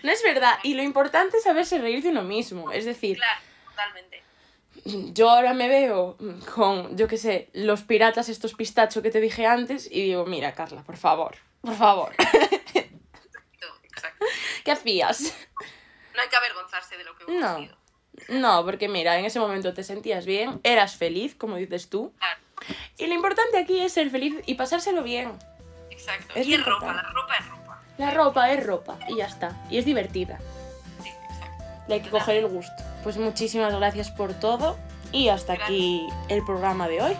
No 0.03 0.11
es 0.11 0.21
verdad, 0.23 0.57
y 0.63 0.73
lo 0.73 0.81
importante 0.83 1.37
es 1.37 1.43
saberse 1.43 1.77
reír 1.79 2.01
de 2.03 2.09
uno 2.09 2.23
mismo. 2.23 2.71
Es 2.73 2.83
decir, 2.85 3.17
Claro, 3.17 3.39
totalmente. 3.69 4.21
yo 5.13 5.29
ahora 5.29 5.53
me 5.53 5.67
veo 5.69 6.17
con, 6.53 6.97
yo 6.97 7.07
qué 7.07 7.17
sé, 7.17 7.49
los 7.53 7.83
piratas 7.83 8.27
estos 8.27 8.53
pistacho 8.53 9.01
que 9.01 9.11
te 9.11 9.21
dije 9.21 9.45
antes 9.45 9.87
y 9.89 10.01
digo, 10.03 10.25
mira, 10.25 10.53
Carla, 10.53 10.83
por 10.83 10.97
favor, 10.97 11.37
por 11.61 11.75
favor, 11.75 12.13
Exacto, 12.17 13.67
exacto. 13.83 14.25
¿qué 14.65 14.71
hacías? 14.71 15.33
No 16.21 16.25
hay 16.25 16.29
que 16.29 16.35
avergonzarse 16.35 16.97
de 16.97 17.03
lo 17.03 17.15
que 17.15 17.25
uno 17.25 17.39
No. 17.39 17.47
ha 17.47 17.57
sido. 17.57 17.75
No, 18.29 18.63
porque 18.63 18.87
mira, 18.87 19.17
en 19.17 19.25
ese 19.25 19.39
momento 19.39 19.73
te 19.73 19.83
sentías 19.83 20.25
bien, 20.27 20.59
eras 20.63 20.95
feliz, 20.95 21.33
como 21.33 21.55
dices 21.55 21.89
tú, 21.89 22.13
Claro, 22.19 22.39
y 22.99 23.07
lo 23.07 23.13
importante 23.15 23.57
aquí 23.57 23.79
es 23.79 23.93
ser 23.93 24.09
feliz 24.11 24.35
y 24.45 24.53
pasárselo 24.55 25.01
bien. 25.01 25.33
exacto. 25.89 26.33
Es 26.35 26.45
y 26.45 26.53
es 26.53 26.63
ropa, 26.65 26.93
la 26.93 27.01
ropa 27.01 27.33
es 27.39 27.47
ropa. 27.49 27.81
La 27.97 28.11
ropa 28.11 28.51
es 28.51 28.65
ropa 28.65 28.97
y 29.07 29.15
ya 29.15 29.25
está, 29.25 29.59
y 29.71 29.77
es 29.79 29.85
divertida, 29.85 30.37
Sí, 31.01 31.09
exacto. 31.09 31.63
le 31.87 31.93
hay 31.95 32.01
que 32.01 32.09
coger 32.11 32.35
el 32.37 32.47
gusto. 32.47 32.83
Pues 33.03 33.17
muchísimas 33.17 33.73
gracias 33.75 34.11
por 34.11 34.33
todo 34.35 34.77
y 35.11 35.29
hasta 35.29 35.53
aquí 35.53 36.05
el 36.29 36.43
programa 36.45 36.87
de 36.87 37.01
hoy. 37.01 37.17